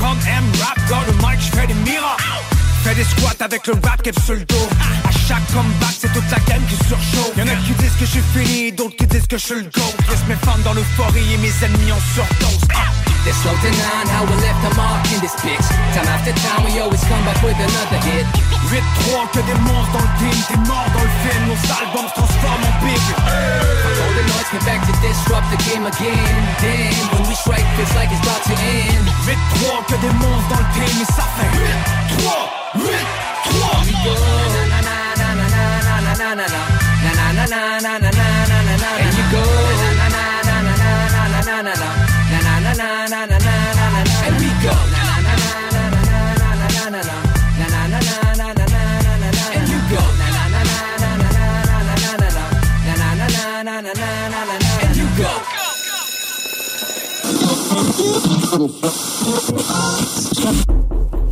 [0.00, 2.24] Comme M rap, God le mic, j'fais des miracles.
[2.82, 4.68] Fais des squats avec le rap qui sur le dos
[5.06, 8.10] À chaque comeback c'est toute la game qui surchauffe Y'en a qui disent que je
[8.10, 11.36] suis fini, d'autres qui disent que je le GOAT Laisse mes fans dans l'euphorie et
[11.36, 13.09] mes ennemis en surdose ah.
[13.24, 15.66] They're so denying how we left a mark in this bitch.
[15.92, 18.26] Time after time, we always come back with another hit.
[18.72, 22.14] 8-3 que des monstres dans le team, t'es mort dans le film, nos albums se
[22.16, 23.04] transforment en big.
[23.20, 26.32] All the noise came back to disrupt the game again.
[26.64, 29.04] Damn, when we strike, feels like it's about to end.
[29.28, 32.40] 8-3 que des monstres dans le team, et ça fait 8, 3,
[32.76, 32.88] 8,
[33.44, 33.84] 3.
[33.84, 34.14] We go.
[34.70, 36.64] Na na na na na na na na na na na
[37.20, 39.44] na na na na na na na And you go.
[39.80, 41.89] Na na na na na na na na na na na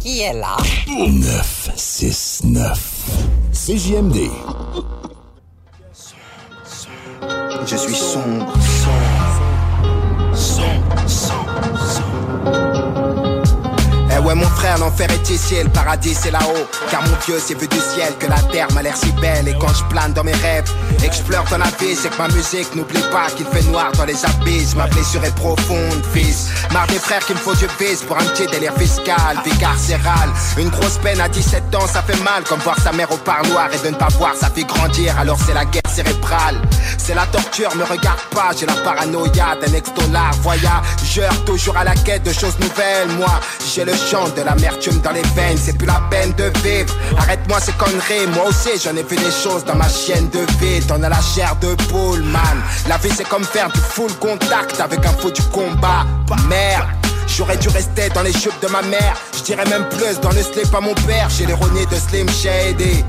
[0.01, 0.57] Qui est là?
[0.87, 2.79] 969
[3.53, 4.17] CJMD.
[7.67, 8.53] Je suis sombre,
[14.29, 16.67] ouais mon frère, l'enfer est ici, le paradis c'est là-haut.
[16.91, 19.49] Car mon Dieu c'est vu du ciel que la terre m'a l'air si belle.
[19.49, 20.71] Et quand je plane dans mes rêves
[21.03, 23.63] et que je pleure dans la vie C'est que ma musique n'oublie pas qu'il fait
[23.71, 24.75] noir dans les abysses.
[24.75, 26.49] Ma blessure est profonde fils.
[26.73, 29.39] Marre des frères qui me font du vice pour un petit délire fiscal.
[29.45, 32.43] Vie carcérale, une grosse peine à 17 ans ça fait mal.
[32.45, 35.19] Comme voir sa mère au parloir et de ne pas voir sa fille grandir.
[35.19, 36.61] Alors c'est la guerre cérébrale.
[36.99, 38.51] C'est la torture, me regarde pas.
[38.59, 43.09] J'ai la paranoïa d'un ex-dollar Voyageur toujours à la quête de choses nouvelles.
[43.17, 43.41] Moi
[43.75, 43.95] j'ai le
[44.27, 46.95] de l'amertume dans les veines, c'est plus la peine de vivre.
[47.17, 50.85] Arrête-moi ces conneries, moi aussi j'en ai vu des choses dans ma chienne de vie.
[50.87, 52.59] T'en as la chair de poule, man.
[52.89, 56.05] La vie c'est comme faire du full contact avec un faux du combat.
[56.49, 56.89] Merde.
[57.27, 59.15] J'aurais dû rester dans les jupes de ma mère.
[59.37, 61.29] Je dirais même plus dans le slip à mon père.
[61.31, 63.05] J'ai l'ironie de Slim Shady.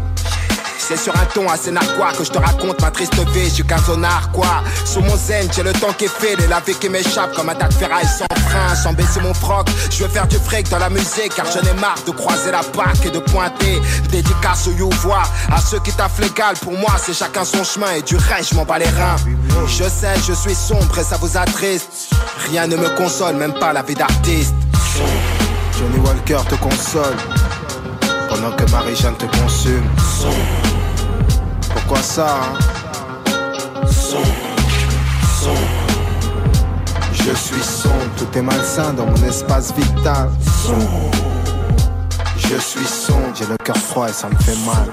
[0.90, 3.64] C'est sur un ton assez narquois que je te raconte ma triste vie, je suis
[3.64, 4.64] qu'un zonard quoi.
[4.86, 7.68] Sous mon zen, j'ai le temps qui fait, la vie qui m'échappe comme un tas
[7.68, 9.68] de ferraille sans frein, sans baisser mon froc.
[9.92, 12.64] Je veux faire du fric dans la musique car j'en ai marre de croiser la
[12.64, 13.80] PAC et de pointer
[14.10, 15.22] Dédicace au youvois,
[15.52, 16.20] à ceux qui taffent
[16.62, 19.18] pour moi c'est chacun son chemin et du reste je m'en bats les reins.
[19.68, 22.16] Je sais, je suis sombre et ça vous attriste.
[22.50, 24.56] Rien ne me console, même pas la vie d'artiste.
[25.78, 27.16] Johnny Walker te console
[28.28, 29.84] pendant que Marie-Jeanne te consume.
[31.74, 32.60] Pourquoi ça hein?
[37.12, 40.30] Je suis sombre, tout est malsain dans mon espace vital.
[42.38, 44.90] Je suis sombre, j'ai le cœur froid et ça me fait mal.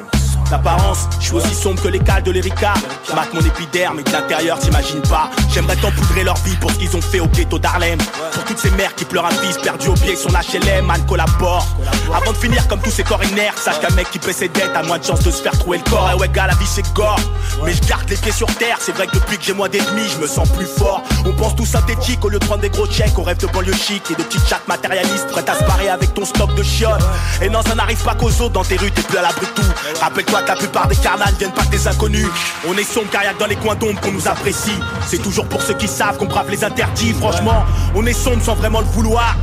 [0.50, 2.74] D'apparence, je suis aussi sombre que les cales de l'Erika.
[3.08, 5.28] Je marque mon épiderme et de l'intérieur, t'imagines pas.
[5.52, 7.98] J'aimerais t'empoudrer leur vie pour ce qu'ils ont fait au ghetto d'Harlem.
[8.32, 11.66] Pour toutes ces mères qui pleurent un fils perdu au pied son HLM, Anne collabore.
[12.14, 14.70] Avant de finir comme tous ces corps inertes, sache qu'un mec qui paie ses dettes
[14.76, 16.10] a moins de chances de se faire trouver le corps.
[16.12, 17.18] Et ouais, gars, la vie c'est gore.
[17.64, 20.08] Mais je garde les pieds sur terre, c'est vrai que depuis que j'ai moins d'ennemis,
[20.14, 21.02] je me sens plus fort.
[21.24, 23.18] On pense tout synthétique au lieu de prendre des gros chèques.
[23.18, 26.14] On rêve de banlieue chic et de petites chattes matérialistes prêtes à se barrer avec
[26.14, 27.02] ton stock de chiottes.
[27.42, 29.60] Et non, ça n'arrive pas qu'aux autres dans tes rues, t'es plus à l'abri de
[29.60, 30.00] tout.
[30.00, 32.28] Rappelle-toi la plupart des carnales viennent pas des inconnus.
[32.68, 34.78] On est sombre car y'a que dans les coins d'ombre qu'on nous apprécie.
[35.06, 37.12] C'est toujours pour ceux qui savent qu'on brave les interdits.
[37.14, 37.64] Franchement,
[37.94, 39.36] on est sombre sans vraiment le vouloir.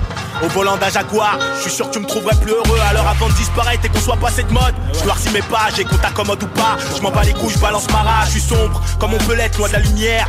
[0.44, 2.80] Au volant d'un Jaguar, je suis sûr que tu me trouverais plus heureux.
[2.90, 5.86] Alors avant de disparaître et qu'on soit passé de mode, je noircis mes pages et
[5.86, 6.78] qu'on t'accommode ou pas.
[6.96, 9.36] Je m'en bats les couilles, je balance ma rage, je suis sombre comme on peut
[9.36, 10.28] l'être, loin de la lumière.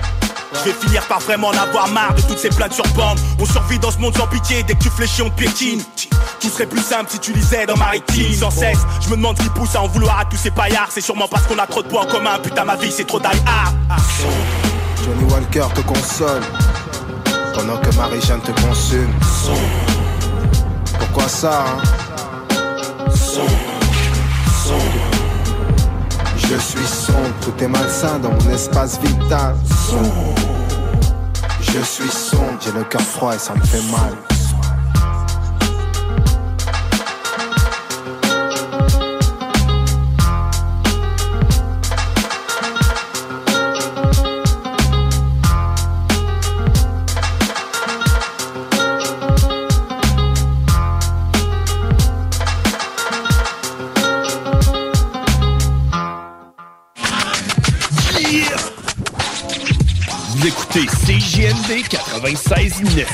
[0.54, 3.18] Je vais finir par vraiment en avoir marre de toutes ces plaintes sur bande.
[3.38, 5.82] On survit dans ce monde sans pitié, dès que tu fléchis, on te piétine.
[6.40, 8.78] Tout serait plus simple si tu lisais dans Maritime sans cesse.
[9.00, 10.88] Je me demande qui pousse à en vouloir à tous ces paillards.
[10.90, 12.38] C'est sûrement parce qu'on a trop de points en commun.
[12.42, 13.74] Putain, ma vie, c'est trop die hard.
[15.04, 16.42] Johnny Walker te console
[17.54, 19.12] pendant que Marie-Jeanne te consume.
[20.98, 21.82] Pourquoi ça, hein?
[26.50, 29.54] Je suis sombre, tout est malsain dans mon espace vital.
[31.60, 34.33] Je suis sombre, j'ai le cœur froid et ça me fait mal.
[60.44, 63.06] Vous écoutez CJMD 96.9.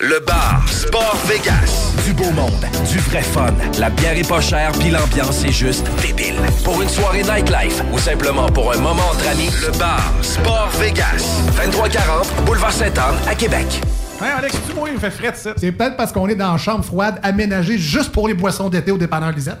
[0.00, 1.94] Le bar Sport Vegas.
[2.04, 3.54] Du beau monde, du vrai fun.
[3.78, 6.36] La bière est pas chère, puis l'ambiance est juste débile.
[6.64, 11.40] Pour une soirée nightlife ou simplement pour un moment entre amis, le bar Sport Vegas.
[11.64, 13.80] 2340 Boulevard Sainte-Anne à Québec.
[14.20, 15.54] Hein, Alex, tu moi, il me fait frais ça.
[15.56, 18.90] C'est peut-être parce qu'on est dans une chambre froide aménagée juste pour les boissons d'été
[18.90, 19.60] au dépanneur Lisette.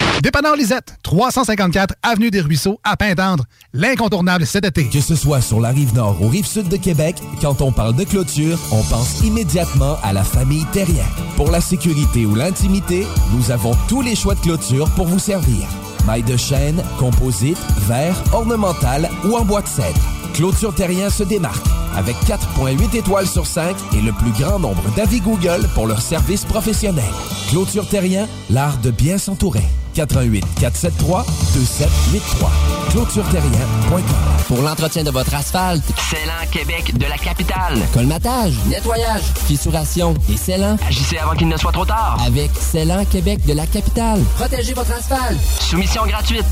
[0.21, 3.45] Dépanneur Lisette, 354 Avenue des Ruisseaux, à Pintendre.
[3.73, 4.87] L'incontournable cet été.
[4.87, 7.95] Que ce soit sur la rive nord ou rive sud de Québec, quand on parle
[7.95, 11.05] de clôture, on pense immédiatement à la famille Terrien.
[11.37, 15.67] Pour la sécurité ou l'intimité, nous avons tous les choix de clôture pour vous servir.
[16.05, 17.57] Maille de chêne, composite,
[17.87, 20.20] verre, ornemental ou en bois de cèdre.
[20.33, 25.19] Clôture Terrien se démarque avec 4.8 étoiles sur 5 et le plus grand nombre d'avis
[25.19, 27.03] Google pour leur service professionnel.
[27.49, 29.63] Clôture Terrien, l'art de bien s'entourer.
[29.93, 32.49] 88 473 2783.
[32.91, 34.01] ClôtureTerrien.com
[34.47, 37.77] Pour l'entretien de votre asphalte, Célan Québec de la capitale.
[37.93, 40.77] colmatage, nettoyage, fissuration et scellant.
[40.87, 42.17] Agissez avant qu'il ne soit trop tard.
[42.25, 44.21] Avec Célan Québec de la capitale.
[44.37, 45.39] Protégez votre asphalte.
[45.59, 46.45] Soumission gratuite.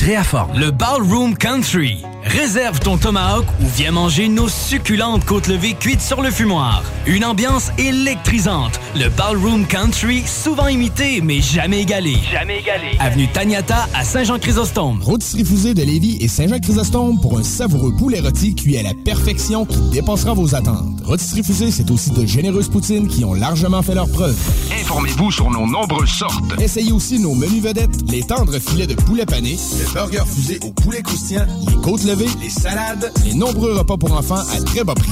[0.00, 0.58] Créaforme.
[0.58, 1.98] Le Ballroom Country.
[2.24, 6.82] Réserve ton tomahawk ou viens manger nos succulentes côtes levées cuites sur le fumoir.
[7.06, 8.78] Une ambiance électrisante.
[8.94, 12.16] Le Ballroom Country, souvent imité mais jamais égalé.
[12.30, 12.96] Jamais égalé.
[12.98, 15.02] Avenue Taniata à Saint-Jean-Chrysostome.
[15.02, 19.66] Rôtisserie Fusée de Lévis et Saint-Jean-Chrysostome pour un savoureux poulet rôti cuit à la perfection
[19.66, 21.00] qui dépassera vos attentes.
[21.04, 24.36] Rôtisserie Fusée, c'est aussi de généreuses poutines qui ont largement fait leur preuve.
[24.80, 26.58] Informez-vous sur nos nombreuses sortes.
[26.58, 30.70] Essayez aussi nos menus vedettes, les tendres filets de poulet pané, le burger fusé au
[30.72, 34.94] poulet croustillant, les côtes levées, les salades, les nombreux repas pour enfants à très bas
[34.94, 35.10] prix.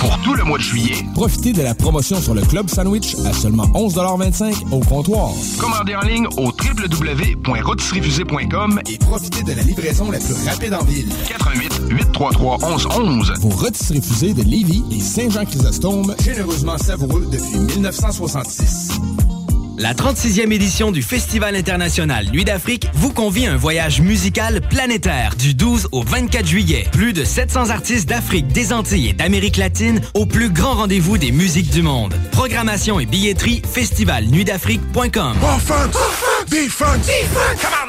[0.00, 3.32] Pour tout le mois de juillet, Profitez de la promotion sur le Club Sandwich à
[3.32, 5.30] seulement 11,25 au comptoir.
[5.58, 11.08] commandez en ligne au www.rotisseriefusée.com Et profitez de la livraison la plus rapide en ville.
[11.28, 13.32] 88 833 1111.
[13.40, 18.90] Vos rôtisseries fusées de Lévis et Saint-Jean-Chrysostome, généreusement savoureux depuis 1966.
[19.78, 25.36] La 36e édition du Festival international Nuit d'Afrique vous convie à un voyage musical planétaire
[25.36, 26.84] du 12 au 24 juillet.
[26.90, 31.30] Plus de 700 artistes d'Afrique, des Antilles et d'Amérique latine au plus grand rendez-vous des
[31.30, 32.12] musiques du monde.
[32.32, 35.36] Programmation et billetterie festivalnuitdafrique.com.
[35.60, 35.88] Fun!
[36.50, 36.98] Be fun!
[36.98, 37.54] Be fun!
[37.60, 37.77] Come on,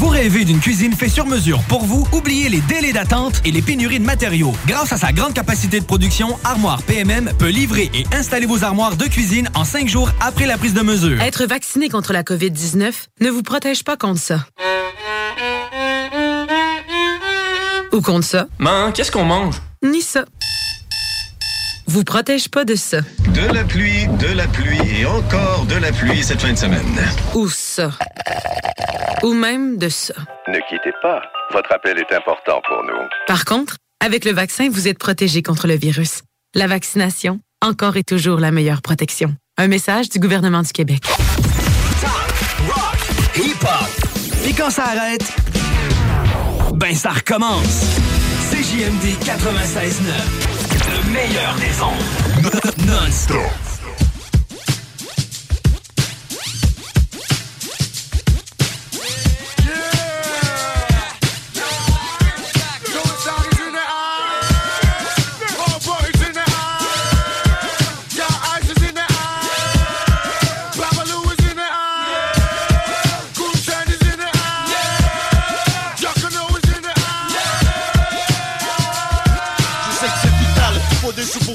[0.00, 2.06] Vous rêvez d'une cuisine faite sur mesure pour vous?
[2.14, 4.54] Oubliez les délais d'attente et les pénuries de matériaux.
[4.66, 8.96] Grâce à sa grande capacité de production, Armoire PMM peut livrer et installer vos armoires
[8.96, 11.20] de cuisine en cinq jours après la prise de mesure.
[11.20, 14.46] Être vacciné contre la COVID-19 ne vous protège pas contre ça.
[17.92, 18.46] Ou contre ça.
[18.58, 19.56] Man, qu'est-ce qu'on mange?
[19.82, 20.24] Ni ça.
[21.92, 23.00] Vous protège pas de ça.
[23.34, 27.04] De la pluie, de la pluie et encore de la pluie cette fin de semaine.
[27.34, 27.90] Ou ça.
[29.24, 30.14] Ou même de ça.
[30.46, 31.20] Ne quittez pas.
[31.52, 33.08] Votre appel est important pour nous.
[33.26, 36.22] Par contre, avec le vaccin, vous êtes protégé contre le virus.
[36.54, 39.34] La vaccination, encore et toujours la meilleure protection.
[39.58, 41.02] Un message du gouvernement du Québec.
[43.34, 44.48] Hip-hop.
[44.48, 45.24] Et quand ça arrête,
[46.72, 47.98] ben ça recommence.
[48.52, 50.49] CJMD 96.9.
[51.10, 52.86] Le meilleur des ondes.
[52.86, 53.79] Non-stop.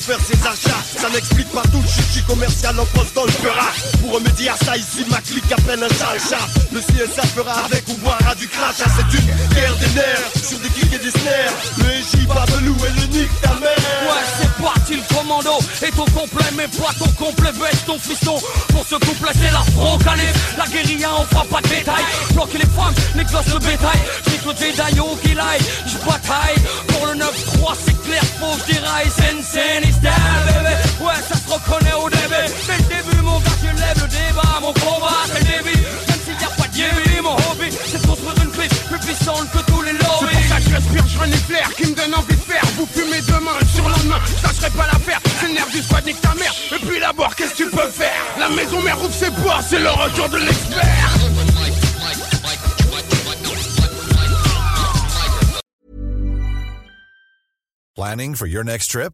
[0.06, 3.72] Faire Ça n'explique pas tout, je suis commercial en poste dans le Peura.
[3.99, 6.38] Pour remédier à ça, ici ma clique appelle un chat
[6.72, 8.76] Le CSA fera avec ou boira du crash.
[8.85, 11.55] Ah, C'est une guerre des nerfs, sur des kicks et des snares.
[11.80, 13.76] Le EJ, Babelou et le nick ta mère.
[14.05, 15.57] Ouais, c'est parti le commando.
[15.81, 18.39] Et ton complet, mais pas ton complet Baisse ton fiston.
[18.69, 19.63] Pour ce couplet, c'est la
[20.03, 22.05] calife La guérilla, on fera pas de détails.
[22.34, 23.99] Bloquer les femmes, négoce le bétail.
[24.30, 25.41] J'écoute le Jedi au qu'il
[25.88, 26.61] Je bataille.
[26.88, 29.09] Pour le 9-3, c'est clair, faut que je déraille
[30.44, 34.07] bébé Ouais, ça se reconnaît au début Dès le début, mon gars, je lève le
[34.07, 37.70] débat Mon combat, c'est le début Même s'il y a pas de yébi, mon hobby
[37.72, 40.70] C'est de construire une clip plus puissante que tous les C'est lobbies pour ça que
[40.70, 42.64] je respire, je renie flair qui me donne envie de faire.
[42.78, 45.20] Vous fumez demain, le surlendemain, je tâcherai pas l'affaire.
[45.40, 46.53] C'est le nerf du squad, nique ta mère.
[46.72, 48.22] Et puis d'abord, qu'est-ce que tu peux faire?
[48.40, 51.10] La maison mère ouvre ses portes, c'est le retour de l'expert.
[57.95, 59.14] Planning for your next trip?